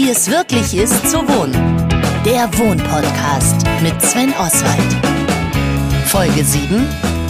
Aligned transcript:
Wie 0.00 0.10
es 0.10 0.30
wirklich 0.30 0.76
ist 0.76 1.10
zu 1.10 1.16
wohnen. 1.16 1.54
Der 2.24 2.48
Wohnpodcast 2.56 3.66
mit 3.82 4.00
Sven 4.00 4.32
Oswald. 4.34 4.92
Folge 6.06 6.44
7. 6.44 6.86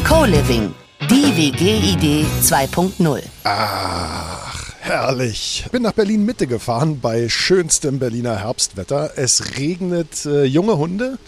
Co-Living. 0.06 0.74
Die 1.08 1.34
WG-Idee 1.34 2.26
2.0. 2.42 3.22
Ach, 3.44 4.70
herrlich. 4.80 5.64
Bin 5.72 5.80
nach 5.80 5.92
Berlin 5.92 6.26
Mitte 6.26 6.46
gefahren 6.46 7.00
bei 7.00 7.30
schönstem 7.30 7.98
Berliner 8.00 8.40
Herbstwetter. 8.40 9.12
Es 9.16 9.56
regnet 9.56 10.26
äh, 10.26 10.44
junge 10.44 10.76
Hunde. 10.76 11.18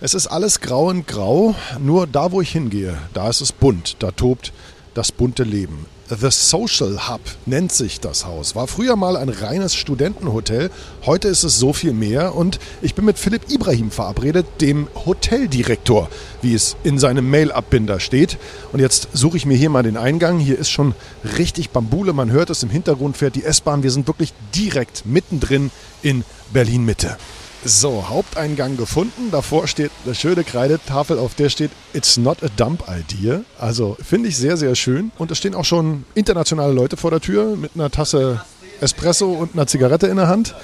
Es 0.00 0.14
ist 0.14 0.28
alles 0.28 0.62
grau 0.62 0.86
und 0.86 1.06
grau. 1.06 1.54
Nur 1.78 2.06
da, 2.06 2.32
wo 2.32 2.40
ich 2.40 2.52
hingehe, 2.52 2.96
da 3.12 3.28
ist 3.28 3.42
es 3.42 3.52
bunt. 3.52 3.96
Da 3.98 4.12
tobt 4.12 4.54
das 4.94 5.12
bunte 5.12 5.42
Leben. 5.42 5.84
The 6.10 6.30
Social 6.30 7.08
Hub 7.08 7.20
nennt 7.46 7.70
sich 7.70 8.00
das 8.00 8.26
Haus. 8.26 8.56
War 8.56 8.66
früher 8.66 8.96
mal 8.96 9.16
ein 9.16 9.28
reines 9.28 9.76
Studentenhotel. 9.76 10.70
Heute 11.06 11.28
ist 11.28 11.44
es 11.44 11.60
so 11.60 11.72
viel 11.72 11.92
mehr. 11.92 12.34
Und 12.34 12.58
ich 12.82 12.96
bin 12.96 13.04
mit 13.04 13.16
Philipp 13.16 13.48
Ibrahim 13.48 13.92
verabredet, 13.92 14.44
dem 14.60 14.88
Hoteldirektor, 15.06 16.08
wie 16.42 16.54
es 16.54 16.74
in 16.82 16.98
seinem 16.98 17.30
Mail-Abbinder 17.30 18.00
steht. 18.00 18.38
Und 18.72 18.80
jetzt 18.80 19.08
suche 19.12 19.36
ich 19.36 19.46
mir 19.46 19.56
hier 19.56 19.70
mal 19.70 19.84
den 19.84 19.96
Eingang. 19.96 20.40
Hier 20.40 20.58
ist 20.58 20.70
schon 20.70 20.96
richtig 21.38 21.70
Bambule. 21.70 22.12
Man 22.12 22.32
hört 22.32 22.50
es 22.50 22.64
im 22.64 22.70
Hintergrund, 22.70 23.16
fährt 23.16 23.36
die 23.36 23.44
S-Bahn. 23.44 23.84
Wir 23.84 23.92
sind 23.92 24.08
wirklich 24.08 24.32
direkt 24.52 25.06
mittendrin 25.06 25.70
in 26.02 26.24
Berlin-Mitte. 26.52 27.18
So, 27.64 28.08
Haupteingang 28.08 28.78
gefunden. 28.78 29.30
Davor 29.30 29.68
steht 29.68 29.90
eine 30.06 30.14
schöne 30.14 30.44
Kreidetafel, 30.44 31.18
auf 31.18 31.34
der 31.34 31.50
steht 31.50 31.70
It's 31.92 32.16
not 32.16 32.42
a 32.42 32.48
dump 32.56 32.84
idea. 32.88 33.42
Also 33.58 33.98
finde 34.02 34.30
ich 34.30 34.38
sehr, 34.38 34.56
sehr 34.56 34.74
schön. 34.74 35.12
Und 35.18 35.30
es 35.30 35.38
stehen 35.38 35.54
auch 35.54 35.66
schon 35.66 36.04
internationale 36.14 36.72
Leute 36.72 36.96
vor 36.96 37.10
der 37.10 37.20
Tür 37.20 37.56
mit 37.56 37.72
einer 37.74 37.90
Tasse 37.90 38.42
Espresso 38.80 39.32
und 39.32 39.52
einer 39.52 39.66
Zigarette 39.66 40.06
in 40.06 40.16
der 40.16 40.28
Hand. 40.28 40.54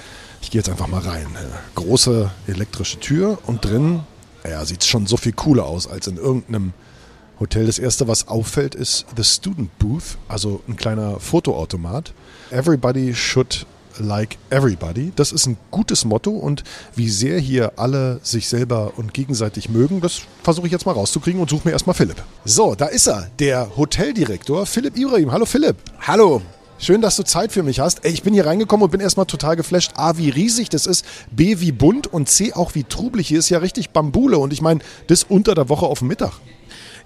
Ich 0.40 0.50
gehe 0.50 0.58
jetzt 0.60 0.70
einfach 0.70 0.86
mal 0.86 1.02
rein. 1.02 1.26
Große 1.74 2.30
elektrische 2.46 2.98
Tür 2.98 3.38
und 3.46 3.62
drin, 3.64 4.00
ja, 4.48 4.64
sieht 4.64 4.80
es 4.80 4.86
schon 4.86 5.06
so 5.06 5.18
viel 5.18 5.32
cooler 5.32 5.66
aus 5.66 5.86
als 5.86 6.06
in 6.06 6.16
irgendeinem 6.16 6.72
Hotel. 7.38 7.66
Das 7.66 7.78
erste, 7.78 8.08
was 8.08 8.28
auffällt, 8.28 8.74
ist 8.74 9.04
The 9.16 9.24
Student 9.24 9.78
Booth, 9.78 10.16
also 10.28 10.62
ein 10.66 10.76
kleiner 10.76 11.20
Fotoautomat. 11.20 12.14
Everybody 12.50 13.14
should 13.14 13.66
like 13.98 14.38
everybody. 14.50 15.12
Das 15.16 15.32
ist 15.32 15.46
ein 15.46 15.56
gutes 15.70 16.04
Motto 16.04 16.30
und 16.30 16.64
wie 16.94 17.08
sehr 17.08 17.38
hier 17.38 17.72
alle 17.76 18.20
sich 18.22 18.48
selber 18.48 18.92
und 18.96 19.14
gegenseitig 19.14 19.68
mögen, 19.68 20.00
das 20.00 20.22
versuche 20.42 20.66
ich 20.66 20.72
jetzt 20.72 20.86
mal 20.86 20.92
rauszukriegen 20.92 21.40
und 21.40 21.50
suche 21.50 21.68
mir 21.68 21.72
erstmal 21.72 21.94
Philipp. 21.94 22.22
So, 22.44 22.74
da 22.74 22.86
ist 22.86 23.06
er, 23.06 23.28
der 23.38 23.76
Hoteldirektor 23.76 24.66
Philipp 24.66 24.96
Ibrahim. 24.96 25.32
Hallo 25.32 25.46
Philipp. 25.46 25.76
Hallo. 26.00 26.42
Schön, 26.78 27.00
dass 27.00 27.16
du 27.16 27.22
Zeit 27.22 27.52
für 27.52 27.62
mich 27.62 27.80
hast. 27.80 28.04
Ey, 28.04 28.12
ich 28.12 28.22
bin 28.22 28.34
hier 28.34 28.44
reingekommen 28.44 28.84
und 28.84 28.90
bin 28.90 29.00
erstmal 29.00 29.24
total 29.24 29.56
geflasht. 29.56 29.92
A, 29.96 30.18
wie 30.18 30.28
riesig 30.28 30.68
das 30.68 30.86
ist, 30.86 31.06
B, 31.30 31.58
wie 31.60 31.72
bunt 31.72 32.06
und 32.06 32.28
C, 32.28 32.52
auch 32.52 32.74
wie 32.74 32.84
trubelig. 32.84 33.28
Hier 33.28 33.38
ist 33.38 33.48
ja 33.48 33.58
richtig 33.58 33.90
Bambule 33.90 34.36
und 34.36 34.52
ich 34.52 34.60
meine, 34.60 34.80
das 35.06 35.24
unter 35.24 35.54
der 35.54 35.70
Woche 35.70 35.86
auf 35.86 36.00
dem 36.00 36.08
Mittag. 36.08 36.32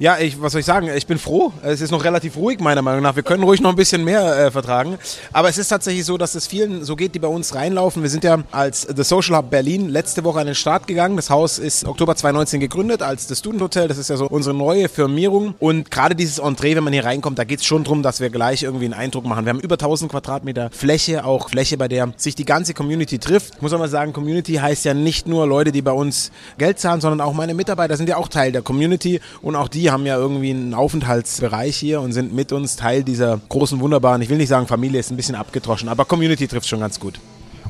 Ja, 0.00 0.16
ich, 0.18 0.40
was 0.40 0.52
soll 0.52 0.60
ich 0.60 0.66
sagen? 0.66 0.88
Ich 0.96 1.06
bin 1.06 1.18
froh. 1.18 1.52
Es 1.62 1.82
ist 1.82 1.90
noch 1.90 2.04
relativ 2.04 2.38
ruhig, 2.38 2.58
meiner 2.58 2.80
Meinung 2.80 3.02
nach. 3.02 3.16
Wir 3.16 3.22
können 3.22 3.42
ruhig 3.42 3.60
noch 3.60 3.68
ein 3.68 3.76
bisschen 3.76 4.02
mehr 4.02 4.46
äh, 4.46 4.50
vertragen. 4.50 4.96
Aber 5.30 5.50
es 5.50 5.58
ist 5.58 5.68
tatsächlich 5.68 6.06
so, 6.06 6.16
dass 6.16 6.34
es 6.34 6.46
vielen 6.46 6.84
so 6.84 6.96
geht, 6.96 7.14
die 7.14 7.18
bei 7.18 7.28
uns 7.28 7.54
reinlaufen. 7.54 8.02
Wir 8.02 8.08
sind 8.08 8.24
ja 8.24 8.38
als 8.50 8.88
The 8.96 9.02
Social 9.02 9.36
Hub 9.36 9.50
Berlin 9.50 9.90
letzte 9.90 10.24
Woche 10.24 10.40
an 10.40 10.46
den 10.46 10.54
Start 10.54 10.86
gegangen. 10.86 11.16
Das 11.16 11.28
Haus 11.28 11.58
ist 11.58 11.84
Oktober 11.84 12.16
2019 12.16 12.60
gegründet 12.60 13.02
als 13.02 13.26
das 13.26 13.40
Student 13.40 13.60
Hotel. 13.60 13.88
Das 13.88 13.98
ist 13.98 14.08
ja 14.08 14.16
so 14.16 14.26
unsere 14.26 14.56
neue 14.56 14.88
Firmierung. 14.88 15.54
Und 15.58 15.90
gerade 15.90 16.14
dieses 16.14 16.38
Entree, 16.38 16.76
wenn 16.76 16.84
man 16.84 16.94
hier 16.94 17.04
reinkommt, 17.04 17.38
da 17.38 17.44
geht 17.44 17.60
es 17.60 17.66
schon 17.66 17.84
darum, 17.84 18.02
dass 18.02 18.20
wir 18.20 18.30
gleich 18.30 18.62
irgendwie 18.62 18.86
einen 18.86 18.94
Eindruck 18.94 19.26
machen. 19.26 19.44
Wir 19.44 19.50
haben 19.50 19.60
über 19.60 19.74
1000 19.74 20.10
Quadratmeter 20.10 20.70
Fläche, 20.72 21.26
auch 21.26 21.50
Fläche, 21.50 21.76
bei 21.76 21.88
der 21.88 22.10
sich 22.16 22.34
die 22.34 22.46
ganze 22.46 22.72
Community 22.72 23.18
trifft. 23.18 23.56
Ich 23.56 23.60
muss 23.60 23.72
mal 23.72 23.86
sagen, 23.86 24.14
Community 24.14 24.54
heißt 24.54 24.86
ja 24.86 24.94
nicht 24.94 25.28
nur 25.28 25.46
Leute, 25.46 25.72
die 25.72 25.82
bei 25.82 25.92
uns 25.92 26.32
Geld 26.56 26.78
zahlen, 26.78 27.02
sondern 27.02 27.20
auch 27.20 27.34
meine 27.34 27.52
Mitarbeiter 27.52 27.98
sind 27.98 28.08
ja 28.08 28.16
auch 28.16 28.28
Teil 28.28 28.50
der 28.50 28.62
Community. 28.62 29.20
Und 29.42 29.56
auch 29.56 29.68
die 29.68 29.89
haben 29.90 30.06
ja 30.06 30.16
irgendwie 30.16 30.50
einen 30.50 30.74
Aufenthaltsbereich 30.74 31.76
hier 31.76 32.00
und 32.00 32.12
sind 32.12 32.34
mit 32.34 32.52
uns 32.52 32.76
Teil 32.76 33.04
dieser 33.04 33.40
großen, 33.48 33.80
wunderbaren, 33.80 34.22
ich 34.22 34.28
will 34.28 34.38
nicht 34.38 34.48
sagen 34.48 34.66
Familie, 34.66 35.00
ist 35.00 35.10
ein 35.10 35.16
bisschen 35.16 35.34
abgetroschen, 35.34 35.88
aber 35.88 36.04
Community 36.04 36.46
trifft 36.46 36.68
schon 36.68 36.80
ganz 36.80 36.98
gut. 36.98 37.18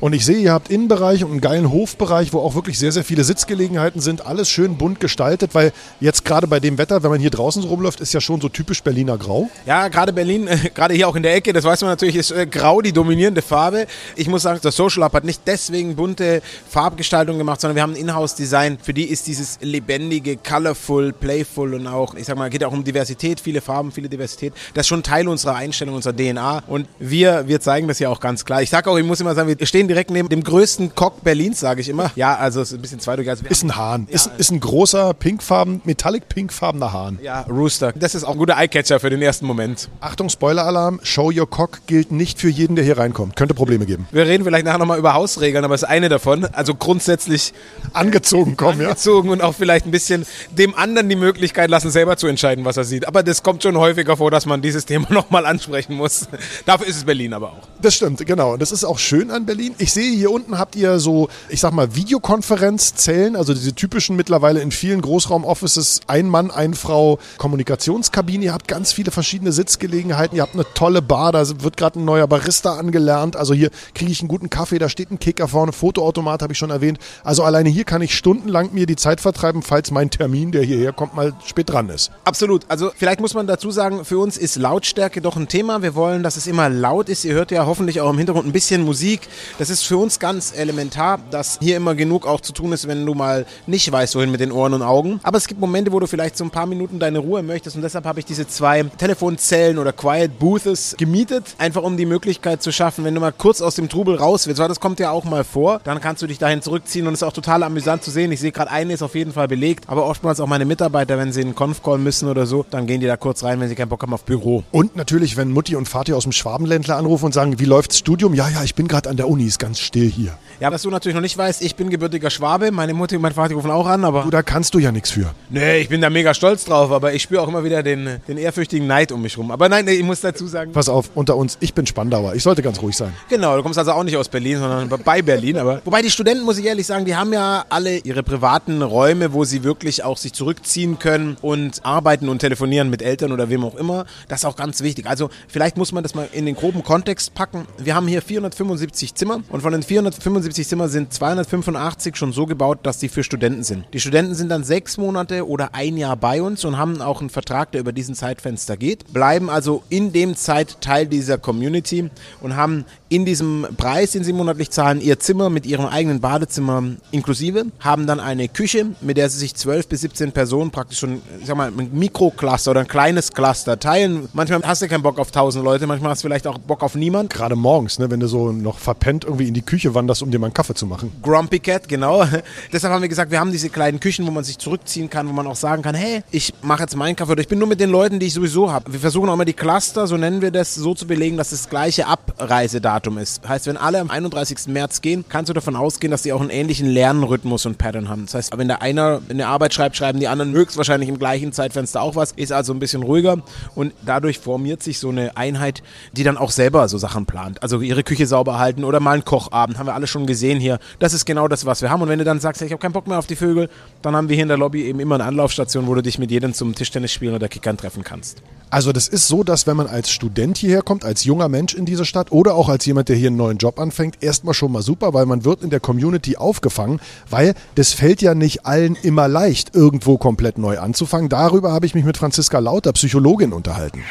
Und 0.01 0.13
ich 0.13 0.25
sehe, 0.25 0.37
ihr 0.37 0.51
habt 0.51 0.71
Innenbereich 0.71 1.23
und 1.23 1.29
einen 1.29 1.41
geilen 1.41 1.71
Hofbereich, 1.71 2.33
wo 2.33 2.39
auch 2.39 2.55
wirklich 2.55 2.79
sehr, 2.79 2.91
sehr 2.91 3.03
viele 3.03 3.23
Sitzgelegenheiten 3.23 4.01
sind. 4.01 4.25
Alles 4.25 4.49
schön 4.49 4.75
bunt 4.75 4.99
gestaltet, 4.99 5.53
weil 5.53 5.71
jetzt 5.99 6.25
gerade 6.25 6.47
bei 6.47 6.59
dem 6.59 6.79
Wetter, 6.79 7.03
wenn 7.03 7.11
man 7.11 7.19
hier 7.19 7.29
draußen 7.29 7.61
so 7.61 7.67
rumläuft, 7.67 8.01
ist 8.01 8.11
ja 8.11 8.19
schon 8.19 8.41
so 8.41 8.49
typisch 8.49 8.81
Berliner 8.81 9.19
Grau. 9.19 9.51
Ja, 9.67 9.89
gerade 9.89 10.11
Berlin, 10.11 10.47
äh, 10.47 10.71
gerade 10.73 10.95
hier 10.95 11.07
auch 11.07 11.15
in 11.15 11.21
der 11.21 11.35
Ecke, 11.35 11.53
das 11.53 11.65
weiß 11.65 11.81
man 11.81 11.91
natürlich, 11.91 12.15
ist 12.15 12.31
äh, 12.31 12.47
Grau 12.47 12.81
die 12.81 12.93
dominierende 12.93 13.43
Farbe. 13.43 13.85
Ich 14.15 14.27
muss 14.27 14.41
sagen, 14.41 14.59
das 14.63 14.75
Social 14.75 15.03
Hub 15.03 15.13
hat 15.13 15.23
nicht 15.23 15.43
deswegen 15.45 15.95
bunte 15.95 16.41
Farbgestaltung 16.67 17.37
gemacht, 17.37 17.61
sondern 17.61 17.75
wir 17.75 17.83
haben 17.83 17.93
ein 17.93 18.01
Inhouse-Design. 18.01 18.79
Für 18.81 18.95
die 18.95 19.03
ist 19.03 19.27
dieses 19.27 19.59
lebendige, 19.61 20.35
colorful, 20.35 21.13
playful 21.13 21.75
und 21.75 21.85
auch, 21.85 22.15
ich 22.15 22.25
sag 22.25 22.37
mal, 22.37 22.49
geht 22.49 22.63
auch 22.63 22.73
um 22.73 22.83
Diversität, 22.83 23.39
viele 23.39 23.61
Farben, 23.61 23.91
viele 23.91 24.09
Diversität. 24.09 24.53
Das 24.73 24.85
ist 24.85 24.87
schon 24.87 25.03
Teil 25.03 25.27
unserer 25.27 25.57
Einstellung, 25.57 25.93
unserer 25.93 26.15
DNA. 26.15 26.63
Und 26.65 26.87
wir, 26.97 27.47
wir 27.47 27.61
zeigen 27.61 27.87
das 27.87 27.99
ja 27.99 28.09
auch 28.09 28.19
ganz 28.19 28.45
klar. 28.45 28.63
Ich 28.63 28.71
sag 28.71 28.87
auch, 28.87 28.97
ich 28.97 29.05
muss 29.05 29.21
immer 29.21 29.35
sagen, 29.35 29.55
wir 29.59 29.67
stehen 29.67 29.90
direkt 29.91 30.09
neben 30.09 30.29
dem 30.29 30.43
größten 30.43 30.95
Cock 30.95 31.23
Berlins, 31.23 31.59
sage 31.59 31.81
ich 31.81 31.89
immer. 31.89 32.11
Ja, 32.15 32.35
also 32.35 32.61
es 32.61 32.71
ist 32.71 32.77
ein 32.77 32.81
bisschen 32.81 32.99
zweideutig. 32.99 33.29
Also 33.29 33.45
ist 33.45 33.63
ein 33.63 33.75
Hahn. 33.75 34.07
Ja. 34.09 34.15
Ist, 34.15 34.31
ist 34.37 34.51
ein 34.51 34.59
großer 34.59 35.13
pinkfarben, 35.13 35.81
metallic 35.83 36.29
pinkfarbener 36.29 36.93
Hahn. 36.93 37.19
Ja, 37.21 37.41
Rooster. 37.41 37.91
Das 37.93 38.15
ist 38.15 38.23
auch 38.23 38.31
ein 38.31 38.37
guter 38.37 38.57
Eyecatcher 38.57 38.99
für 38.99 39.09
den 39.09 39.21
ersten 39.21 39.45
Moment. 39.45 39.89
Achtung, 39.99 40.29
Spoiler-Alarm. 40.29 41.01
Show 41.03 41.31
Your 41.35 41.49
Cock 41.49 41.81
gilt 41.87 42.11
nicht 42.11 42.39
für 42.39 42.49
jeden, 42.49 42.75
der 42.75 42.85
hier 42.85 42.97
reinkommt. 42.97 43.35
Könnte 43.35 43.53
Probleme 43.53 43.85
geben. 43.85 44.07
Wir 44.11 44.25
reden 44.25 44.43
vielleicht 44.45 44.65
nachher 44.65 44.77
nochmal 44.77 44.97
über 44.97 45.13
Hausregeln, 45.13 45.65
aber 45.65 45.75
es 45.75 45.83
ist 45.83 45.89
eine 45.89 46.07
davon. 46.07 46.45
Also 46.45 46.73
grundsätzlich 46.73 47.53
angezogen 47.91 48.55
kommen, 48.55 48.79
angezogen 48.79 48.81
ja. 48.81 48.89
Angezogen 48.91 49.29
und 49.29 49.41
auch 49.41 49.55
vielleicht 49.55 49.85
ein 49.85 49.91
bisschen 49.91 50.25
dem 50.51 50.75
anderen 50.75 51.09
die 51.09 51.15
Möglichkeit 51.15 51.69
lassen, 51.69 51.91
selber 51.91 52.17
zu 52.17 52.27
entscheiden, 52.27 52.65
was 52.65 52.77
er 52.77 52.83
sieht. 52.83 53.07
Aber 53.07 53.23
das 53.23 53.43
kommt 53.43 53.63
schon 53.63 53.77
häufiger 53.77 54.17
vor, 54.17 54.31
dass 54.31 54.45
man 54.45 54.61
dieses 54.61 54.85
Thema 54.85 55.07
nochmal 55.11 55.45
ansprechen 55.45 55.95
muss. 55.95 56.27
Dafür 56.65 56.87
ist 56.87 56.97
es 56.97 57.03
Berlin 57.03 57.33
aber 57.33 57.49
auch. 57.49 57.67
Das 57.81 57.95
stimmt, 57.95 58.25
genau. 58.25 58.53
Und 58.53 58.61
das 58.61 58.71
ist 58.71 58.83
auch 58.83 58.99
schön 58.99 59.31
an 59.31 59.45
Berlin. 59.45 59.75
Ich 59.81 59.93
sehe 59.93 60.15
hier 60.15 60.29
unten 60.29 60.59
habt 60.59 60.75
ihr 60.75 60.99
so, 60.99 61.27
ich 61.49 61.59
sag 61.59 61.73
mal, 61.73 61.95
Videokonferenzzellen, 61.95 63.35
also 63.35 63.55
diese 63.55 63.73
typischen 63.73 64.15
mittlerweile 64.15 64.59
in 64.61 64.69
vielen 64.69 65.01
Großraumoffices, 65.01 66.01
ein 66.05 66.29
Mann, 66.29 66.51
ein 66.51 66.75
Frau 66.75 67.17
Kommunikationskabine. 67.39 68.45
Ihr 68.45 68.53
habt 68.53 68.67
ganz 68.67 68.93
viele 68.93 69.09
verschiedene 69.09 69.51
Sitzgelegenheiten. 69.51 70.37
Ihr 70.37 70.43
habt 70.43 70.53
eine 70.53 70.67
tolle 70.75 71.01
Bar, 71.01 71.31
da 71.31 71.43
wird 71.63 71.77
gerade 71.77 71.99
ein 71.99 72.05
neuer 72.05 72.27
Barista 72.27 72.77
angelernt. 72.77 73.35
Also 73.35 73.55
hier 73.55 73.71
kriege 73.95 74.11
ich 74.11 74.19
einen 74.21 74.27
guten 74.27 74.51
Kaffee, 74.51 74.77
da 74.77 74.87
steht 74.87 75.09
ein 75.09 75.17
Kicker 75.17 75.47
vorne, 75.47 75.71
Fotoautomat 75.71 76.43
habe 76.43 76.53
ich 76.53 76.59
schon 76.59 76.69
erwähnt. 76.69 76.99
Also 77.23 77.43
alleine 77.43 77.69
hier 77.69 77.83
kann 77.83 78.03
ich 78.03 78.15
stundenlang 78.15 78.73
mir 78.73 78.85
die 78.85 78.97
Zeit 78.97 79.19
vertreiben, 79.19 79.63
falls 79.63 79.89
mein 79.89 80.11
Termin, 80.11 80.51
der 80.51 80.61
hierher 80.61 80.93
kommt, 80.93 81.15
mal 81.15 81.33
spät 81.43 81.71
dran 81.71 81.89
ist. 81.89 82.11
Absolut. 82.23 82.65
Also 82.67 82.91
vielleicht 82.95 83.19
muss 83.19 83.33
man 83.33 83.47
dazu 83.47 83.71
sagen, 83.71 84.05
für 84.05 84.19
uns 84.19 84.37
ist 84.37 84.57
Lautstärke 84.57 85.21
doch 85.21 85.37
ein 85.37 85.47
Thema. 85.47 85.81
Wir 85.81 85.95
wollen, 85.95 86.21
dass 86.21 86.37
es 86.37 86.45
immer 86.45 86.69
laut 86.69 87.09
ist. 87.09 87.25
Ihr 87.25 87.33
hört 87.33 87.49
ja 87.49 87.65
hoffentlich 87.65 87.99
auch 87.99 88.11
im 88.11 88.19
Hintergrund 88.19 88.45
ein 88.45 88.51
bisschen 88.51 88.83
Musik. 88.83 89.21
Das 89.57 89.70
ist 89.71 89.83
für 89.83 89.97
uns 89.97 90.19
ganz 90.19 90.53
elementar, 90.55 91.19
dass 91.31 91.57
hier 91.61 91.77
immer 91.77 91.95
genug 91.95 92.27
auch 92.27 92.41
zu 92.41 92.53
tun 92.53 92.71
ist, 92.73 92.87
wenn 92.87 93.05
du 93.05 93.13
mal 93.13 93.45
nicht 93.65 93.91
weißt, 93.91 94.15
wohin 94.15 94.31
mit 94.31 94.39
den 94.39 94.51
Ohren 94.51 94.73
und 94.73 94.81
Augen. 94.83 95.19
Aber 95.23 95.37
es 95.37 95.47
gibt 95.47 95.59
Momente, 95.59 95.91
wo 95.91 95.99
du 95.99 96.07
vielleicht 96.07 96.37
so 96.37 96.43
ein 96.43 96.51
paar 96.51 96.65
Minuten 96.65 96.99
deine 96.99 97.19
Ruhe 97.19 97.41
möchtest 97.41 97.75
und 97.75 97.81
deshalb 97.81 98.05
habe 98.05 98.19
ich 98.19 98.25
diese 98.25 98.47
zwei 98.47 98.83
Telefonzellen 98.83 99.77
oder 99.77 99.93
Quiet 99.93 100.37
Booths 100.37 100.95
gemietet, 100.97 101.55
einfach 101.57 101.83
um 101.83 101.97
die 101.97 102.05
Möglichkeit 102.05 102.61
zu 102.61 102.71
schaffen, 102.71 103.05
wenn 103.05 103.15
du 103.15 103.21
mal 103.21 103.31
kurz 103.31 103.61
aus 103.61 103.75
dem 103.75 103.89
Trubel 103.89 104.15
raus 104.15 104.47
willst, 104.47 104.59
weil 104.59 104.67
das 104.67 104.79
kommt 104.79 104.99
ja 104.99 105.11
auch 105.11 105.23
mal 105.23 105.43
vor, 105.43 105.79
dann 105.83 106.01
kannst 106.01 106.21
du 106.21 106.27
dich 106.27 106.37
dahin 106.37 106.61
zurückziehen 106.61 107.07
und 107.07 107.13
es 107.13 107.21
ist 107.21 107.27
auch 107.27 107.33
total 107.33 107.63
amüsant 107.63 108.03
zu 108.03 108.11
sehen. 108.11 108.31
Ich 108.31 108.39
sehe 108.39 108.51
gerade, 108.51 108.71
eine 108.71 108.93
ist 108.93 109.01
auf 109.01 109.15
jeden 109.15 109.31
Fall 109.31 109.47
belegt, 109.47 109.85
aber 109.87 110.05
oftmals 110.05 110.39
auch 110.39 110.47
meine 110.47 110.65
Mitarbeiter, 110.65 111.17
wenn 111.17 111.31
sie 111.31 111.41
einen 111.41 111.55
Conf-Call 111.55 111.97
müssen 111.97 112.29
oder 112.29 112.45
so, 112.45 112.65
dann 112.69 112.87
gehen 112.87 113.01
die 113.01 113.07
da 113.07 113.17
kurz 113.17 113.43
rein, 113.43 113.59
wenn 113.59 113.69
sie 113.69 113.75
keinen 113.75 113.89
Bock 113.89 114.01
haben 114.01 114.13
auf 114.13 114.23
Büro. 114.23 114.63
Und 114.71 114.95
natürlich, 114.95 115.37
wenn 115.37 115.51
Mutti 115.51 115.75
und 115.75 115.87
Vati 115.87 116.13
aus 116.13 116.23
dem 116.23 116.31
Schwabenländler 116.31 116.97
anrufen 116.97 117.25
und 117.25 117.33
sagen, 117.33 117.59
wie 117.59 117.65
läuft's 117.65 117.97
Studium? 117.97 118.33
Ja, 118.33 118.49
ja, 118.49 118.63
ich 118.63 118.75
bin 118.75 118.87
gerade 118.87 119.09
an 119.09 119.17
der 119.17 119.27
Uni, 119.29 119.45
ist 119.51 119.59
ganz 119.59 119.79
still 119.79 120.09
hier. 120.09 120.37
Ja, 120.61 120.71
was 120.71 120.83
du 120.83 120.91
natürlich 120.91 121.15
noch 121.15 121.23
nicht 121.23 121.35
weißt, 121.35 121.63
ich 121.63 121.75
bin 121.75 121.89
gebürtiger 121.89 122.29
Schwabe, 122.29 122.69
meine 122.69 122.93
Mutter 122.93 123.15
und 123.15 123.23
mein 123.23 123.33
Vater 123.33 123.55
rufen 123.55 123.71
auch 123.71 123.87
an, 123.87 124.05
aber... 124.05 124.21
Du, 124.21 124.29
da 124.29 124.43
kannst 124.43 124.75
du 124.75 124.77
ja 124.77 124.91
nichts 124.91 125.09
für. 125.09 125.33
Nee, 125.49 125.79
ich 125.79 125.89
bin 125.89 126.01
da 126.01 126.11
mega 126.11 126.35
stolz 126.35 126.65
drauf, 126.65 126.91
aber 126.91 127.15
ich 127.15 127.23
spüre 127.23 127.41
auch 127.41 127.47
immer 127.47 127.63
wieder 127.63 127.81
den, 127.81 128.19
den 128.27 128.37
ehrfürchtigen 128.37 128.85
Neid 128.85 129.11
um 129.11 129.23
mich 129.23 129.39
rum. 129.39 129.49
Aber 129.49 129.67
nein, 129.69 129.87
ich 129.87 130.03
muss 130.03 130.21
dazu 130.21 130.45
sagen... 130.45 130.71
Pass 130.71 130.87
auf, 130.87 131.09
unter 131.15 131.35
uns, 131.35 131.57
ich 131.61 131.73
bin 131.73 131.87
Spandauer, 131.87 132.35
ich 132.35 132.43
sollte 132.43 132.61
ganz 132.61 132.79
ruhig 132.79 132.95
sein. 132.95 133.11
Genau, 133.27 133.57
du 133.57 133.63
kommst 133.63 133.79
also 133.79 133.93
auch 133.93 134.03
nicht 134.03 134.15
aus 134.17 134.29
Berlin, 134.29 134.59
sondern 134.59 134.87
bei 135.03 135.23
Berlin, 135.23 135.57
aber... 135.57 135.81
Wobei 135.85 136.03
die 136.03 136.11
Studenten, 136.11 136.45
muss 136.45 136.59
ich 136.59 136.65
ehrlich 136.65 136.85
sagen, 136.85 137.05
die 137.05 137.15
haben 137.15 137.33
ja 137.33 137.65
alle 137.69 137.97
ihre 137.97 138.21
privaten 138.21 138.83
Räume, 138.83 139.33
wo 139.33 139.45
sie 139.45 139.63
wirklich 139.63 140.03
auch 140.03 140.17
sich 140.17 140.33
zurückziehen 140.33 140.99
können 140.99 141.37
und 141.41 141.83
arbeiten 141.83 142.29
und 142.29 142.37
telefonieren 142.37 142.91
mit 142.91 143.01
Eltern 143.01 143.31
oder 143.31 143.49
wem 143.49 143.65
auch 143.65 143.73
immer. 143.73 144.05
Das 144.27 144.41
ist 144.41 144.45
auch 144.45 144.57
ganz 144.57 144.83
wichtig. 144.83 145.07
Also 145.07 145.31
vielleicht 145.47 145.77
muss 145.77 145.91
man 145.91 146.03
das 146.03 146.13
mal 146.13 146.29
in 146.31 146.45
den 146.45 146.53
groben 146.53 146.83
Kontext 146.83 147.33
packen. 147.33 147.65
Wir 147.79 147.95
haben 147.95 148.07
hier 148.07 148.21
475 148.21 149.15
Zimmer 149.15 149.41
und 149.49 149.61
von 149.61 149.71
den 149.71 149.81
475 149.81 150.50
Zimmern 150.53 150.89
sind 150.89 151.13
285 151.13 152.15
schon 152.15 152.33
so 152.33 152.45
gebaut, 152.45 152.79
dass 152.83 152.99
die 152.99 153.09
für 153.09 153.23
Studenten 153.23 153.63
sind. 153.63 153.85
Die 153.93 153.99
Studenten 153.99 154.35
sind 154.35 154.49
dann 154.49 154.63
sechs 154.63 154.97
Monate 154.97 155.47
oder 155.47 155.73
ein 155.73 155.97
Jahr 155.97 156.15
bei 156.15 156.41
uns 156.41 156.65
und 156.65 156.77
haben 156.77 157.01
auch 157.01 157.21
einen 157.21 157.29
Vertrag, 157.29 157.71
der 157.71 157.81
über 157.81 157.91
diesen 157.91 158.15
Zeitfenster 158.15 158.77
geht, 158.77 159.13
bleiben 159.13 159.49
also 159.49 159.83
in 159.89 160.11
dem 160.11 160.35
Zeit 160.35 160.81
Teil 160.81 161.07
dieser 161.07 161.37
Community 161.37 162.09
und 162.41 162.55
haben 162.55 162.85
in 163.09 163.25
diesem 163.25 163.67
Preis, 163.75 164.11
den 164.11 164.23
sie 164.23 164.31
monatlich 164.31 164.71
zahlen, 164.71 165.01
ihr 165.01 165.19
Zimmer 165.19 165.49
mit 165.49 165.65
ihrem 165.65 165.85
eigenen 165.85 166.21
Badezimmer 166.21 166.83
inklusive, 167.11 167.65
haben 167.81 168.07
dann 168.07 168.21
eine 168.21 168.47
Küche, 168.47 168.87
mit 169.01 169.17
der 169.17 169.29
sie 169.29 169.39
sich 169.39 169.53
12 169.53 169.87
bis 169.87 170.01
17 170.01 170.31
Personen 170.31 170.71
praktisch 170.71 170.99
schon, 170.99 171.21
ich 171.39 171.45
sag 171.45 171.57
mal, 171.57 171.67
ein 171.67 171.89
Mikrocluster 171.91 172.71
oder 172.71 172.79
ein 172.79 172.87
kleines 172.87 173.33
Cluster 173.33 173.77
teilen. 173.77 174.29
Manchmal 174.31 174.61
hast 174.63 174.81
du 174.81 174.87
keinen 174.87 175.03
Bock 175.03 175.19
auf 175.19 175.27
1000 175.27 175.63
Leute, 175.63 175.87
manchmal 175.87 176.11
hast 176.11 176.23
du 176.23 176.27
vielleicht 176.27 176.47
auch 176.47 176.57
Bock 176.57 176.83
auf 176.83 176.95
niemand. 176.95 177.29
Gerade 177.33 177.57
morgens, 177.57 177.99
ne, 177.99 178.09
wenn 178.09 178.21
du 178.21 178.27
so 178.27 178.53
noch 178.53 178.79
verpennt 178.79 179.25
irgendwie 179.25 179.49
in 179.49 179.53
die 179.53 179.61
Küche 179.61 179.93
wanderst, 179.93 180.23
um 180.23 180.30
dir 180.31 180.39
mal 180.39 180.47
einen 180.47 180.53
Kaffee 180.53 180.73
zu 180.73 180.85
machen. 180.85 181.11
Grumpy 181.21 181.59
Cat, 181.59 181.87
genau. 181.87 182.25
Deshalb 182.73 182.93
haben 182.93 183.01
wir 183.01 183.09
gesagt, 183.09 183.31
wir 183.31 183.39
haben 183.39 183.51
diese 183.51 183.69
kleinen 183.69 183.99
Küchen, 183.99 184.25
wo 184.25 184.31
man 184.31 184.43
sich 184.43 184.57
zurückziehen 184.57 185.09
kann, 185.09 185.27
wo 185.27 185.33
man 185.33 185.47
auch 185.47 185.55
sagen 185.55 185.81
kann, 185.81 185.95
hey, 185.95 186.23
ich 186.31 186.53
mache 186.61 186.81
jetzt 186.81 186.95
meinen 186.95 187.15
Kaffee 187.15 187.33
oder 187.33 187.41
ich 187.41 187.47
bin 187.47 187.59
nur 187.59 187.67
mit 187.67 187.79
den 187.79 187.89
Leuten, 187.89 188.19
die 188.19 188.27
ich 188.27 188.33
sowieso 188.33 188.71
habe. 188.71 188.91
Wir 188.91 188.99
versuchen 188.99 189.29
auch 189.29 189.33
immer 189.33 189.45
die 189.45 189.53
Cluster, 189.53 190.07
so 190.07 190.17
nennen 190.17 190.41
wir 190.41 190.51
das, 190.51 190.75
so 190.75 190.93
zu 190.93 191.07
belegen, 191.07 191.37
dass 191.37 191.51
das 191.51 191.69
gleiche 191.69 192.07
Abreisedatum 192.07 193.17
ist. 193.17 193.47
Heißt, 193.47 193.67
wenn 193.67 193.77
alle 193.77 193.99
am 193.99 194.09
31. 194.09 194.67
März 194.67 195.01
gehen, 195.01 195.25
kannst 195.27 195.49
du 195.49 195.53
davon 195.53 195.75
ausgehen, 195.75 196.11
dass 196.11 196.23
die 196.23 196.33
auch 196.33 196.41
einen 196.41 196.49
ähnlichen 196.49 196.87
Lernrhythmus 196.87 197.65
und 197.65 197.77
Pattern 197.77 198.09
haben. 198.09 198.25
Das 198.25 198.35
heißt, 198.35 198.57
wenn 198.57 198.67
der 198.67 198.81
einer 198.81 199.21
eine 199.29 199.47
Arbeit 199.47 199.73
schreibt, 199.73 199.95
schreiben 199.95 200.19
die 200.19 200.27
anderen 200.27 200.53
höchstwahrscheinlich 200.53 201.09
im 201.09 201.19
gleichen 201.19 201.53
Zeitfenster 201.53 202.01
auch 202.01 202.15
was, 202.15 202.31
ist 202.33 202.51
also 202.51 202.73
ein 202.73 202.79
bisschen 202.79 203.03
ruhiger 203.03 203.37
und 203.75 203.93
dadurch 204.05 204.39
formiert 204.39 204.83
sich 204.83 204.99
so 204.99 205.09
eine 205.09 205.37
Einheit, 205.37 205.83
die 206.13 206.23
dann 206.23 206.37
auch 206.37 206.51
selber 206.51 206.87
so 206.87 206.97
Sachen 206.97 207.25
plant. 207.25 207.63
Also 207.63 207.81
ihre 207.81 208.03
Küche 208.03 208.27
sauber 208.27 208.59
halten 208.59 208.83
oder 208.83 208.99
mal 208.99 209.13
einen 209.13 209.25
Kochabend, 209.25 209.77
haben 209.77 209.87
wir 209.87 209.95
alle 209.95 210.07
schon 210.07 210.20
gesehen 210.25 210.59
hier. 210.59 210.79
Das 210.99 211.13
ist 211.13 211.25
genau 211.25 211.47
das, 211.47 211.65
was 211.65 211.81
wir 211.81 211.89
haben. 211.89 212.01
Und 212.01 212.09
wenn 212.09 212.19
du 212.19 212.25
dann 212.25 212.39
sagst, 212.39 212.61
ich 212.61 212.71
habe 212.71 212.81
keinen 212.81 212.93
Bock 212.93 213.07
mehr 213.07 213.19
auf 213.19 213.27
die 213.27 213.35
Vögel, 213.35 213.69
dann 214.01 214.15
haben 214.15 214.29
wir 214.29 214.35
hier 214.35 214.43
in 214.43 214.49
der 214.49 214.57
Lobby 214.57 214.83
eben 214.83 214.99
immer 214.99 215.15
eine 215.15 215.25
Anlaufstation, 215.25 215.87
wo 215.87 215.95
du 215.95 216.01
dich 216.01 216.19
mit 216.19 216.31
jedem 216.31 216.53
zum 216.53 216.75
Tischtennis 216.75 217.11
spielen 217.11 217.35
oder 217.35 217.47
Kickern 217.47 217.77
treffen 217.77 218.03
kannst. 218.03 218.41
Also 218.71 218.93
das 218.93 219.09
ist 219.09 219.27
so, 219.27 219.43
dass 219.43 219.67
wenn 219.67 219.75
man 219.75 219.87
als 219.87 220.09
Student 220.09 220.57
hierher 220.57 220.81
kommt, 220.81 221.03
als 221.03 221.25
junger 221.25 221.49
Mensch 221.49 221.73
in 221.73 221.85
diese 221.85 222.05
Stadt 222.05 222.31
oder 222.31 222.55
auch 222.55 222.69
als 222.69 222.85
jemand, 222.85 223.09
der 223.09 223.17
hier 223.17 223.27
einen 223.27 223.35
neuen 223.35 223.57
Job 223.57 223.79
anfängt, 223.81 224.23
erstmal 224.23 224.53
schon 224.53 224.71
mal 224.71 224.81
super, 224.81 225.13
weil 225.13 225.25
man 225.25 225.43
wird 225.43 225.61
in 225.61 225.69
der 225.69 225.81
Community 225.81 226.37
aufgefangen, 226.37 227.01
weil 227.29 227.53
das 227.75 227.91
fällt 227.91 228.21
ja 228.21 228.33
nicht 228.33 228.65
allen 228.65 228.95
immer 229.03 229.27
leicht, 229.27 229.75
irgendwo 229.75 230.17
komplett 230.17 230.57
neu 230.57 230.79
anzufangen. 230.79 231.27
Darüber 231.27 231.73
habe 231.73 231.85
ich 231.85 231.95
mich 231.95 232.05
mit 232.05 232.15
Franziska 232.15 232.59
Lauter, 232.59 232.93
Psychologin, 232.93 233.51
unterhalten. 233.51 234.03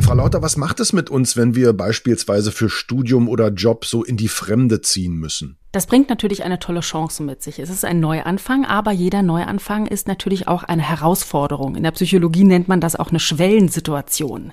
Frau 0.00 0.14
Lauter, 0.14 0.42
was 0.42 0.56
macht 0.56 0.78
es 0.78 0.92
mit 0.92 1.10
uns, 1.10 1.36
wenn 1.36 1.56
wir 1.56 1.72
beispielsweise 1.72 2.52
für 2.52 2.70
Studium 2.70 3.28
oder 3.28 3.48
Job 3.48 3.84
so 3.84 4.04
in 4.04 4.16
die 4.16 4.28
Fremde 4.28 4.80
ziehen 4.80 5.16
müssen? 5.16 5.37
Das 5.72 5.86
bringt 5.86 6.08
natürlich 6.08 6.44
eine 6.44 6.58
tolle 6.58 6.80
Chance 6.80 7.22
mit 7.22 7.42
sich. 7.42 7.58
Es 7.58 7.70
ist 7.70 7.84
ein 7.84 8.00
Neuanfang, 8.00 8.64
aber 8.64 8.90
jeder 8.90 9.22
Neuanfang 9.22 9.86
ist 9.86 10.08
natürlich 10.08 10.48
auch 10.48 10.62
eine 10.62 10.82
Herausforderung. 10.82 11.76
In 11.76 11.82
der 11.82 11.90
Psychologie 11.90 12.44
nennt 12.44 12.68
man 12.68 12.80
das 12.80 12.96
auch 12.96 13.10
eine 13.10 13.20
Schwellensituation. 13.20 14.52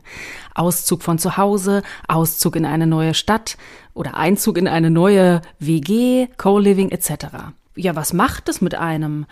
Auszug 0.54 1.04
von 1.04 1.18
zu 1.18 1.38
Hause, 1.38 1.84
Auszug 2.08 2.56
in 2.56 2.66
eine 2.66 2.88
neue 2.88 3.14
Stadt 3.14 3.58
oder 3.94 4.16
Einzug 4.16 4.58
in 4.58 4.68
eine 4.68 4.90
neue 4.92 5.42
WG, 5.60 6.28
Co-Living 6.38 6.90
etc. 6.90 7.54
Ja, 7.76 7.96
was 7.96 8.14
macht 8.14 8.50
es 8.50 8.62
mit 8.62 8.76
einem? 8.76 9.26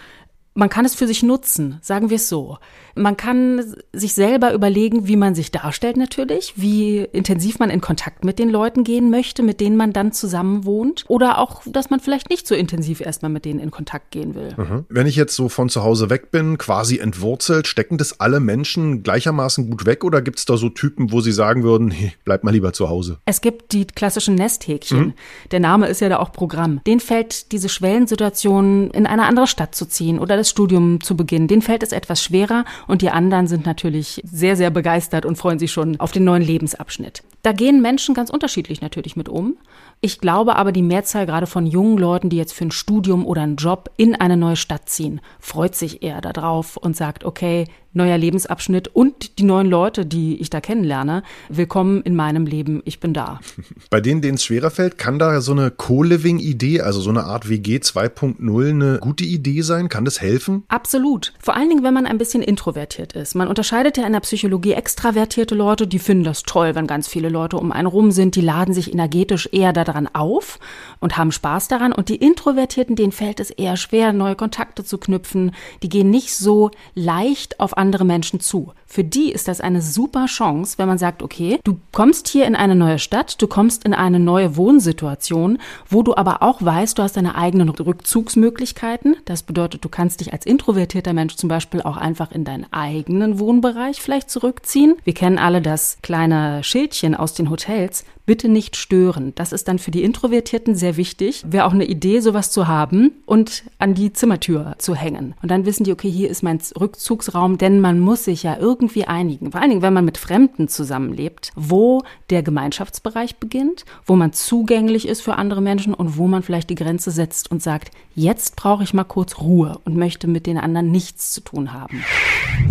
Man 0.55 0.69
kann 0.69 0.85
es 0.85 0.93
für 0.93 1.07
sich 1.07 1.23
nutzen, 1.23 1.79
sagen 1.81 2.09
wir 2.09 2.17
es 2.17 2.29
so. 2.29 2.57
Man 2.95 3.17
kann 3.17 3.75
sich 3.91 4.13
selber 4.13 4.53
überlegen, 4.53 5.07
wie 5.07 5.15
man 5.15 5.33
sich 5.33 5.51
darstellt 5.51 5.97
natürlich, 5.97 6.53
wie 6.55 6.99
intensiv 6.99 7.57
man 7.57 7.71
in 7.71 7.81
Kontakt 7.81 8.23
mit 8.23 8.37
den 8.37 8.49
Leuten 8.49 8.83
gehen 8.83 9.09
möchte, 9.09 9.41
mit 9.41 9.59
denen 9.59 9.75
man 9.75 9.93
dann 9.93 10.11
zusammen 10.11 10.63
wohnt. 10.63 11.05
Oder 11.07 11.39
auch, 11.39 11.63
dass 11.65 11.89
man 11.89 11.99
vielleicht 11.99 12.29
nicht 12.29 12.47
so 12.47 12.53
intensiv 12.53 13.01
erstmal 13.01 13.31
mit 13.31 13.45
denen 13.45 13.59
in 13.59 13.71
Kontakt 13.71 14.11
gehen 14.11 14.35
will. 14.35 14.53
Mhm. 14.55 14.85
Wenn 14.89 15.07
ich 15.07 15.15
jetzt 15.15 15.35
so 15.35 15.49
von 15.49 15.69
zu 15.69 15.83
Hause 15.83 16.11
weg 16.11 16.29
bin, 16.29 16.59
quasi 16.59 16.99
entwurzelt, 16.99 17.65
stecken 17.65 17.97
das 17.97 18.19
alle 18.19 18.39
Menschen 18.39 19.01
gleichermaßen 19.01 19.71
gut 19.71 19.87
weg 19.87 20.03
oder 20.03 20.21
gibt 20.21 20.37
es 20.37 20.45
da 20.45 20.55
so 20.57 20.69
Typen, 20.69 21.11
wo 21.11 21.21
sie 21.21 21.31
sagen 21.31 21.63
würden, 21.63 21.89
hey, 21.89 22.13
bleib 22.25 22.43
mal 22.43 22.51
lieber 22.51 22.73
zu 22.73 22.89
Hause? 22.89 23.17
Es 23.25 23.41
gibt 23.41 23.71
die 23.71 23.85
klassischen 23.85 24.35
Nesthäkchen. 24.35 24.99
Mhm. 24.99 25.13
Der 25.51 25.59
Name 25.59 25.87
ist 25.87 25.99
ja 26.01 26.09
da 26.09 26.19
auch 26.19 26.31
Programm. 26.31 26.81
Den 26.85 26.99
fällt 26.99 27.51
diese 27.51 27.69
Schwellensituation, 27.69 28.91
in 28.91 29.07
eine 29.07 29.23
andere 29.23 29.47
Stadt 29.47 29.73
zu 29.73 29.87
ziehen 29.87 30.19
oder 30.19 30.42
das 30.43 30.49
Studium 30.49 30.99
zu 30.99 31.15
beginnen, 31.15 31.47
den 31.47 31.61
fällt 31.61 31.83
es 31.83 31.93
etwas 31.93 32.21
schwerer 32.21 32.65
und 32.85 33.01
die 33.01 33.09
anderen 33.09 33.47
sind 33.47 33.65
natürlich 33.65 34.21
sehr, 34.25 34.57
sehr 34.57 34.71
begeistert 34.71 35.25
und 35.25 35.37
freuen 35.37 35.57
sich 35.57 35.71
schon 35.71 35.97
auf 36.01 36.11
den 36.11 36.25
neuen 36.25 36.43
Lebensabschnitt. 36.43 37.23
Da 37.43 37.51
gehen 37.51 37.81
Menschen 37.81 38.15
ganz 38.15 38.29
unterschiedlich 38.29 38.79
natürlich 38.79 39.17
mit 39.17 39.27
um. 39.27 39.57
Ich 39.99 40.19
glaube 40.19 40.55
aber, 40.55 40.71
die 40.71 40.81
Mehrzahl 40.81 41.25
gerade 41.25 41.45
von 41.45 41.67
jungen 41.67 41.97
Leuten, 41.97 42.29
die 42.29 42.37
jetzt 42.37 42.53
für 42.53 42.63
ein 42.63 42.71
Studium 42.71 43.25
oder 43.25 43.41
einen 43.41 43.57
Job 43.57 43.91
in 43.97 44.15
eine 44.15 44.37
neue 44.37 44.55
Stadt 44.55 44.87
ziehen, 44.87 45.19
freut 45.41 45.75
sich 45.75 46.03
eher 46.03 46.21
darauf 46.21 46.77
und 46.77 46.95
sagt, 46.95 47.25
okay, 47.25 47.65
neuer 47.93 48.17
Lebensabschnitt 48.17 48.87
und 48.87 49.37
die 49.37 49.43
neuen 49.43 49.69
Leute, 49.69 50.05
die 50.05 50.39
ich 50.41 50.49
da 50.49 50.61
kennenlerne. 50.61 51.23
Willkommen 51.49 52.01
in 52.01 52.15
meinem 52.15 52.45
Leben, 52.45 52.81
ich 52.85 52.99
bin 52.99 53.13
da. 53.13 53.39
Bei 53.89 54.01
denen, 54.01 54.21
denen 54.21 54.35
es 54.35 54.43
schwerer 54.43 54.71
fällt, 54.71 54.97
kann 54.97 55.19
da 55.19 55.41
so 55.41 55.51
eine 55.51 55.69
Co-Living-Idee, 55.69 56.81
also 56.81 57.01
so 57.01 57.11
eine 57.11 57.25
Art 57.25 57.49
WG 57.49 57.77
2.0 57.77 58.69
eine 58.69 58.99
gute 58.99 59.25
Idee 59.25 59.61
sein? 59.61 59.89
Kann 59.89 60.05
das 60.05 60.21
helfen? 60.21 60.63
Absolut. 60.67 61.33
Vor 61.39 61.55
allen 61.55 61.69
Dingen, 61.69 61.83
wenn 61.83 61.93
man 61.93 62.07
ein 62.07 62.17
bisschen 62.17 62.41
introvertiert 62.41 63.13
ist. 63.13 63.35
Man 63.35 63.47
unterscheidet 63.47 63.97
ja 63.97 64.05
in 64.05 64.13
der 64.13 64.21
Psychologie 64.21 64.73
extravertierte 64.73 65.55
Leute, 65.55 65.87
die 65.87 65.99
finden 65.99 66.23
das 66.23 66.43
toll, 66.43 66.75
wenn 66.75 66.87
ganz 66.87 67.07
viele 67.07 67.29
Leute 67.33 67.57
um 67.57 67.71
einen 67.71 67.87
rum 67.87 68.11
sind, 68.11 68.35
die 68.35 68.41
laden 68.41 68.73
sich 68.73 68.93
energetisch 68.93 69.49
eher 69.51 69.73
daran 69.73 70.07
auf 70.13 70.59
und 70.99 71.17
haben 71.17 71.31
Spaß 71.31 71.67
daran. 71.67 71.91
Und 71.91 72.07
die 72.07 72.15
Introvertierten, 72.15 72.95
denen 72.95 73.11
fällt 73.11 73.39
es 73.41 73.49
eher 73.49 73.75
schwer, 73.75 74.13
neue 74.13 74.35
Kontakte 74.35 74.85
zu 74.85 74.97
knüpfen. 74.97 75.51
Die 75.81 75.89
gehen 75.89 76.09
nicht 76.09 76.35
so 76.35 76.71
leicht 76.95 77.59
auf 77.59 77.77
andere 77.77 78.05
Menschen 78.05 78.39
zu. 78.39 78.73
Für 78.85 79.03
die 79.03 79.31
ist 79.31 79.47
das 79.47 79.59
eine 79.59 79.81
super 79.81 80.27
Chance, 80.27 80.77
wenn 80.77 80.87
man 80.87 80.99
sagt, 80.99 81.23
okay, 81.23 81.59
du 81.63 81.79
kommst 81.91 82.27
hier 82.27 82.45
in 82.45 82.55
eine 82.55 82.75
neue 82.75 82.99
Stadt, 82.99 83.41
du 83.41 83.47
kommst 83.47 83.85
in 83.85 83.95
eine 83.95 84.19
neue 84.19 84.55
Wohnsituation, 84.55 85.57
wo 85.89 86.03
du 86.03 86.15
aber 86.15 86.43
auch 86.43 86.61
weißt, 86.61 86.99
du 86.99 87.01
hast 87.01 87.17
deine 87.17 87.33
eigenen 87.33 87.69
Rückzugsmöglichkeiten. 87.69 89.17
Das 89.25 89.41
bedeutet, 89.41 89.83
du 89.83 89.89
kannst 89.89 90.19
dich 90.19 90.31
als 90.31 90.45
introvertierter 90.45 91.13
Mensch 91.13 91.37
zum 91.37 91.49
Beispiel 91.49 91.81
auch 91.81 91.97
einfach 91.97 92.31
in 92.31 92.45
deinen 92.45 92.71
eigenen 92.71 93.39
Wohnbereich 93.39 93.99
vielleicht 93.99 94.29
zurückziehen. 94.29 94.95
Wir 95.03 95.15
kennen 95.15 95.39
alle 95.39 95.63
das 95.63 95.97
kleine 96.03 96.63
Schildchen 96.63 97.15
aus 97.23 97.33
den 97.33 97.49
Hotels 97.49 98.03
bitte 98.25 98.47
nicht 98.47 98.75
stören. 98.75 99.33
Das 99.35 99.51
ist 99.51 99.67
dann 99.67 99.79
für 99.79 99.91
die 99.91 100.03
Introvertierten 100.03 100.75
sehr 100.75 100.97
wichtig. 100.97 101.43
Wäre 101.45 101.65
auch 101.65 101.73
eine 101.73 101.85
Idee, 101.85 102.19
sowas 102.19 102.51
zu 102.51 102.67
haben 102.67 103.11
und 103.25 103.63
an 103.79 103.93
die 103.93 104.13
Zimmertür 104.13 104.75
zu 104.77 104.95
hängen. 104.95 105.35
Und 105.41 105.51
dann 105.51 105.65
wissen 105.65 105.83
die, 105.83 105.91
okay, 105.91 106.09
hier 106.09 106.29
ist 106.29 106.43
mein 106.43 106.59
Rückzugsraum, 106.79 107.57
denn 107.57 107.81
man 107.81 107.99
muss 107.99 108.25
sich 108.25 108.43
ja 108.43 108.57
irgendwie 108.57 109.05
einigen. 109.05 109.51
Vor 109.51 109.61
allen 109.61 109.69
Dingen, 109.69 109.81
wenn 109.81 109.93
man 109.93 110.05
mit 110.05 110.17
Fremden 110.17 110.67
zusammenlebt, 110.67 111.51
wo 111.55 112.01
der 112.29 112.43
Gemeinschaftsbereich 112.43 113.37
beginnt, 113.37 113.85
wo 114.05 114.15
man 114.15 114.33
zugänglich 114.33 115.07
ist 115.07 115.21
für 115.21 115.35
andere 115.35 115.61
Menschen 115.61 115.93
und 115.93 116.17
wo 116.17 116.27
man 116.27 116.43
vielleicht 116.43 116.69
die 116.69 116.75
Grenze 116.75 117.11
setzt 117.11 117.51
und 117.51 117.61
sagt, 117.61 117.91
jetzt 118.15 118.55
brauche 118.55 118.83
ich 118.83 118.93
mal 118.93 119.03
kurz 119.03 119.39
Ruhe 119.39 119.79
und 119.85 119.97
möchte 119.97 120.27
mit 120.27 120.45
den 120.45 120.57
anderen 120.57 120.91
nichts 120.91 121.33
zu 121.33 121.41
tun 121.41 121.73
haben. 121.73 122.03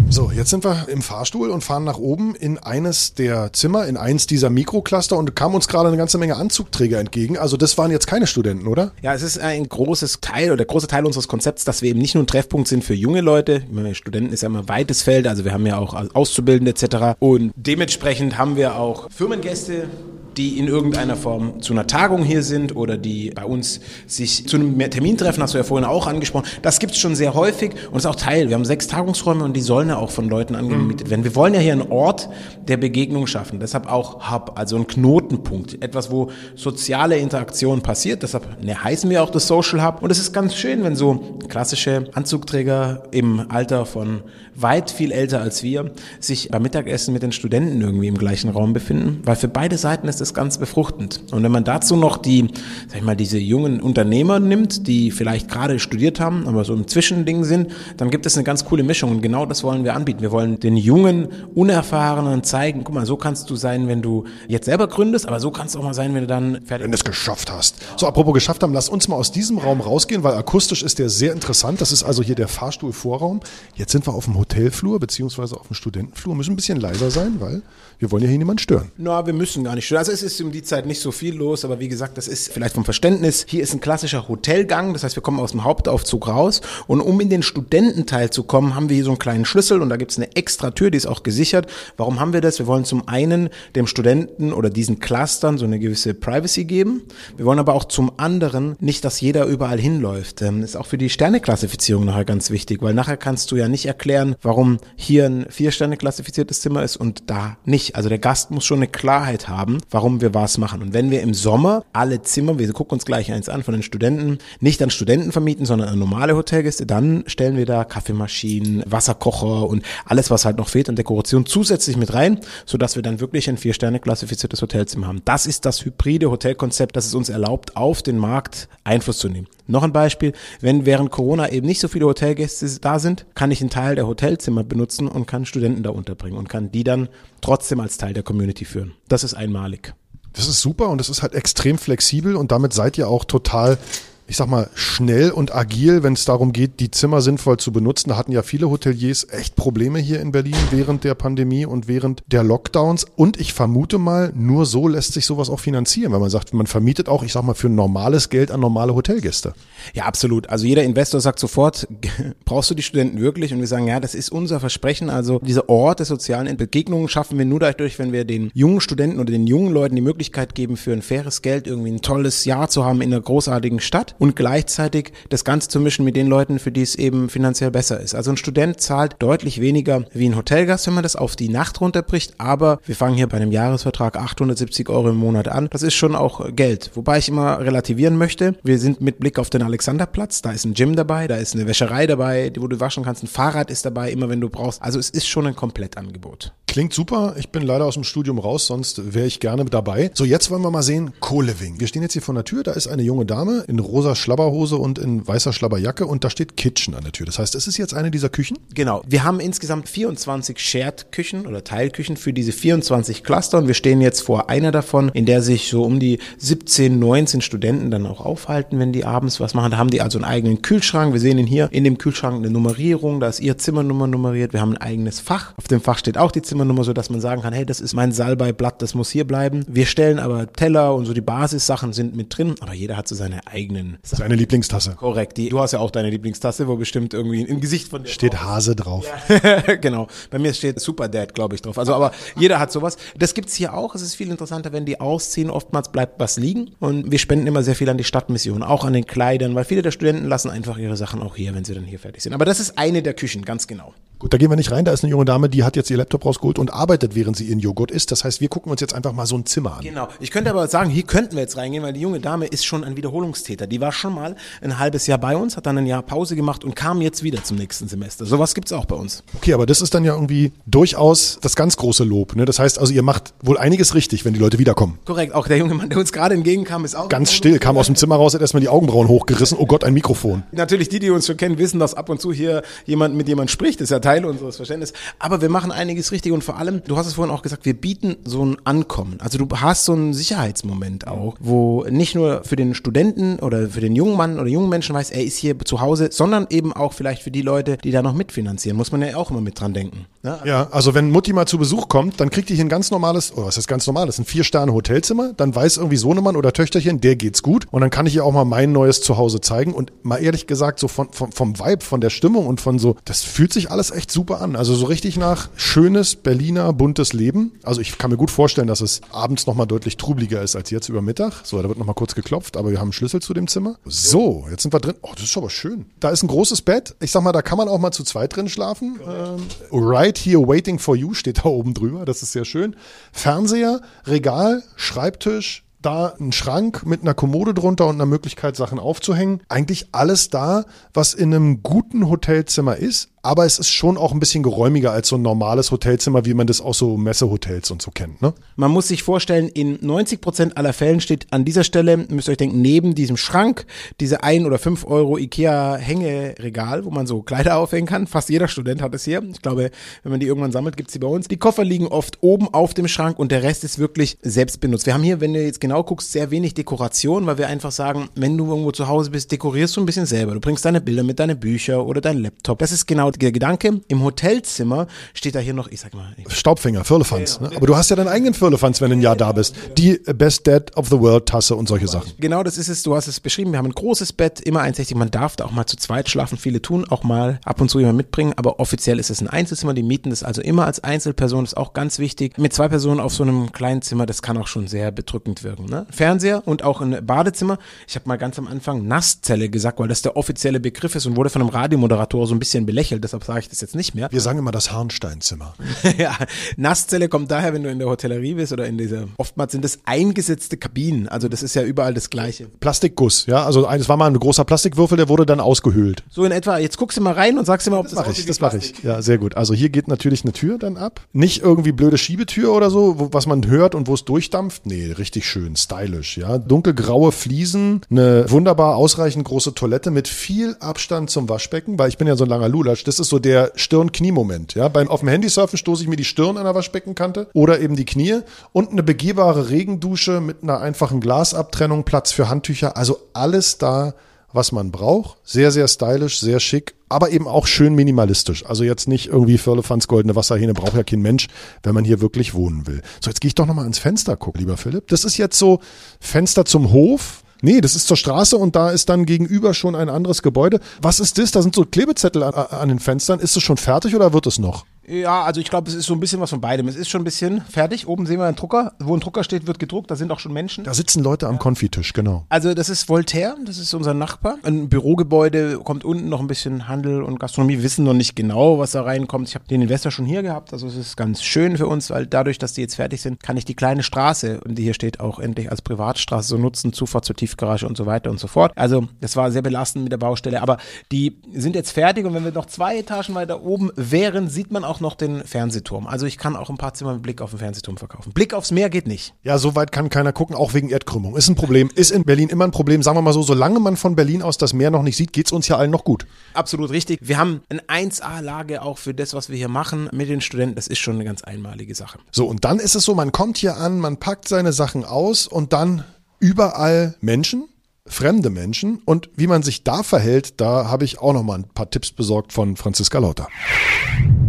So, 0.09 0.31
jetzt 0.31 0.51
sind 0.51 0.65
wir 0.65 0.89
im 0.89 1.03
Fahrstuhl 1.03 1.51
und 1.51 1.65
fahren 1.65 1.85
nach 1.85 1.99
oben 1.99 2.35
in 2.35 2.59
eines 2.59 3.15
der 3.15 3.53
Zimmer, 3.53 3.87
in 3.87 3.97
eins 3.97 4.27
dieser 4.27 4.51
Mikrocluster 4.51 5.17
und 5.17 5.35
kam 5.43 5.57
uns 5.57 5.67
gerade 5.67 5.89
eine 5.89 5.97
ganze 5.97 6.19
Menge 6.19 6.37
Anzugträger 6.37 7.01
entgegen. 7.01 7.37
Also 7.37 7.57
das 7.57 7.77
waren 7.77 7.91
jetzt 7.91 8.07
keine 8.07 8.29
Studenten, 8.29 8.69
oder? 8.69 8.93
Ja, 9.03 9.13
es 9.13 9.23
ist 9.23 9.41
ein 9.41 9.69
großes 9.69 10.21
Teil 10.21 10.51
oder 10.51 10.59
der 10.59 10.67
große 10.67 10.87
Teil 10.87 11.05
unseres 11.05 11.27
Konzepts, 11.27 11.65
dass 11.65 11.83
wir 11.83 11.91
eben 11.91 11.99
nicht 11.99 12.15
nur 12.15 12.23
ein 12.23 12.29
Treffpunkt 12.29 12.69
sind 12.69 12.85
für 12.85 12.95
junge 12.95 13.23
Leute. 13.23 13.65
Meine, 13.69 13.97
Studenten 13.97 14.33
ist 14.33 14.43
ja 14.43 14.49
immer 14.49 14.61
ein 14.61 14.69
weites 14.69 15.03
Feld, 15.03 15.27
also 15.27 15.45
wir 15.45 15.53
haben 15.53 15.67
ja 15.67 15.79
auch 15.79 15.95
Auszubildende 16.15 16.71
etc. 16.71 17.17
Und 17.19 17.53
dementsprechend 17.57 18.39
haben 18.39 18.55
wir 18.55 18.77
auch 18.77 19.11
Firmengäste, 19.11 19.89
die 20.37 20.59
in 20.59 20.69
irgendeiner 20.69 21.17
Form 21.17 21.61
zu 21.61 21.73
einer 21.73 21.87
Tagung 21.87 22.25
hier 22.25 22.43
sind 22.43 22.77
oder 22.77 22.97
die 22.97 23.31
bei 23.31 23.45
uns 23.45 23.81
sich 24.07 24.47
zu 24.49 24.57
einem 24.57 24.79
Termin 24.91 25.17
treffen, 25.17 25.43
hast 25.43 25.55
du 25.55 25.59
ja 25.59 25.65
vorhin 25.65 25.87
auch 25.87 26.07
angesprochen. 26.07 26.47
Das 26.63 26.79
gibt 26.79 26.93
es 26.93 26.99
schon 26.99 27.15
sehr 27.15 27.35
häufig 27.35 27.73
und 27.91 27.99
ist 27.99 28.07
auch 28.07 28.17
Teil. 28.17 28.49
Wir 28.49 28.55
haben 28.55 28.65
sechs 28.65 28.87
Tagungsräume 28.87 29.45
und 29.45 29.55
die 29.55 29.61
sollen 29.61 29.89
ja 29.89 29.97
auch 29.97 30.11
von 30.11 30.29
Leuten 30.29 30.55
angemietet 30.55 31.11
werden. 31.11 31.25
Wir 31.25 31.35
wollen 31.35 31.55
ja 31.55 31.61
hier 31.61 31.73
einen 31.73 31.91
Ort 31.91 32.29
der 32.69 32.77
Begegnung 32.77 33.27
schaffen. 33.27 33.61
Deshalb 33.61 33.91
auch 33.91 34.31
Hub, 34.31 34.53
also 34.57 34.77
ein 34.77 34.87
Knotenpunkt. 34.87 35.83
Etwas, 35.83 36.11
wo 36.11 36.31
soziale 36.55 37.19
Interaktion 37.19 37.83
passiert. 37.83 38.23
Deshalb 38.23 38.63
ne, 38.63 38.83
heißen 38.83 39.09
wir 39.11 39.23
auch 39.23 39.31
das 39.31 39.47
Social 39.47 39.85
Hub. 39.85 40.03
Und 40.03 40.11
es 40.11 40.19
ist 40.19 40.33
ganz 40.33 40.55
schön, 40.55 40.83
wenn 40.85 40.97
so 40.97 41.39
klassische 41.49 42.05
Anzugträger 42.15 43.05
im 43.11 43.47
Alter 43.51 43.87
von 43.87 44.23
weit 44.55 44.91
viel 44.91 45.13
älter 45.13 45.41
als 45.41 45.63
wir 45.63 45.93
sich 46.21 46.49
beim 46.51 46.63
Mittagessen 46.63 47.13
mit 47.13 47.23
den 47.23 47.33
Studenten 47.33 47.81
irgendwie 47.81 48.09
im 48.09 48.19
gleichen 48.19 48.51
Raum 48.51 48.73
befinden. 48.73 49.21
Weil 49.25 49.37
für 49.37 49.49
beide 49.49 49.77
Seiten 49.79 50.09
ist 50.09 50.21
das 50.23 50.35
ganz 50.35 50.59
befruchtend. 50.59 51.23
Und 51.33 51.43
wenn 51.43 51.53
man 51.53 51.65
dazu 51.65 51.97
noch 51.97 52.17
die, 52.17 52.49
sag 52.89 52.99
ich 52.99 53.03
mal, 53.05 53.17
diese 53.17 53.39
jungen 53.39 53.81
Unternehmer 53.81 54.41
nimmt, 54.41 54.87
die 54.87 55.11
vielleicht 55.11 55.51
gerade 55.51 55.79
studiert 55.79 56.21
haben, 56.21 56.49
aber 56.49 56.65
so 56.65 56.73
im 56.73 56.87
Zwischending 56.87 57.45
sind, 57.45 57.73
dann 57.97 58.11
gibt 58.11 58.25
es 58.27 58.37
eine 58.37 58.45
ganz 58.45 58.65
coole 58.65 58.83
Mischung. 58.83 59.11
Und 59.11 59.21
genau 59.21 59.45
das 59.47 59.63
wollen 59.63 59.85
wir 59.85 59.95
anbieten. 59.95 60.23
Wir 60.23 60.33
wollen 60.33 60.59
den 60.61 60.77
jungen, 60.77 61.29
Unerfahrenen 61.55 62.43
zeigen, 62.43 62.85
guck 62.85 62.95
mal, 62.95 63.05
so 63.05 63.17
kannst 63.17 63.51
du 63.51 63.57
sein, 63.57 63.89
wenn 63.89 64.03
du 64.03 64.25
jetzt 64.49 64.67
selber 64.67 64.87
gründest, 64.87 65.27
aber 65.27 65.41
so 65.41 65.51
kannst 65.51 65.75
du 65.75 65.81
auch 65.81 65.85
mal 65.85 65.95
sein, 65.95 66.15
wenn 66.15 66.23
du 66.23 66.27
dann 66.27 66.63
fertig 66.65 66.85
Wenn 66.85 66.93
du 66.93 66.97
es 66.97 67.05
geschafft 67.05 67.51
hast. 67.53 67.77
So, 67.97 68.07
apropos 68.07 68.35
geschafft 68.35 68.63
haben, 68.63 68.73
lass 68.73 68.89
uns 68.89 69.09
mal 69.09 69.17
aus 69.17 69.33
diesem 69.33 69.59
Raum 69.59 69.81
rausgehen, 69.81 70.23
weil 70.23 70.35
akustisch 70.35 70.83
ist 70.83 70.99
der 70.99 71.09
sehr 71.09 71.33
interessant. 71.33 71.81
Das 71.81 71.93
ist 71.93 72.03
also 72.03 72.23
hier 72.23 72.35
der 72.35 72.49
Fahrstuhlvorraum. 72.49 73.41
Jetzt 73.75 73.93
sind 73.93 74.07
wir 74.07 74.15
auf 74.15 74.25
dem 74.25 74.39
Hotelflur, 74.39 75.01
beziehungsweise 75.01 75.57
auf 75.59 75.69
dem 75.69 75.75
Studentenflur. 75.75 76.35
Müssen 76.35 76.53
ein 76.53 76.57
bisschen 76.57 76.81
leiser 76.81 77.11
sein, 77.11 77.37
weil 77.41 77.63
wir 78.03 78.11
wollen 78.11 78.25
ja 78.25 78.29
hier 78.29 78.39
niemanden 78.39 78.59
stören. 78.59 78.91
Na, 78.97 79.25
wir 79.27 79.33
müssen 79.33 79.63
gar 79.63 79.77
nicht 79.77 79.87
stören. 79.87 80.01
Also 80.01 80.11
es 80.11 80.25
ist 80.25 80.41
um 80.41 80.51
die 80.51 80.65
Zeit 80.65 80.87
nicht 80.87 81.01
so 81.01 81.13
viel 81.13 81.37
los, 81.37 81.65
aber 81.65 81.79
wie 81.79 81.87
gesagt, 81.87 82.19
das 82.19 82.27
ist 82.27 82.53
vielleicht 82.53 82.75
vom 82.75 82.85
Verständnis. 82.85 83.47
Hier 83.49 83.63
ist 83.63 83.73
ein 83.75 83.81
klassischer 83.81 84.27
Hotelgang, 84.29 84.93
das 84.93 85.05
heißt, 85.05 85.15
wir 85.15 85.23
kommen 85.23 85.39
aus 85.39 85.53
dem 85.53 85.63
Hauptaufzug 85.63 86.27
raus 86.27 86.63
und 86.89 87.01
um 87.01 87.21
in 87.21 87.31
den 87.31 87.45
Studententeil 87.45 88.31
zu 88.31 88.43
kommen, 88.43 88.75
haben 88.75 88.89
wir 88.89 88.97
hier 88.97 89.05
so 89.05 89.13
einen 89.13 89.21
kleinen 89.21 89.45
Schlüssel 89.45 89.81
und 89.81 89.89
da 89.89 89.97
gibt 89.97 90.11
es 90.11 90.17
eine 90.17 90.35
extra 90.35 90.73
Tür, 90.73 90.91
die 90.91 90.97
ist 90.97 91.07
auch 91.07 91.23
gesichert. 91.23 91.69
Warum 91.97 92.19
haben 92.19 92.33
wir 92.33 92.41
das? 92.41 92.59
Wir 92.59 92.67
wollen 92.67 92.85
zum 92.85 93.07
einen 93.07 93.51
dem 93.77 93.87
Studenten 93.87 94.53
oder 94.53 94.69
diesen 94.69 94.99
Clustern 94.99 95.57
so 95.57 95.65
eine 95.65 95.79
gewisse 95.79 96.13
Privacy 96.13 96.65
geben. 96.65 97.03
Wir 97.37 97.47
wollen 97.47 97.61
aber 97.61 97.75
auch 97.75 97.85
zum 97.85 98.11
anderen 98.17 98.75
nicht, 98.81 99.05
dass 99.05 99.21
jeder 99.21 99.45
überall 99.45 99.79
hinläuft. 99.79 100.41
Das 100.41 100.49
ähm, 100.49 100.65
ist 100.65 100.75
auch 100.75 100.87
für 100.87 100.99
die 100.99 101.09
Sterneklassifizierung 101.09 102.05
nachher 102.05 102.25
ganz 102.25 102.51
wichtig, 102.51 102.83
weil 102.83 102.95
nachher 102.95 103.17
kannst 103.17 103.53
du 103.53 103.57
ja 103.57 103.69
nicht 103.69 103.87
erklären, 103.87 104.35
warum 104.43 104.79
hier 104.97 105.27
ein 105.27 105.47
vier 105.51 105.71
Sterne 105.71 105.97
klassifiziertes 105.97 106.61
Zimmer 106.61 106.83
ist 106.83 106.97
und 106.97 107.31
da 107.31 107.59
nicht. 107.65 107.92
Also 107.93 108.09
der 108.09 108.19
Gast 108.19 108.51
muss 108.51 108.65
schon 108.65 108.79
eine 108.79 108.89
Klarheit 108.89 109.49
haben, 109.49 109.79
warum 109.91 110.21
wir 110.21 110.35
was 110.35 110.59
machen. 110.59 110.83
Und 110.83 110.93
wenn 110.95 111.11
wir 111.11 111.21
im 111.23 111.35
Sommer 111.35 111.85
alle 111.93 112.23
Zimmer, 112.23 112.59
wir 112.59 112.73
gucken 112.73 112.95
uns 112.95 113.05
gleich 113.05 113.33
eins 113.33 113.49
an 113.49 113.63
von 113.63 113.73
den 113.73 113.83
Studenten, 113.83 114.39
nicht 114.61 114.83
an 114.83 114.91
Studenten 114.91 115.33
vermieten, 115.33 115.67
sondern 115.67 115.89
an 115.89 115.99
normale 115.99 116.37
Hotelgäste, 116.37 116.87
dann 116.87 117.25
stellen 117.27 117.57
wir 117.57 117.67
da 117.67 117.85
Kaffeemaschinen, 117.85 118.83
Wasserkocher 118.87 119.69
und 119.69 119.83
alles, 120.05 120.31
was 120.31 120.45
halt 120.45 120.57
noch 120.57 120.69
fehlt 120.69 120.89
an 120.89 120.97
Dekoration 120.97 121.47
zusätzlich 121.47 121.97
mit 121.97 122.15
rein, 122.15 122.41
sodass 122.67 122.97
wir 122.97 123.03
dann 123.03 123.21
wirklich 123.21 123.49
ein 123.49 123.57
vier 123.57 123.75
Sterne 123.75 124.01
klassifiziertes 124.01 124.63
Hotelzimmer 124.63 125.07
haben. 125.07 125.23
Das 125.25 125.47
ist 125.47 125.65
das 125.65 125.85
hybride 125.85 126.31
Hotelkonzept, 126.31 126.97
das 126.97 127.07
es 127.07 127.15
uns 127.15 127.29
erlaubt, 127.29 127.77
auf 127.77 128.03
den 128.03 128.19
Markt 128.19 128.69
Einfluss 128.85 129.19
zu 129.19 129.29
nehmen. 129.29 129.47
Noch 129.67 129.83
ein 129.83 129.93
Beispiel, 129.93 130.33
wenn 130.61 130.87
während 130.87 131.11
Corona 131.11 131.51
eben 131.51 131.67
nicht 131.67 131.81
so 131.81 131.89
viele 131.89 132.07
Hotelgäste 132.07 132.69
da 132.81 132.99
sind, 132.99 133.27
kann 133.35 133.51
ich 133.51 133.61
einen 133.61 133.71
Teil 133.71 133.95
der 133.95 134.07
Hotelzimmer 134.07 134.65
benutzen 134.65 135.09
und 135.09 135.27
kann 135.27 135.47
Studenten 135.47 135.83
da 135.83 135.91
unterbringen 135.91 136.37
und 136.37 136.49
kann 136.49 136.73
die 136.73 136.85
dann 136.85 137.09
trotzdem 137.43 137.81
als 137.81 137.99
Teil 137.99 138.15
der 138.15 138.23
Community 138.23 138.65
führen. 138.65 138.95
Das 139.09 139.25
ist 139.25 139.35
einmalig. 139.35 139.95
Das 140.33 140.49
ist 140.49 140.63
super 140.63 140.89
und 140.89 140.99
das 140.99 141.11
ist 141.11 141.21
halt 141.23 141.35
extrem 141.35 141.77
flexibel 141.77 142.37
und 142.37 142.53
damit 142.53 142.73
seid 142.73 142.97
ihr 142.97 143.09
auch 143.09 143.25
total 143.25 143.77
ich 144.27 144.37
sag 144.37 144.49
mal, 144.49 144.71
schnell 144.75 145.31
und 145.31 145.55
agil, 145.55 146.03
wenn 146.03 146.15
es 146.15 146.25
darum 146.25 146.53
geht, 146.53 146.81
die 146.81 146.91
Zimmer 146.91 147.21
sinnvoll 147.21 147.59
zu 147.59 147.73
benutzen. 147.73 148.09
Da 148.09 148.17
hatten 148.17 148.33
ja 148.33 148.43
viele 148.43 148.71
Hoteliers 148.71 149.27
echt 149.31 149.57
Probleme 149.57 149.99
hier 149.99 150.21
in 150.21 150.33
Berlin 150.33 150.57
während 150.71 151.05
der 151.05 151.15
Pandemie 151.15 151.67
und 151.67 151.89
während 151.89 152.23
der 152.27 152.43
Lockdowns. 152.43 153.05
Und 153.17 153.39
ich 153.39 153.53
vermute 153.53 153.99
mal, 153.99 154.33
nur 154.35 154.65
so 154.65 154.89
lässt 154.89 155.13
sich 155.13 155.27
sowas 155.27 155.51
auch 155.51 155.61
finanzieren, 155.61 156.13
weil 156.13 156.21
man 156.21 156.31
sagt, 156.31 156.55
man 156.55 156.67
vermietet 156.67 157.09
auch, 157.09 157.23
ich 157.23 157.33
sag 157.33 157.43
mal, 157.43 157.55
für 157.55 157.69
normales 157.69 158.29
Geld 158.31 158.51
an 158.51 158.61
normale 158.61 158.95
Hotelgäste. 158.95 159.55
Ja, 159.93 160.05
absolut. 160.05 160.49
Also 160.49 160.67
jeder 160.67 160.85
Investor 160.85 161.21
sagt 161.21 161.39
sofort, 161.39 161.87
brauchst 162.45 162.71
du 162.71 162.75
die 162.75 162.83
Studenten 162.83 163.21
wirklich? 163.21 163.53
Und 163.53 163.61
wir 163.61 163.67
sagen, 163.67 163.89
ja, 163.89 164.01
das 164.01 164.15
ist 164.15 164.31
unser 164.31 164.61
Versprechen. 164.61 165.11
Also 165.11 165.41
dieser 165.41 165.69
Ort 165.69 165.99
der 165.99 166.07
sozialen 166.07 166.57
Begegnungen 166.57 167.09
schaffen 167.09 167.39
wir 167.39 167.45
nur 167.45 167.61
dadurch, 167.61 167.99
wenn 167.99 168.13
wir 168.13 168.25
den 168.25 168.51
jungen 168.55 168.81
Studenten 168.81 169.21
oder 169.21 169.33
den 169.33 169.47
jungen 169.47 169.73
Leuten 169.73 169.97
die 169.97 170.03
Möglichkeit 170.03 170.55
geben, 170.55 170.77
für 170.77 170.93
ein 170.93 171.03
faires 171.03 171.43
Geld 171.43 171.67
irgendwie 171.67 171.91
ein 171.91 172.03
tolles 172.03 172.45
Jahr 172.45 172.69
zu 172.69 172.85
haben 172.85 173.03
in 173.03 173.13
einer 173.13 173.23
großartigen 173.23 173.81
Stadt 173.81 174.12
und 174.19 174.37
gleichzeitig 174.37 175.13
das 175.29 175.45
Ganze 175.45 175.69
zu 175.69 175.81
mischen 175.81 176.05
mit 176.05 176.17
den 176.17 176.27
Leuten, 176.27 176.59
für 176.59 176.73
die 176.73 176.83
es 176.83 176.95
eben 176.95 177.29
finanziell 177.29 177.71
besser 177.71 178.01
ist. 178.01 178.15
Also 178.15 178.31
ein 178.31 178.37
Student 178.37 178.81
zahlt 178.81 179.17
deutlich 179.19 179.61
weniger 179.61 180.05
wie 180.13 180.29
ein 180.29 180.37
Hotelgast, 180.37 180.87
wenn 180.87 180.95
man 180.95 181.03
das 181.03 181.17
auf 181.17 181.37
die 181.37 181.49
Nacht 181.49 181.81
runterbricht, 181.81 182.35
aber 182.39 182.81
wir 182.85 182.97
fangen 182.97 183.17
hier 183.17 183.29
bei 183.29 183.37
einem 183.37 183.53
Jahresvertrag 183.53 184.17
870 184.17 184.89
Euro 184.89 185.11
im 185.11 185.17
Monat 185.17 185.49
an. 185.49 185.69
Das 185.71 185.83
ist 185.83 185.95
schon 185.95 186.15
auch 186.15 186.55
Geld. 186.55 186.91
Wobei 186.95 187.19
ich 187.19 187.29
immer 187.29 187.61
relativieren 187.61 188.17
möchte. 188.17 188.55
Wir 188.63 188.79
sind 188.79 189.01
mit 189.01 189.19
Blick 189.19 189.39
auf 189.39 189.51
den 189.51 189.63
Alexanderplatz, 189.63 190.43
da 190.43 190.53
ist 190.53 190.65
ein 190.65 190.75
Gym 190.75 190.97
dabei, 190.97 191.29
da 191.29 191.37
ist 191.37 191.55
eine 191.55 191.67
Wäscherei 191.67 192.07
dabei, 192.07 192.53
wo 192.59 192.67
du 192.69 192.81
waschen 192.81 193.05
kannst, 193.05 193.23
ein 193.23 193.29
Fahrrad 193.29 193.71
ist 193.71 193.85
dabei, 193.85 194.11
immer 194.11 194.29
wenn 194.29 194.41
du 194.41 194.49
brauchst. 194.49 194.83
Also 194.83 194.99
es 194.99 195.11
ist 195.11 195.27
schon 195.27 195.47
ein 195.47 195.57
Komplettangebot. 195.57 196.53
Klingt 196.73 196.95
super. 196.95 197.35
Ich 197.39 197.51
bin 197.51 197.63
leider 197.65 197.85
aus 197.85 197.95
dem 197.95 198.03
Studium 198.03 198.39
raus, 198.39 198.67
sonst 198.67 199.13
wäre 199.13 199.27
ich 199.27 199.41
gerne 199.41 199.63
dabei. 199.67 200.11
So, 200.15 200.25
jetzt 200.25 200.51
wollen 200.51 200.63
wir 200.63 200.71
mal 200.71 200.83
sehen, 200.83 201.13
Co-Living. 201.21 201.79
Wir 201.79 201.87
stehen 201.87 202.01
jetzt 202.01 202.15
hier 202.15 202.23
vor 202.23 202.35
der 202.35 202.45
Tür, 202.45 202.63
da 202.63 202.73
ist 202.73 202.87
eine 202.87 203.03
junge 203.03 203.27
Dame 203.27 203.63
in 203.69 203.79
rosa 203.79 204.02
Schlabberhose 204.15 204.77
und 204.77 204.99
in 204.99 205.27
weißer 205.27 205.53
Schlabberjacke 205.53 206.07
und 206.07 206.25
da 206.25 206.31
steht 206.31 206.57
Kitchen 206.57 206.95
an 206.95 207.05
der 207.05 207.13
Tür. 207.13 207.27
Das 207.27 207.39
heißt, 207.39 207.55
es 207.55 207.67
ist 207.67 207.77
jetzt 207.77 207.95
eine 207.95 208.11
dieser 208.11 208.29
Küchen? 208.29 208.59
Genau. 208.75 209.03
Wir 209.07 209.25
haben 209.25 209.41
insgesamt 209.41 209.89
24 209.89 210.59
Shared-Küchen 210.59 211.47
oder 211.47 211.65
Teilküchen 211.65 212.17
für 212.17 212.33
diese 212.33 212.53
24 212.53 213.25
Cluster 213.25 213.59
und 213.59 213.67
wir 213.67 213.75
stehen 213.75 214.01
jetzt 214.01 214.21
vor 214.21 214.51
einer 214.51 214.73
davon, 214.73 215.11
in 215.15 215.27
der 215.27 215.43
sich 215.43 215.69
so 215.69 215.85
um 215.85 216.01
die 216.01 216.19
17, 216.39 216.99
19 216.99 217.41
Studenten 217.41 217.91
dann 217.91 218.07
auch 218.07 218.21
aufhalten, 218.21 218.79
wenn 218.79 218.93
die 218.93 219.05
abends 219.05 219.41
was 219.41 219.55
machen. 219.55 219.71
Da 219.71 219.79
haben 219.79 219.91
die 219.91 220.01
also 220.01 220.19
einen 220.19 220.25
eigenen 220.25 220.63
Kühlschrank. 220.63 221.13
Wir 221.13 221.21
sehen 221.21 221.39
ihn 221.39 221.47
hier 221.47 221.69
in 221.71 221.85
dem 221.85 221.99
Kühlschrank 221.99 222.37
eine 222.37 222.51
Nummerierung. 222.51 223.21
Da 223.21 223.29
ist 223.29 223.41
ihr 223.41 223.59
Zimmernummer 223.59 224.07
nummeriert. 224.07 224.53
Wir 224.53 224.61
haben 224.61 224.73
ein 224.73 224.83
eigenes 224.83 225.21
Fach. 225.21 225.55
Auf 225.57 225.69
dem 225.69 225.81
Fach 225.81 225.99
steht 225.99 226.19
auch 226.19 226.33
die 226.33 226.43
Zimmernummer, 226.43 226.85
sodass 226.85 227.11
man 227.11 227.21
sagen 227.21 227.43
kann, 227.43 227.53
hey, 227.53 227.65
das 227.65 227.81
ist 227.81 227.95
mein 227.95 228.13
Salbeiblatt, 228.13 228.83
das 228.83 228.95
muss 228.95 229.11
hier 229.11 229.27
bleiben. 229.27 229.65
Wir 229.69 229.87
stellen 229.87 230.19
aber 230.19 230.53
Teller 230.53 230.95
und 230.95 231.07
so 231.07 231.15
die 231.15 231.21
Basissachen 231.21 231.93
sind 231.93 232.17
mit 232.17 232.37
drin, 232.37 232.55
aber 232.61 232.75
jeder 232.75 232.97
hat 232.97 233.09
so 233.09 233.15
seine 233.15 233.47
eigenen 233.47 233.92
seine 234.03 234.35
Lieblingstasse. 234.35 234.95
Korrekt. 234.97 235.37
Die, 235.37 235.49
du 235.49 235.61
hast 235.61 235.73
ja 235.73 235.79
auch 235.79 235.91
deine 235.91 236.11
Lieblingstasse, 236.11 236.69
wo 236.69 236.77
bestimmt 236.77 237.15
irgendwie 237.15 237.43
im 237.43 237.61
Gesicht 237.61 237.89
von 237.89 238.05
dir 238.05 238.11
steht 238.11 238.35
drauf. 238.35 238.43
Hase 238.43 238.77
drauf. 238.77 239.07
Ja. 239.29 239.77
genau. 239.81 240.09
Bei 240.31 240.39
mir 240.39 240.53
steht 240.55 240.81
Super 240.81 241.09
Dad, 241.09 241.35
glaube 241.35 241.55
ich, 241.55 241.63
drauf. 241.63 241.79
Also, 241.79 241.95
aber 241.95 242.13
jeder 242.37 242.59
hat 242.59 242.73
sowas. 242.73 242.97
Das 243.17 243.35
gibt's 243.35 243.55
hier 243.55 243.75
auch. 243.75 243.95
Es 243.95 244.03
ist 244.03 244.15
viel 244.15 244.31
interessanter, 244.31 244.73
wenn 244.73 244.85
die 244.85 245.01
ausziehen. 245.01 245.51
Oftmals 245.51 245.91
bleibt 245.91 246.21
was 246.21 246.37
liegen. 246.37 246.73
Und 246.81 247.11
wir 247.11 247.19
spenden 247.19 247.47
immer 247.47 247.63
sehr 247.63 247.75
viel 247.75 247.89
an 247.89 247.99
die 247.99 248.05
Stadtmission, 248.05 248.63
auch 248.63 248.85
an 248.85 248.93
den 248.93 249.07
Kleidern, 249.07 249.55
weil 249.55 249.65
viele 249.65 249.83
der 249.83 249.91
Studenten 249.91 250.29
lassen 250.29 250.51
einfach 250.51 250.79
ihre 250.79 250.97
Sachen 250.97 251.23
auch 251.23 251.37
hier, 251.37 251.55
wenn 251.55 251.65
sie 251.65 251.75
dann 251.75 251.85
hier 251.85 251.99
fertig 251.99 252.23
sind. 252.23 252.35
Aber 252.35 252.45
das 252.45 252.61
ist 252.61 252.79
eine 252.79 253.03
der 253.03 253.15
Küchen, 253.15 253.45
ganz 253.45 253.67
genau. 253.67 253.95
Gut, 254.23 254.33
da 254.33 254.39
gehen 254.39 254.51
wir 254.51 254.57
nicht 254.57 254.71
rein. 254.71 254.85
Da 254.85 254.93
ist 254.93 255.03
eine 255.03 255.11
junge 255.11 255.25
Dame, 255.25 255.49
die 255.49 255.65
hat 255.65 255.75
jetzt 255.75 255.91
ihr 255.91 255.97
Laptop 255.97 256.25
rausgeholt 256.25 256.57
und 256.57 256.73
arbeitet, 256.73 257.17
während 257.17 257.37
sie 257.37 257.45
ihren 257.47 257.59
Joghurt 257.59 257.91
isst. 257.91 258.13
Das 258.13 258.23
heißt, 258.23 258.41
wir 258.41 258.47
gucken 258.47 258.71
uns 258.71 258.81
jetzt 258.81 258.95
einfach 258.95 259.13
mal 259.13 259.27
so 259.27 259.37
ein 259.37 259.47
Zimmer 259.47 259.79
an. 259.79 259.81
Genau. 259.81 260.07
Ich 260.21 260.31
könnte 260.31 260.49
aber 260.49 260.69
sagen, 260.69 260.91
hier 260.91 261.03
könnten 261.03 261.33
wir 261.33 261.41
jetzt 261.41 261.57
reingehen, 261.57 261.83
weil 261.83 261.93
die 261.93 261.99
junge 261.99 262.21
Dame 262.21 262.47
ist 262.47 262.65
schon 262.65 262.85
ein 262.85 262.97
Wiederholungstäter. 262.97 263.67
Die 263.67 263.81
war 263.81 263.91
schon 263.91 264.15
mal 264.15 264.37
ein 264.61 264.79
halbes 264.79 265.09
Jahr 265.09 265.19
bei 265.19 265.37
uns, 265.37 265.57
hat 265.57 265.67
dann 265.67 265.77
ein 265.77 265.87
Jahr 265.87 266.03
Pause 266.03 266.37
gemacht 266.37 266.63
und 266.63 266.77
kam 266.77 267.01
jetzt 267.01 267.25
wieder 267.25 267.43
zum 267.43 267.57
nächsten 267.57 267.89
Semester. 267.89 268.25
Sowas 268.25 268.55
gibt's 268.55 268.73
auch 268.73 268.85
bei 268.85 268.95
uns. 268.95 269.25
Okay, 269.35 269.55
aber 269.55 269.67
das 269.67 269.81
ist 269.83 269.93
dann 269.93 270.05
ja 270.05 270.15
irgendwie 270.15 270.53
durchaus 270.67 271.41
das 271.43 271.57
ganz 271.57 271.77
große 271.77 272.05
Lob. 272.05 272.37
Ne? 272.37 272.45
Das 272.45 272.61
heißt 272.61 272.79
also, 272.79 272.93
ihr 272.93 273.03
macht 273.03 273.35
wohl 273.43 273.59
einiges 273.59 273.97
richtig, 273.97 274.25
wenn 274.25 274.35
die 274.35 274.41
Leute 274.41 274.61
wiederkommen. 274.61 275.01
Korrekt. 275.05 275.35
Auch 275.35 275.49
der 275.49 275.59
junge 275.59 275.75
Mann, 275.75 275.89
der 275.89 275.99
uns 275.99 276.13
gerade 276.13 276.37
entgegenkam, 276.37 276.85
ist 276.85 276.95
auch 276.95 277.09
ganz 277.09 277.33
still, 277.33 277.59
kam 277.59 277.77
aus 277.77 277.87
dem 277.87 277.97
Zimmer 277.97 278.15
raus, 278.15 278.35
hat 278.35 278.41
erstmal 278.41 278.61
die 278.61 278.69
Augenbrauen 278.69 279.09
hochgerissen. 279.09 279.59
Oh 279.59 279.67
Gott, 279.67 279.83
ein 279.83 279.95
Mikrofon. 279.95 280.45
Natürlich, 280.53 280.89
die, 280.89 281.01
die 281.01 281.11
uns 281.11 281.27
schon 281.27 281.37
kennen, 281.37 281.59
wissen, 281.59 281.81
dass 281.81 281.95
ab 281.95 282.09
und 282.09 282.21
zu 282.21 282.33
hier 282.33 282.63
jemand 282.87 283.17
mit 283.17 283.27
jemand 283.27 283.51
spricht. 283.51 283.81
Das 283.81 283.87
ist 283.87 283.91
ja 283.91 283.99
Teil 283.99 284.12
unseres 284.21 284.57
Verständnisses. 284.57 284.95
Aber 285.19 285.41
wir 285.41 285.49
machen 285.49 285.73
einiges 285.73 286.13
richtig 286.13 286.33
und 286.33 286.45
vor 286.45 286.59
allem, 286.59 286.83
du 286.85 286.97
hast 286.97 287.07
es 287.07 287.15
vorhin 287.15 287.35
auch 287.35 287.43
gesagt, 287.43 287.65
wir 287.65 287.75
bieten 287.75 288.17
so 288.25 288.45
ein 288.45 288.57
Ankommen. 288.65 289.19
Also 289.21 289.39
du 289.39 289.47
hast 289.57 289.85
so 289.85 289.93
einen 289.93 290.15
Sicherheitsmoment 290.15 291.07
auch, 291.07 291.37
wo 291.41 291.85
nicht 291.85 292.15
nur 292.15 292.45
für 292.45 292.57
den 292.57 292.75
Studenten 292.75 293.39
oder 293.39 293.69
für 293.69 293.81
den 293.81 293.97
jungen 293.97 294.17
Mann 294.17 294.39
oder 294.39 294.49
jungen 294.49 294.69
Menschen 294.69 294.95
weiß, 294.95 295.11
er 295.11 295.25
ist 295.25 295.37
hier 295.37 295.59
zu 295.59 295.81
Hause, 295.81 296.09
sondern 296.13 296.47
eben 296.51 296.73
auch 296.73 296.93
vielleicht 296.93 297.23
für 297.23 297.31
die 297.31 297.43
Leute, 297.43 297.79
die 297.79 297.91
da 297.91 298.03
noch 298.03 298.15
mitfinanzieren. 298.15 298.77
Muss 298.77 298.93
man 298.93 299.03
ja 299.03 299.17
auch 299.17 299.31
immer 299.31 299.41
mit 299.41 299.61
dran 299.61 299.75
denken. 299.75 300.07
Ne? 300.23 300.39
Ja, 300.45 300.69
also 300.71 300.95
wenn 300.95 301.11
Mutti 301.11 301.33
mal 301.33 301.47
zu 301.47 301.59
Besuch 301.59 301.89
kommt, 301.89 302.21
dann 302.21 302.31
kriegt 302.31 302.49
die 302.49 302.55
hier 302.55 302.65
ein 302.65 302.69
ganz 302.69 302.91
normales, 302.91 303.33
oh, 303.37 303.45
was 303.45 303.57
ist 303.57 303.69
ganz 303.69 303.87
normales, 303.87 304.19
ein 304.19 304.25
Vier-Sterne-Hotelzimmer. 304.25 305.33
Dann 305.37 305.55
weiß 305.55 305.79
irgendwie 305.79 305.97
Sohnemann 305.97 306.37
oder 306.37 306.53
Töchterchen, 306.53 307.01
der 307.01 307.17
geht's 307.17 307.43
gut. 307.43 307.67
Und 307.71 307.81
dann 307.81 307.91
kann 307.91 308.07
ich 308.07 308.15
ihr 308.15 308.25
auch 308.25 308.33
mal 308.33 308.45
mein 308.45 308.73
neues 308.73 309.03
Zuhause 309.03 309.41
zeigen. 309.41 309.73
Und 309.73 309.93
mal 310.05 310.19
ehrlich 310.19 310.47
gesagt, 310.47 310.79
so 310.79 310.89
von, 310.89 311.09
vom, 311.13 311.33
vom 311.33 311.59
Vibe, 311.59 311.85
von 311.85 312.01
der 312.01 312.11
Stimmung 312.11 312.47
und 312.47 312.61
von 312.61 312.79
so, 312.79 312.97
das 313.05 313.23
fühlt 313.23 313.53
sich 313.53 313.71
alles 313.71 313.91
echt 313.91 314.02
super 314.11 314.41
an. 314.41 314.57
Also 314.57 314.75
so 314.75 314.87
richtig 314.87 315.17
nach 315.17 315.49
schönes 315.57 316.17
Berliner 316.17 316.73
buntes 316.73 317.13
Leben. 317.13 317.53
Also 317.63 317.81
ich 317.81 317.99
kann 317.99 318.11
mir 318.11 318.17
gut 318.17 318.31
vorstellen, 318.31 318.67
dass 318.67 318.81
es 318.81 319.01
abends 319.11 319.47
nochmal 319.47 319.67
deutlich 319.67 319.97
trubeliger 319.97 320.43
ist 320.43 320.57
als 320.57 320.71
jetzt 320.71 320.89
über 320.89 321.03
Mittag. 321.03 321.45
So, 321.45 321.61
da 321.63 321.69
wird 321.69 321.79
nochmal 321.79 321.95
kurz 321.95 322.15
geklopft, 322.15 322.57
aber 322.57 322.71
wir 322.71 322.79
haben 322.79 322.87
einen 322.87 322.93
Schlüssel 322.93 323.21
zu 323.21 323.35
dem 323.35 323.49
Zimmer. 323.49 323.77
So, 323.85 324.47
jetzt 324.51 324.63
sind 324.63 324.73
wir 324.73 324.81
drin. 324.81 324.95
Oh, 325.03 325.13
das 325.15 325.25
ist 325.25 325.37
aber 325.37 325.51
schön. 325.51 325.87
Da 326.01 326.11
ist 326.11 326.23
ein 326.23 326.29
großes 326.29 326.63
Bett. 326.63 326.95
Ich 327.01 327.11
sag 327.11 327.23
mal, 327.23 327.33
da 327.33 327.43
kann 327.43 327.59
man 327.59 327.69
auch 327.69 327.79
mal 327.79 327.93
zu 327.93 328.05
zweit 328.05 328.35
drin 328.35 328.49
schlafen. 328.49 329.01
Ähm, 329.07 329.47
right 329.71 330.19
here 330.19 330.47
waiting 330.47 330.79
for 330.79 330.97
you 330.97 331.15
steht 331.15 331.45
da 331.45 331.49
oben 331.49 331.75
drüber. 331.75 332.05
Das 332.05 332.23
ist 332.23 332.33
sehr 332.33 332.45
schön. 332.45 332.77
Fernseher, 333.13 333.81
Regal, 334.07 334.63
Schreibtisch, 334.77 335.65
da 335.83 336.15
ein 336.19 336.33
Schrank 336.33 336.87
mit 336.87 337.03
einer 337.03 337.15
Kommode 337.15 337.55
drunter 337.55 337.87
und 337.89 337.97
einer 337.97 338.07
Möglichkeit, 338.07 338.57
Sachen 338.57 338.79
aufzuhängen. 338.79 339.43
Eigentlich 339.49 339.89
alles 339.93 340.31
da, 340.31 340.65
was 340.95 341.15
in 341.15 341.35
einem 341.35 341.63
guten 341.63 342.09
Hotelzimmer 342.09 342.77
ist, 342.77 343.11
aber 343.23 343.47
es 343.47 343.59
ist 343.61 343.71
schon 343.71 343.97
auch 343.97 344.13
ein 344.13 344.19
bisschen 344.19 344.43
geräumiger 344.43 344.91
als 344.91 345.09
so 345.09 345.17
ein 345.17 345.23
normales 345.23 345.71
Hotelzimmer, 345.71 346.25
wie 346.25 346.35
man 346.35 346.49
das 346.49 346.61
aus 346.61 346.79
so 346.79 346.97
Messehotels 346.97 347.71
und 347.71 347.81
so 347.81 347.93
kennt. 347.93 348.21
Ne? 348.21 348.35
Man 348.57 348.73
muss 348.73 348.89
sich 348.89 349.05
vorstellen, 349.05 349.49
in 349.49 349.79
90 349.81 350.21
Prozent 350.21 350.57
aller 350.57 350.73
Fällen 350.73 351.01
steht 351.01 351.29
an 351.31 351.45
dieser 351.45 351.63
Stelle, 351.63 351.97
müsst 351.97 352.29
ihr 352.29 352.33
euch 352.33 352.39
denken, 352.39 352.61
neben 352.61 352.97
diesem 352.97 353.17
Schrank 353.17 353.65
diese 354.01 354.25
1 354.25 354.45
oder 354.45 354.59
5 354.59 354.85
Euro 354.87 355.19
Ikea-Hängeregal, 355.19 356.85
wo 356.85 356.91
man 356.91 357.07
so 357.07 357.23
Kleider 357.23 357.59
aufhängen 357.59 357.87
kann. 357.87 358.09
Fast 358.09 358.29
jeder 358.29 358.49
Student 358.49 358.83
hat 358.83 358.93
es 358.95 359.05
hier. 359.05 359.23
Ich 359.23 359.41
glaube, 359.41 359.71
wenn 360.03 360.11
man 360.11 360.19
die 360.19 360.27
irgendwann 360.27 360.53
sammelt, 360.53 360.77
gibt's 360.77 360.93
die 360.93 360.99
bei 360.99 361.07
uns. 361.07 361.29
Die 361.29 361.37
Koffer 361.37 361.65
liegen 361.65 361.87
oft 361.87 362.19
oben 362.23 362.53
auf 362.53 362.75
dem 362.75 362.89
Schrank 362.89 363.21
und 363.21 363.31
der 363.31 363.45
Rest 363.45 363.63
ist 363.63 363.79
wirklich 363.79 364.19
selbst 364.23 364.61
benutzt. 364.61 364.87
Wir 364.87 364.95
haben 364.95 365.05
hier, 365.05 365.21
wenn 365.21 365.33
du 365.33 365.43
jetzt 365.43 365.61
genau 365.61 365.85
guckst, 365.85 366.11
sehr 366.11 366.33
wenig 366.33 366.55
Dekoration, 366.55 367.27
weil 367.27 367.39
wir 367.39 367.47
einfach 367.47 367.71
sagen, 367.71 368.09
wenn 368.17 368.37
du 368.37 368.49
irgendwo 368.49 368.73
zu 368.73 368.89
Hause 368.89 369.11
bist, 369.11 369.31
dekorierst 369.31 369.77
du 369.77 369.81
ein 369.81 369.87
bisschen 369.87 370.07
selber. 370.07 370.35
Du 370.35 370.41
bringst 370.41 370.65
deine 370.65 370.81
Bilder 370.81 371.05
mit, 371.05 371.21
deine 371.21 371.37
Bücher 371.37 371.87
oder 371.87 372.01
dein 372.01 372.19
Laptop. 372.19 372.59
Das 372.59 372.73
ist 372.73 372.87
genau 372.87 373.12
der 373.19 373.33
Gedanke. 373.33 373.81
Im 373.89 374.03
Hotelzimmer 374.03 374.87
steht 375.15 375.35
da 375.35 375.39
hier 375.39 375.55
noch, 375.55 375.69
ich 375.69 375.81
sag 375.81 375.95
mal. 375.95 376.15
Staubfänger, 376.29 376.85
Firlefanz. 376.85 377.41
Ne? 377.41 377.51
Aber 377.55 377.67
du 377.67 377.77
hast 377.77 377.91
ja 377.91 377.97
deinen 377.97 378.09
eigenen 378.09 378.35
Firlefanz, 378.35 378.81
wenn 378.81 378.91
du 378.91 378.97
ein 378.97 379.03
Jahr 379.03 379.17
da 379.17 379.33
bist. 379.33 379.55
Die 379.79 380.01
Best 380.15 380.47
Dad 380.47 380.77
of 380.77 380.89
the 380.89 380.99
World 380.99 381.27
Tasse 381.27 381.57
und 381.57 381.69
solche 381.69 381.89
Sachen. 381.89 382.13
Genau, 382.19 382.43
das 382.43 382.59
ist 382.59 382.69
es. 382.69 382.83
Du 382.83 382.95
hast 382.95 383.07
es 383.09 383.21
beschrieben. 383.21 383.53
Wir 383.53 383.59
haben 383.59 383.67
ein 383.67 383.73
großes 383.73 384.13
Bett, 384.13 384.41
immer 384.41 384.63
1,60. 384.63 384.97
Man 384.97 385.11
darf 385.11 385.37
da 385.37 385.45
auch 385.45 385.53
mal 385.53 385.67
zu 385.67 385.77
zweit 385.77 386.09
schlafen. 386.09 386.39
Viele 386.39 386.63
tun 386.63 386.87
auch 386.89 387.03
mal 387.03 387.41
ab 387.45 387.61
und 387.61 387.71
zu 387.71 387.79
jemand 387.79 387.97
mitbringen. 387.97 388.33
Aber 388.37 388.61
offiziell 388.61 388.99
ist 388.99 389.11
es 389.11 389.21
ein 389.21 389.29
Einzelzimmer. 389.29 389.75
Die 389.75 389.83
mieten 389.83 390.11
das 390.11 390.23
also 390.23 390.43
immer 390.43 390.67
als 390.67 390.83
Einzelperson. 390.83 391.45
Das 391.45 391.53
ist 391.53 391.57
auch 391.57 391.73
ganz 391.73 391.99
wichtig. 391.99 392.39
Mit 392.39 392.53
zwei 392.53 392.69
Personen 392.69 393.01
auf 393.01 393.15
so 393.15 393.23
einem 393.23 393.53
kleinen 393.53 393.83
Zimmer, 393.83 394.07
das 394.07 394.23
kann 394.23 394.37
auch 394.37 394.47
schon 394.47 394.67
sehr 394.67 394.91
bedrückend 394.91 395.45
wirken. 395.45 395.67
Ne? 395.67 395.87
Fernseher 395.91 396.43
und 396.47 396.65
auch 396.65 396.81
ein 396.81 397.05
Badezimmer. 397.05 397.59
Ich 397.87 397.95
habe 397.95 398.09
mal 398.09 398.17
ganz 398.17 398.39
am 398.39 398.47
Anfang 398.47 398.87
Nasszelle 398.87 399.49
gesagt, 399.49 399.79
weil 399.79 399.89
das 399.89 400.03
der 400.03 400.17
offizielle 400.17 400.61
Begriff 400.61 400.95
ist 400.95 401.07
und 401.07 401.17
wurde 401.17 401.31
von 401.31 401.43
einem 401.43 401.51
Radiomoderator 401.51 402.27
so 402.27 402.35
ein 402.35 402.39
bisschen 402.39 402.67
belächelt. 402.67 403.02
Deshalb 403.03 403.25
sage 403.25 403.41
ich 403.41 403.49
das 403.49 403.61
jetzt 403.61 403.75
nicht 403.75 403.95
mehr. 403.95 404.11
Wir 404.11 404.21
sagen 404.21 404.39
immer 404.39 404.53
das 404.53 404.73
Harnsteinzimmer. 404.73 405.55
ja, 405.99 406.17
Nasszelle 406.57 407.09
kommt 407.09 407.31
daher, 407.31 407.53
wenn 407.53 407.63
du 407.63 407.71
in 407.71 407.79
der 407.79 407.89
Hotellerie 407.89 408.35
bist 408.35 408.53
oder 408.53 408.67
in 408.67 408.79
dieser, 408.79 409.09
oftmals 409.17 409.53
sind 409.53 409.65
das 409.65 409.81
eingesetzte 409.85 410.57
Kabinen. 410.57 411.09
Also 411.09 411.29
das 411.29 411.43
ist 411.43 411.55
ja 411.55 411.63
überall 411.63 411.95
das 411.95 412.11
Gleiche. 412.11 412.49
Plastikguss, 412.61 413.27
ja. 413.27 413.45
Also 413.45 413.69
es 413.69 413.89
war 413.89 413.97
mal 413.97 414.07
ein 414.07 414.19
großer 414.19 414.45
Plastikwürfel, 414.45 414.97
der 414.97 415.09
wurde 415.09 415.27
dann 415.27 415.41
ausgehöhlt. 415.41 416.05
So 416.11 416.25
in 416.25 416.33
etwa, 416.33 416.59
jetzt 416.59 416.79
guckst 416.79 416.99
du 416.99 417.03
mal 417.03 417.15
rein 417.15 417.39
und 417.39 417.45
sagst 417.45 417.67
dir 417.67 417.71
mal, 417.71 417.79
ob 417.79 417.85
das, 417.85 417.95
Das 417.95 418.07
mache 418.07 418.13
ich, 418.13 418.27
das 418.27 418.41
mache 418.41 418.57
ich. 418.59 418.83
Ja, 418.83 419.03
sehr 419.03 419.19
gut. 419.19 419.37
Also 419.37 419.55
hier 419.55 419.69
geht 419.69 419.89
natürlich 419.89 420.23
eine 420.25 420.33
Tür 420.33 420.59
dann 420.59 420.77
ab. 420.77 421.01
Nicht 421.13 421.43
irgendwie 421.43 421.73
blöde 421.73 421.99
Schiebetür 421.99 422.53
oder 422.53 422.71
so, 422.71 422.99
wo, 422.99 423.13
was 423.13 423.27
man 423.27 423.47
hört 423.47 423.75
und 423.75 423.89
wo 423.89 423.95
es 423.95 424.05
durchdampft. 424.05 424.67
Nee, 424.67 424.93
richtig 424.93 425.29
schön, 425.29 425.57
stylisch, 425.57 426.17
ja. 426.17 426.39
Dunkelgraue 426.39 427.13
Fliesen, 427.13 427.81
eine 427.91 428.31
wunderbar 428.31 428.77
ausreichend 428.77 429.25
große 429.25 429.55
Toilette 429.55 429.91
mit 429.91 430.09
viel 430.09 430.57
Abstand 430.61 431.11
zum 431.11 431.29
Waschbecken, 431.29 431.79
weil 431.79 431.89
ich 431.89 431.99
bin 431.99 432.07
ja 432.07 432.17
so 432.17 432.25
ein 432.25 432.31
langer 432.31 432.49
Lulatsch. 432.49 432.85
Das 432.93 432.99
ist 432.99 433.09
so 433.09 433.19
der 433.19 433.53
Stirn-Knie-Moment, 433.55 434.55
ja. 434.55 434.69
Beim 434.69 434.89
auf 434.89 435.01
dem 435.01 435.09
Handysurfen 435.09 435.57
stoße 435.57 435.83
ich 435.83 435.89
mir 435.89 435.97
die 435.97 436.05
Stirn 436.05 436.37
an 436.37 436.45
der 436.45 436.55
Waschbeckenkante 436.55 437.27
oder 437.33 437.59
eben 437.59 437.75
die 437.75 437.87
Knie 437.87 438.21
und 438.53 438.71
eine 438.71 438.83
begehbare 438.83 439.49
Regendusche 439.49 440.21
mit 440.21 440.43
einer 440.43 440.61
einfachen 440.61 441.01
Glasabtrennung, 441.01 441.85
Platz 441.85 442.13
für 442.13 442.29
Handtücher, 442.29 442.77
also 442.77 442.99
alles 443.15 443.57
da, 443.57 443.95
was 444.35 444.53
man 444.53 444.71
braucht. 444.71 445.17
Sehr, 445.25 445.51
sehr 445.53 445.69
stylisch, 445.69 446.21
sehr 446.21 446.39
schick, 446.39 446.75
aber 446.91 447.09
eben 447.09 447.27
auch 447.27 447.47
schön 447.47 447.75
minimalistisch. 447.75 448.45
Also 448.45 448.63
jetzt 448.63 448.89
nicht 448.89 449.07
irgendwie 449.07 449.39
Firlefanz 449.39 449.89
goldene 449.89 450.15
Wasserhähne, 450.15 450.53
braucht 450.53 450.75
ja 450.75 450.83
kein 450.83 451.01
Mensch, 451.01 451.29
wenn 451.63 451.75
man 451.75 451.87
hier 451.87 452.03
wirklich 452.03 452.35
wohnen 452.35 452.67
will. 452.67 452.83
So, 453.01 453.09
jetzt 453.09 453.23
gehe 453.23 453.29
ich 453.29 453.35
doch 453.35 453.47
nochmal 453.47 453.65
ans 453.65 453.79
Fenster 453.79 454.19
gucken, 454.19 454.41
lieber 454.41 454.59
Philipp. 454.59 454.89
Das 454.89 455.07
ist 455.07 455.17
jetzt 455.17 455.39
so 455.39 455.61
Fenster 455.99 456.45
zum 456.45 456.73
Hof. 456.73 457.23
Nee, 457.45 457.61
das 457.61 457.75
ist 457.75 457.89
zur 457.89 457.97
Straße 457.97 458.37
und 458.37 458.55
da 458.55 458.71
ist 458.71 458.89
dann 458.89 459.05
gegenüber 459.05 459.53
schon 459.53 459.75
ein 459.75 459.89
anderes 459.89 460.23
Gebäude. 460.23 460.61
Was 460.81 461.01
ist 461.01 461.19
das? 461.19 461.33
Da 461.33 461.43
sind 461.43 461.57
so 461.57 461.65
Klebezettel 461.65 462.23
an, 462.23 462.33
an 462.33 462.69
den 462.69 462.79
Fenstern. 462.79 463.19
Ist 463.19 463.37
es 463.37 463.43
schon 463.43 463.57
fertig 463.57 463.97
oder 463.97 464.13
wird 464.13 464.29
es 464.29 464.39
noch? 464.39 464.65
Ja, 464.93 465.23
also 465.23 465.41
ich 465.41 465.49
glaube, 465.49 465.71
es 465.71 465.75
ist 465.75 465.87
so 465.87 465.95
ein 465.95 466.01
bisschen 466.01 466.21
was 466.21 466.29
von 466.29 466.43
beidem. 466.43 466.69
Es 466.69 466.77
ist 466.77 466.91
schon 466.91 467.01
ein 467.01 467.05
bisschen 467.05 467.41
fertig. 467.41 467.89
Oben 467.89 468.05
sehen 468.05 468.19
wir 468.19 468.27
einen 468.27 468.37
Drucker. 468.37 468.75
Wo 468.79 468.95
ein 468.95 469.01
Drucker 469.01 469.25
steht, 469.25 469.47
wird 469.47 469.59
gedruckt. 469.59 469.91
Da 469.91 469.97
sind 469.97 470.13
auch 470.13 470.19
schon 470.19 470.35
Menschen. 470.35 470.65
Da 470.65 470.75
sitzen 470.75 471.03
Leute 471.03 471.29
am 471.29 471.39
Konfitisch, 471.39 471.95
genau. 471.95 472.27
Also 472.29 472.53
das 472.53 472.69
ist 472.69 472.91
Voltaire, 472.91 473.35
das 473.47 473.57
ist 473.57 473.73
unser 473.73 473.95
Nachbar. 473.95 474.37
Ein 474.43 474.69
Bürogebäude, 474.69 475.61
kommt 475.65 475.87
unten 475.87 476.11
noch 476.11 476.21
ein 476.21 476.27
bisschen 476.27 476.69
Handel 476.69 477.03
und 477.03 477.19
Gastronomie. 477.19 477.57
Wir 477.57 477.63
wissen 477.63 477.87
noch 477.87 477.95
nicht 477.95 478.17
genau, 478.17 478.59
was 478.59 478.73
da 478.73 478.83
reinkommt. 478.83 479.29
Ich 479.29 479.35
habe 479.35 479.47
den 479.49 479.63
Investor 479.63 479.91
schon 479.91 480.05
hier 480.05 480.23
gehabt, 480.23 480.53
also 480.53 480.67
es 480.67 480.77
ist 480.77 480.97
ganz 480.99 481.23
schön 481.23 481.57
für 481.57 481.69
uns, 481.69 481.89
weil 481.89 482.07
dadurch, 482.07 482.39
dass 482.39 482.53
die 482.53 482.61
jetzt 482.61 482.75
fertig 482.75 483.01
sind, 483.01 483.23
kann 483.23 483.39
ich 483.39 483.47
die 483.47 483.55
kleine 483.55 483.83
Straße, 483.83 484.41
die 484.45 484.63
hier 484.63 484.75
steht, 484.75 485.01
auch 485.01 485.19
endlich 485.19 485.51
als 485.51 485.63
Privatstraße 485.63 486.29
so 486.29 486.37
nutzen, 486.37 486.75
Zufahrt 486.75 487.07
zur 487.07 487.17
Tiefgarage 487.17 487.67
und 487.67 487.79
so 487.79 487.87
weiter 487.87 488.11
und 488.11 488.21
so 488.21 488.27
fort. 488.27 488.53
Also 488.57 488.89
das 489.01 489.17
war 489.17 489.31
sehr 489.31 489.43
belastend 489.43 489.85
mit 489.85 489.93
der 489.93 489.99
Baustelle, 489.99 490.43
aber 490.43 490.59
die 490.91 491.17
sind 491.33 491.55
jetzt 491.55 491.71
fertig 491.71 492.05
und 492.05 492.13
wenn 492.13 492.25
wir 492.25 492.33
noch 492.33 492.47
zwei 492.47 492.77
Etagen 492.77 493.15
weiter 493.15 493.43
oben 493.43 493.71
wären, 493.77 494.29
sieht 494.29 494.51
man 494.51 494.65
auch 494.65 494.82
noch 494.83 494.95
den 494.95 495.25
Fernsehturm. 495.25 495.87
Also 495.87 496.05
ich 496.05 496.19
kann 496.19 496.37
auch 496.37 496.51
ein 496.51 496.59
paar 496.59 496.75
Zimmer 496.75 496.93
mit 496.93 497.03
Blick 497.03 497.23
auf 497.23 497.31
den 497.31 497.39
Fernsehturm 497.39 497.79
verkaufen. 497.79 498.13
Blick 498.13 498.35
aufs 498.35 498.51
Meer 498.51 498.69
geht 498.69 498.87
nicht. 498.87 499.15
Ja, 499.23 499.39
so 499.39 499.55
weit 499.55 499.73
kann 499.73 499.89
keiner 499.89 500.13
gucken, 500.13 500.37
auch 500.37 500.53
wegen 500.53 500.69
Erdkrümmung. 500.69 501.17
Ist 501.17 501.29
ein 501.29 501.35
Problem. 501.35 501.71
Ist 501.75 501.91
in 501.91 502.05
Berlin 502.05 502.29
immer 502.29 502.45
ein 502.45 502.51
Problem. 502.51 502.83
Sagen 502.83 502.99
wir 502.99 503.03
mal 503.03 503.15
so, 503.15 503.23
solange 503.23 503.61
man 503.61 503.77
von 503.77 503.97
Berlin 503.97 504.23
aus 504.23 504.37
das 504.37 504.53
Meer 504.53 504.71
noch 504.71 504.83
nicht 504.83 504.97
sieht, 504.97 505.15
geht's 505.15 505.33
uns 505.33 505.49
ja 505.49 505.57
allen 505.57 505.71
noch 505.71 505.85
gut. 505.85 506.07
Absolut 506.35 506.71
richtig. 506.71 506.99
Wir 507.01 507.17
haben 507.17 507.41
eine 507.49 507.63
1A-Lage 507.63 508.63
auch 508.63 508.79
für 508.79 508.93
das, 508.93 509.15
was 509.15 509.31
wir 509.31 509.37
hier 509.37 509.49
machen 509.49 509.89
mit 509.93 510.09
den 510.09 510.21
Studenten. 510.21 510.57
Das 510.57 510.67
ist 510.67 510.79
schon 510.79 510.97
eine 510.97 511.05
ganz 511.05 511.23
einmalige 511.23 511.75
Sache. 511.75 511.99
So, 512.11 512.27
und 512.27 512.45
dann 512.45 512.59
ist 512.59 512.75
es 512.75 512.85
so, 512.85 512.95
man 512.95 513.13
kommt 513.13 513.39
hier 513.39 513.57
an, 513.57 513.79
man 513.79 513.97
packt 513.97 514.29
seine 514.29 514.53
Sachen 514.53 514.85
aus 514.85 515.27
und 515.27 515.53
dann 515.53 515.85
überall 516.19 516.95
Menschen, 517.01 517.49
fremde 517.87 518.31
Menschen. 518.31 518.81
Und 518.85 519.11
wie 519.17 519.27
man 519.27 519.43
sich 519.43 519.65
da 519.65 519.83
verhält, 519.83 520.41
da 520.41 520.69
habe 520.69 520.85
ich 520.85 520.99
auch 520.99 521.13
noch 521.13 521.23
mal 521.23 521.39
ein 521.39 521.49
paar 521.49 521.71
Tipps 521.71 521.93
besorgt 521.93 522.33
von 522.33 522.57
Franziska 522.57 522.99
Lauter. 522.99 523.29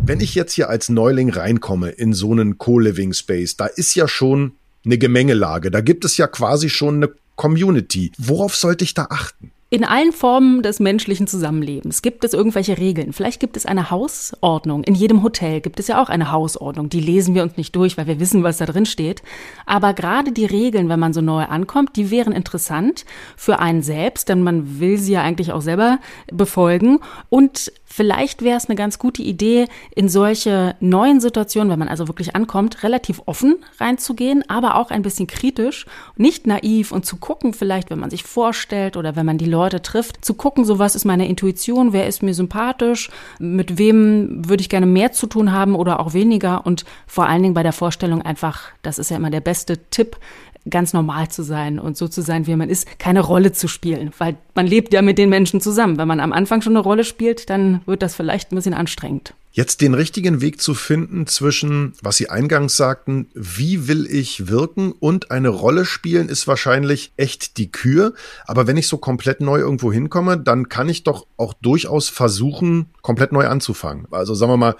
Wenn 0.05 0.19
ich 0.19 0.35
jetzt 0.35 0.53
hier 0.53 0.69
als 0.69 0.89
Neuling 0.89 1.29
reinkomme 1.29 1.89
in 1.89 2.13
so 2.13 2.31
einen 2.31 2.57
Co-Living 2.57 3.13
Space, 3.13 3.55
da 3.55 3.67
ist 3.67 3.95
ja 3.95 4.07
schon 4.07 4.53
eine 4.85 4.97
Gemengelage. 4.97 5.71
Da 5.71 5.79
gibt 5.79 6.03
es 6.03 6.17
ja 6.17 6.27
quasi 6.27 6.69
schon 6.69 6.95
eine 6.95 7.09
Community. 7.35 8.11
Worauf 8.17 8.55
sollte 8.55 8.83
ich 8.83 8.93
da 8.93 9.07
achten? 9.09 9.52
In 9.73 9.85
allen 9.85 10.11
Formen 10.11 10.61
des 10.61 10.79
menschlichen 10.79 11.25
Zusammenlebens 11.25 12.03
gibt 12.03 12.23
es 12.23 12.33
irgendwelche 12.33 12.77
Regeln. 12.77 13.11
Vielleicht 13.11 13.39
gibt 13.39 13.57
es 13.57 13.65
eine 13.65 13.89
Hausordnung. 13.89 14.83
In 14.83 14.93
jedem 14.93 15.23
Hotel 15.23 15.61
gibt 15.61 15.79
es 15.79 15.87
ja 15.87 15.99
auch 15.99 16.09
eine 16.09 16.31
Hausordnung. 16.31 16.89
Die 16.89 16.99
lesen 16.99 17.33
wir 17.33 17.41
uns 17.41 17.57
nicht 17.57 17.75
durch, 17.75 17.97
weil 17.97 18.05
wir 18.05 18.19
wissen, 18.19 18.43
was 18.43 18.57
da 18.57 18.67
drin 18.67 18.85
steht. 18.85 19.23
Aber 19.65 19.95
gerade 19.95 20.31
die 20.31 20.45
Regeln, 20.45 20.89
wenn 20.89 20.99
man 20.99 21.11
so 21.11 21.21
neu 21.21 21.45
ankommt, 21.45 21.95
die 21.95 22.11
wären 22.11 22.33
interessant 22.33 23.03
für 23.35 23.57
einen 23.57 23.81
selbst, 23.81 24.29
denn 24.29 24.43
man 24.43 24.79
will 24.79 24.99
sie 24.99 25.13
ja 25.13 25.23
eigentlich 25.23 25.51
auch 25.51 25.61
selber 25.61 25.97
befolgen. 26.31 26.99
Und 27.29 27.71
vielleicht 27.95 28.41
wäre 28.41 28.57
es 28.57 28.65
eine 28.65 28.75
ganz 28.75 28.97
gute 28.97 29.21
Idee, 29.21 29.67
in 29.95 30.09
solche 30.09 30.75
neuen 30.79 31.19
Situationen, 31.21 31.71
wenn 31.71 31.77
man 31.77 31.89
also 31.89 32.07
wirklich 32.07 32.35
ankommt, 32.35 32.81
relativ 32.81 33.21
offen 33.27 33.57
reinzugehen, 33.79 34.43
aber 34.49 34.77
auch 34.77 34.89
ein 34.89 35.03
bisschen 35.03 35.27
kritisch, 35.27 35.85
nicht 36.17 36.47
naiv 36.47 36.91
und 36.91 37.05
zu 37.05 37.17
gucken, 37.17 37.53
vielleicht, 37.53 37.91
wenn 37.91 37.99
man 37.99 38.09
sich 38.09 38.23
vorstellt 38.23 38.97
oder 38.97 39.15
wenn 39.15 39.27
man 39.27 39.37
die 39.37 39.45
Leute 39.45 39.83
trifft, 39.83 40.25
zu 40.25 40.33
gucken, 40.33 40.65
so 40.65 40.79
was 40.79 40.95
ist 40.95 41.05
meine 41.05 41.27
Intuition, 41.27 41.93
wer 41.93 42.07
ist 42.07 42.23
mir 42.23 42.33
sympathisch, 42.33 43.11
mit 43.37 43.77
wem 43.77 44.49
würde 44.49 44.61
ich 44.61 44.69
gerne 44.69 44.87
mehr 44.87 45.11
zu 45.11 45.27
tun 45.27 45.51
haben 45.51 45.75
oder 45.75 45.99
auch 45.99 46.13
weniger. 46.13 46.65
Und 46.65 46.85
vor 47.05 47.27
allen 47.27 47.43
Dingen 47.43 47.53
bei 47.53 47.63
der 47.63 47.73
Vorstellung 47.73 48.23
einfach, 48.23 48.71
das 48.81 48.97
ist 48.97 49.11
ja 49.11 49.17
immer 49.17 49.29
der 49.29 49.41
beste 49.41 49.77
Tipp, 49.91 50.17
ganz 50.69 50.93
normal 50.93 51.29
zu 51.29 51.43
sein 51.43 51.79
und 51.79 51.97
so 51.97 52.07
zu 52.07 52.21
sein, 52.21 52.47
wie 52.47 52.55
man 52.55 52.69
ist, 52.69 52.99
keine 52.99 53.21
Rolle 53.21 53.51
zu 53.51 53.67
spielen, 53.67 54.11
weil 54.17 54.37
man 54.55 54.67
lebt 54.67 54.93
ja 54.93 55.01
mit 55.01 55.17
den 55.17 55.29
Menschen 55.29 55.61
zusammen. 55.61 55.97
Wenn 55.97 56.07
man 56.07 56.19
am 56.19 56.33
Anfang 56.33 56.61
schon 56.61 56.73
eine 56.73 56.83
Rolle 56.83 57.03
spielt, 57.03 57.49
dann 57.49 57.81
wird 57.85 58.01
das 58.01 58.15
vielleicht 58.15 58.51
ein 58.51 58.55
bisschen 58.55 58.73
anstrengend. 58.73 59.33
Jetzt 59.55 59.81
den 59.81 59.93
richtigen 59.93 60.41
Weg 60.41 60.59
zu 60.59 60.73
finden 60.73 61.27
zwischen, 61.27 61.93
was 62.01 62.17
Sie 62.17 62.27
eingangs 62.27 62.75
sagten, 62.75 63.27
wie 63.35 63.87
will 63.87 64.07
ich 64.09 64.47
wirken 64.47 64.93
und 64.93 65.29
eine 65.29 65.49
Rolle 65.49 65.85
spielen, 65.85 66.27
ist 66.27 66.47
wahrscheinlich 66.47 67.13
echt 67.17 67.57
die 67.57 67.71
Kür. 67.71 68.15
Aber 68.47 68.65
wenn 68.65 68.77
ich 68.77 68.87
so 68.87 68.97
komplett 68.97 69.41
neu 69.41 69.59
irgendwo 69.59 69.93
hinkomme, 69.93 70.39
dann 70.39 70.69
kann 70.69 70.89
ich 70.89 71.03
doch 71.03 71.27
auch 71.37 71.53
durchaus 71.53 72.09
versuchen, 72.09 72.87
komplett 73.03 73.31
neu 73.31 73.45
anzufangen. 73.45 74.07
Also 74.09 74.33
sagen 74.33 74.51
wir 74.51 74.57
mal, 74.57 74.75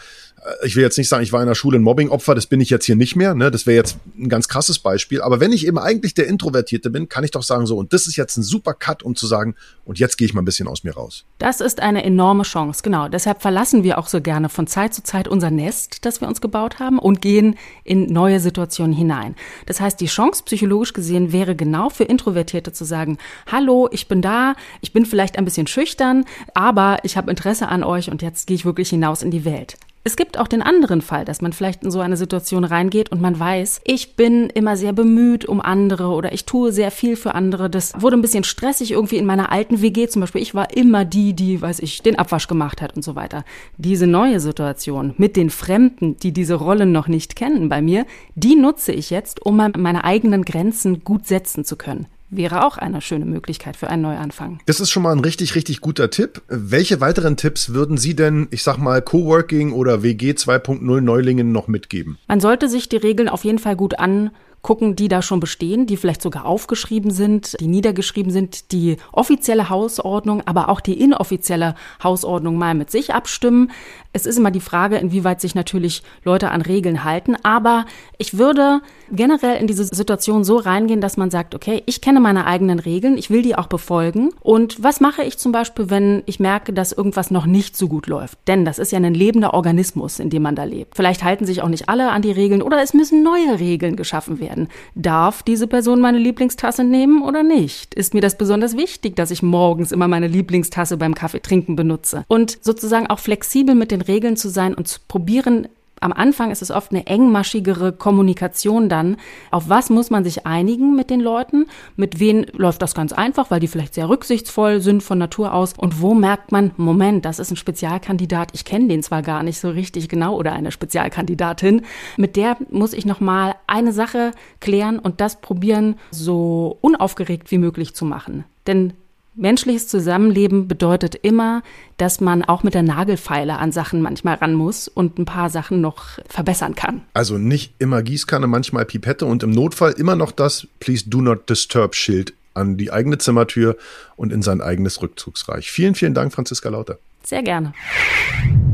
ich 0.63 0.75
will 0.75 0.84
jetzt 0.84 0.97
nicht 0.97 1.10
sagen, 1.10 1.23
ich 1.23 1.32
war 1.32 1.41
in 1.41 1.47
der 1.47 1.56
Schule 1.56 1.77
ein 1.77 1.84
Mobbing-Opfer, 1.84 2.36
das 2.36 2.47
bin 2.47 2.62
ich 2.62 2.69
jetzt 2.69 2.86
hier 2.86 2.95
nicht 2.95 3.15
mehr. 3.15 3.34
Ne? 3.34 3.51
Das 3.51 3.65
wäre 3.65 3.77
jetzt 3.77 3.97
ein 4.17 4.29
ganz 4.29 4.47
krasses 4.47 4.79
Beispiel. 4.79 5.21
Aber 5.21 5.39
wenn 5.39 5.51
ich 5.51 5.65
eben 5.67 5.77
eigentlich 5.77 6.13
der 6.13 6.27
Introvertierte 6.27 6.89
bin, 6.89 7.10
kann 7.10 7.23
ich 7.23 7.32
doch 7.32 7.43
sagen, 7.43 7.65
so, 7.65 7.77
und 7.77 7.93
das 7.93 8.08
ist 8.08 8.15
jetzt 8.15 8.38
ein 8.38 8.43
super 8.43 8.73
Cut, 8.73 9.03
um 9.03 9.15
zu 9.15 9.27
sagen, 9.27 9.56
und 9.86 9.99
jetzt 9.99 10.17
gehe 10.17 10.25
ich 10.25 10.34
mal 10.34 10.41
ein 10.41 10.45
bisschen 10.45 10.67
aus 10.67 10.84
mir 10.84 10.93
raus. 10.93 11.25
Das 11.39 11.62
ist 11.62 11.82
eine 11.82 12.03
enorme 12.03 12.43
Chance, 12.43 12.82
genau. 12.84 13.08
Deshalb 13.08 13.41
verlassen 13.41 13.84
wir 13.84 13.97
auch 13.97 14.08
so 14.08 14.21
gerne 14.21 14.49
von 14.49 14.67
Zeit 14.67 14.93
zu 14.93 15.03
Zeit 15.03 15.27
unser 15.27 15.51
Nest, 15.51 16.06
das 16.06 16.21
wir 16.21 16.27
uns 16.27 16.41
gebaut 16.41 16.79
haben, 16.79 16.99
und 16.99 17.21
gehen 17.21 17.56
in 17.84 18.08
neue 18.08 18.39
Situationen 18.39 18.93
hinein. 18.93 19.36
Das 19.65 19.79
heißt, 19.79 19.99
die 19.99 20.08
Chance, 20.08 20.43
psychologisch 20.45 20.93
gesehen, 20.93 21.32
wäre 21.32 21.56
genau 21.56 21.89
für 21.89 22.03
Introvertierte 22.03 22.73
zu 22.73 22.86
sagen, 22.86 23.17
hallo, 23.51 23.88
ich 23.91 24.08
bin 24.08 24.21
da, 24.21 24.56
ich 24.82 24.93
bin 24.93 25.06
vielleicht 25.06 25.38
ein 25.38 25.45
bisschen 25.45 25.67
schüchtern, 25.67 26.25
aber 26.53 26.99
ich 27.03 27.17
habe 27.17 27.29
Interesse 27.29 27.67
an 27.67 27.84
euch 27.84 28.10
und 28.10 28.21
jetzt 28.21 28.47
gehe 28.47 28.56
ich 28.56 28.65
wirklich 28.65 28.89
hinaus 28.89 29.23
in 29.23 29.32
die 29.32 29.45
Welt. 29.45 29.77
Es 30.05 30.17
gibt 30.17 30.37
auch 30.37 30.49
den 30.49 30.61
anderen 30.61 31.01
Fall, 31.01 31.23
dass 31.23 31.41
man 31.41 31.53
vielleicht 31.53 31.83
in 31.83 31.89
so 31.89 32.01
eine 32.01 32.17
Situation 32.17 32.65
reingeht 32.65 33.09
und 33.13 33.21
man 33.21 33.39
weiß, 33.39 33.79
ich 33.85 34.17
bin 34.17 34.49
immer 34.49 34.75
sehr 34.75 34.91
bemüht 34.91 35.45
um 35.45 35.61
andere 35.61 36.07
oder 36.09 36.33
ich 36.33 36.43
tue 36.43 36.73
sehr 36.73 36.91
viel 36.91 37.15
für 37.15 37.35
andere. 37.35 37.69
Das 37.69 37.93
wurde 38.01 38.17
ein 38.17 38.21
bisschen 38.21 38.43
stressig 38.43 38.91
irgendwie 38.91 39.15
in 39.15 39.25
meiner 39.25 39.49
alten 39.49 39.81
WG 39.81 40.09
zum 40.09 40.19
Beispiel. 40.19 40.41
Ich 40.41 40.53
war 40.53 40.75
immer 40.75 41.05
die, 41.05 41.33
die, 41.33 41.61
weiß 41.61 41.79
ich, 41.79 42.01
den 42.01 42.19
Abwasch 42.19 42.49
gemacht 42.49 42.81
hat 42.81 42.97
und 42.97 43.03
so 43.03 43.15
weiter. 43.15 43.45
Diese 43.77 44.05
neue 44.05 44.41
Situation 44.41 45.13
mit 45.17 45.37
den 45.37 45.49
Fremden, 45.49 46.17
die 46.17 46.33
diese 46.33 46.55
Rollen 46.55 46.91
noch 46.91 47.07
nicht 47.07 47.37
kennen 47.37 47.69
bei 47.69 47.81
mir, 47.81 48.05
die 48.35 48.55
nutze 48.55 48.91
ich 48.91 49.09
jetzt, 49.09 49.45
um 49.45 49.55
meine 49.55 50.03
eigenen 50.03 50.43
Grenzen 50.43 51.05
gut 51.05 51.27
setzen 51.27 51.63
zu 51.63 51.77
können 51.77 52.07
wäre 52.29 52.65
auch 52.65 52.77
eine 52.77 53.01
schöne 53.01 53.25
Möglichkeit 53.25 53.77
für 53.77 53.89
einen 53.89 54.01
Neuanfang. 54.01 54.59
Das 54.65 54.79
ist 54.79 54.89
schon 54.89 55.03
mal 55.03 55.12
ein 55.12 55.19
richtig, 55.19 55.55
richtig 55.55 55.81
guter 55.81 56.09
Tipp. 56.09 56.41
Welche 56.47 57.01
weiteren 57.01 57.38
Tipps 57.38 57.73
würden 57.73 57.97
Sie 57.97 58.15
denn, 58.15 58.47
ich 58.51 58.63
sag 58.63 58.77
mal, 58.77 59.01
Coworking 59.01 59.71
oder 59.71 60.03
WG 60.03 60.31
2.0 60.31 61.01
Neulingen 61.01 61.51
noch 61.51 61.67
mitgeben? 61.67 62.17
Man 62.27 62.39
sollte 62.39 62.69
sich 62.69 62.89
die 62.89 62.97
Regeln 62.97 63.29
auf 63.29 63.43
jeden 63.43 63.59
Fall 63.59 63.75
gut 63.75 63.99
an 63.99 64.31
gucken, 64.63 64.95
die 64.95 65.10
da 65.10 65.21
schon 65.21 65.41
bestehen, 65.41 65.86
die 65.86 65.97
vielleicht 65.97 66.21
sogar 66.21 66.45
aufgeschrieben 66.45 67.12
sind, 67.12 67.60
die 67.60 67.67
niedergeschrieben 67.67 68.32
sind, 68.32 68.71
die 68.71 68.97
offizielle 69.12 69.69
Hausordnung, 69.69 70.41
aber 70.45 70.69
auch 70.69 70.80
die 70.80 70.99
inoffizielle 70.99 71.76
Hausordnung 72.02 72.58
mal 72.58 72.73
mit 72.73 72.89
sich 72.89 73.13
abstimmen. 73.13 73.71
Es 74.13 74.26
ist 74.26 74.38
immer 74.38 74.52
die 74.52 74.62
Frage, 74.62 74.97
inwieweit 74.97 75.41
sich 75.41 75.54
natürlich 75.54 76.02
Leute 76.23 76.49
an 76.49 76.62
Regeln 76.62 77.04
halten, 77.04 77.36
aber 77.43 77.86
ich 78.17 78.38
würde 78.38 78.82
generell 79.12 79.58
in 79.60 79.67
diese 79.67 79.84
Situation 79.84 80.43
so 80.43 80.58
reingehen, 80.58 81.02
dass 81.02 81.17
man 81.17 81.30
sagt, 81.30 81.56
okay, 81.56 81.84
ich 81.86 81.99
kenne 81.99 82.21
meine 82.21 82.45
eigenen 82.45 82.80
Regeln, 82.80 83.17
ich 83.17 83.30
will 83.30 83.41
die 83.41 83.56
auch 83.56 83.67
befolgen. 83.67 84.30
Und 84.39 84.82
was 84.82 85.02
mache 85.02 85.23
ich 85.23 85.38
zum 85.38 85.52
Beispiel, 85.52 85.89
wenn 85.89 86.23
ich 86.26 86.39
merke, 86.39 86.71
dass 86.71 86.93
irgendwas 86.93 87.32
noch 87.32 87.45
nicht 87.45 87.76
so 87.76 87.89
gut 87.89 88.08
läuft? 88.08 88.38
Denn 88.47 88.63
das 88.63 88.80
ist 88.80 88.93
ja 88.93 88.99
ein 88.99 89.13
lebender 89.13 89.54
Organismus, 89.54 90.19
in 90.19 90.30
dem 90.30 90.43
man 90.43 90.56
da 90.56 90.63
lebt. 90.63 90.95
Vielleicht 90.95 91.23
halten 91.23 91.45
sich 91.45 91.62
auch 91.62 91.67
nicht 91.67 91.89
alle 91.89 92.12
an 92.12 92.21
die 92.21 92.32
Regeln 92.32 92.62
oder 92.62 92.82
es 92.82 92.93
müssen 92.93 93.23
neue 93.23 93.60
Regeln 93.60 93.97
geschaffen 93.97 94.39
werden 94.39 94.52
werden. 94.53 94.67
Darf 94.95 95.43
diese 95.43 95.67
Person 95.67 95.99
meine 95.99 96.17
Lieblingstasse 96.17 96.83
nehmen 96.83 97.23
oder 97.23 97.43
nicht? 97.43 97.93
Ist 97.93 98.13
mir 98.13 98.21
das 98.21 98.37
besonders 98.37 98.77
wichtig, 98.77 99.15
dass 99.15 99.31
ich 99.31 99.41
morgens 99.41 99.91
immer 99.91 100.07
meine 100.07 100.27
Lieblingstasse 100.27 100.97
beim 100.97 101.15
Kaffee 101.15 101.41
trinken 101.41 101.75
benutze? 101.75 102.25
Und 102.27 102.57
sozusagen 102.61 103.07
auch 103.07 103.19
flexibel 103.19 103.75
mit 103.75 103.91
den 103.91 104.01
Regeln 104.01 104.37
zu 104.37 104.49
sein 104.49 104.73
und 104.73 104.87
zu 104.87 104.99
probieren, 105.07 105.67
am 106.03 106.13
Anfang 106.13 106.51
ist 106.51 106.61
es 106.61 106.71
oft 106.71 106.91
eine 106.91 107.07
engmaschigere 107.07 107.93
Kommunikation 107.93 108.89
dann. 108.89 109.17
Auf 109.51 109.69
was 109.69 109.89
muss 109.89 110.09
man 110.09 110.23
sich 110.23 110.45
einigen 110.45 110.95
mit 110.95 111.09
den 111.09 111.19
Leuten? 111.19 111.65
Mit 111.95 112.19
wem 112.19 112.45
läuft 112.53 112.81
das 112.81 112.93
ganz 112.93 113.13
einfach, 113.13 113.51
weil 113.51 113.59
die 113.59 113.67
vielleicht 113.67 113.93
sehr 113.93 114.09
rücksichtsvoll 114.09 114.81
sind 114.81 115.01
von 115.01 115.17
Natur 115.17 115.53
aus? 115.53 115.73
Und 115.77 116.01
wo 116.01 116.13
merkt 116.13 116.51
man, 116.51 116.71
Moment, 116.77 117.25
das 117.25 117.39
ist 117.39 117.51
ein 117.51 117.57
Spezialkandidat, 117.57 118.51
ich 118.53 118.65
kenne 118.65 118.87
den 118.87 119.03
zwar 119.03 119.21
gar 119.21 119.43
nicht 119.43 119.59
so 119.59 119.69
richtig 119.69 120.09
genau 120.09 120.35
oder 120.35 120.53
eine 120.53 120.71
Spezialkandidatin. 120.71 121.83
Mit 122.17 122.35
der 122.35 122.57
muss 122.69 122.93
ich 122.93 123.05
nochmal 123.05 123.55
eine 123.67 123.93
Sache 123.93 124.31
klären 124.59 124.99
und 124.99 125.21
das 125.21 125.41
probieren, 125.41 125.95
so 126.11 126.77
unaufgeregt 126.81 127.51
wie 127.51 127.57
möglich 127.57 127.95
zu 127.95 128.05
machen. 128.05 128.45
Denn 128.67 128.93
Menschliches 129.35 129.87
Zusammenleben 129.87 130.67
bedeutet 130.67 131.15
immer, 131.15 131.63
dass 131.97 132.21
man 132.21 132.43
auch 132.43 132.61
mit 132.61 132.75
der 132.75 132.83
Nagelfeile 132.83 133.57
an 133.57 133.71
Sachen 133.71 134.01
manchmal 134.01 134.35
ran 134.35 134.53
muss 134.53 134.87
und 134.87 135.17
ein 135.17 135.25
paar 135.25 135.49
Sachen 135.49 135.81
noch 135.81 136.19
verbessern 136.27 136.75
kann. 136.75 137.01
Also 137.13 137.37
nicht 137.39 137.73
immer 137.79 138.03
Gießkanne, 138.03 138.45
manchmal 138.45 138.85
Pipette 138.85 139.25
und 139.25 139.41
im 139.41 139.49
Notfall 139.49 139.93
immer 139.93 140.15
noch 140.15 140.31
das 140.31 140.67
Please 140.79 141.09
do 141.09 141.21
not 141.21 141.49
disturb 141.49 141.95
Schild 141.95 142.33
an 142.53 142.77
die 142.77 142.91
eigene 142.91 143.17
Zimmertür 143.17 143.75
und 144.15 144.31
in 144.31 144.43
sein 144.43 144.61
eigenes 144.61 145.01
Rückzugsreich. 145.01 145.71
Vielen, 145.71 145.95
vielen 145.95 146.13
Dank, 146.13 146.31
Franziska 146.31 146.69
Lauter. 146.69 146.99
Sehr 147.23 147.41
gerne. 147.41 147.73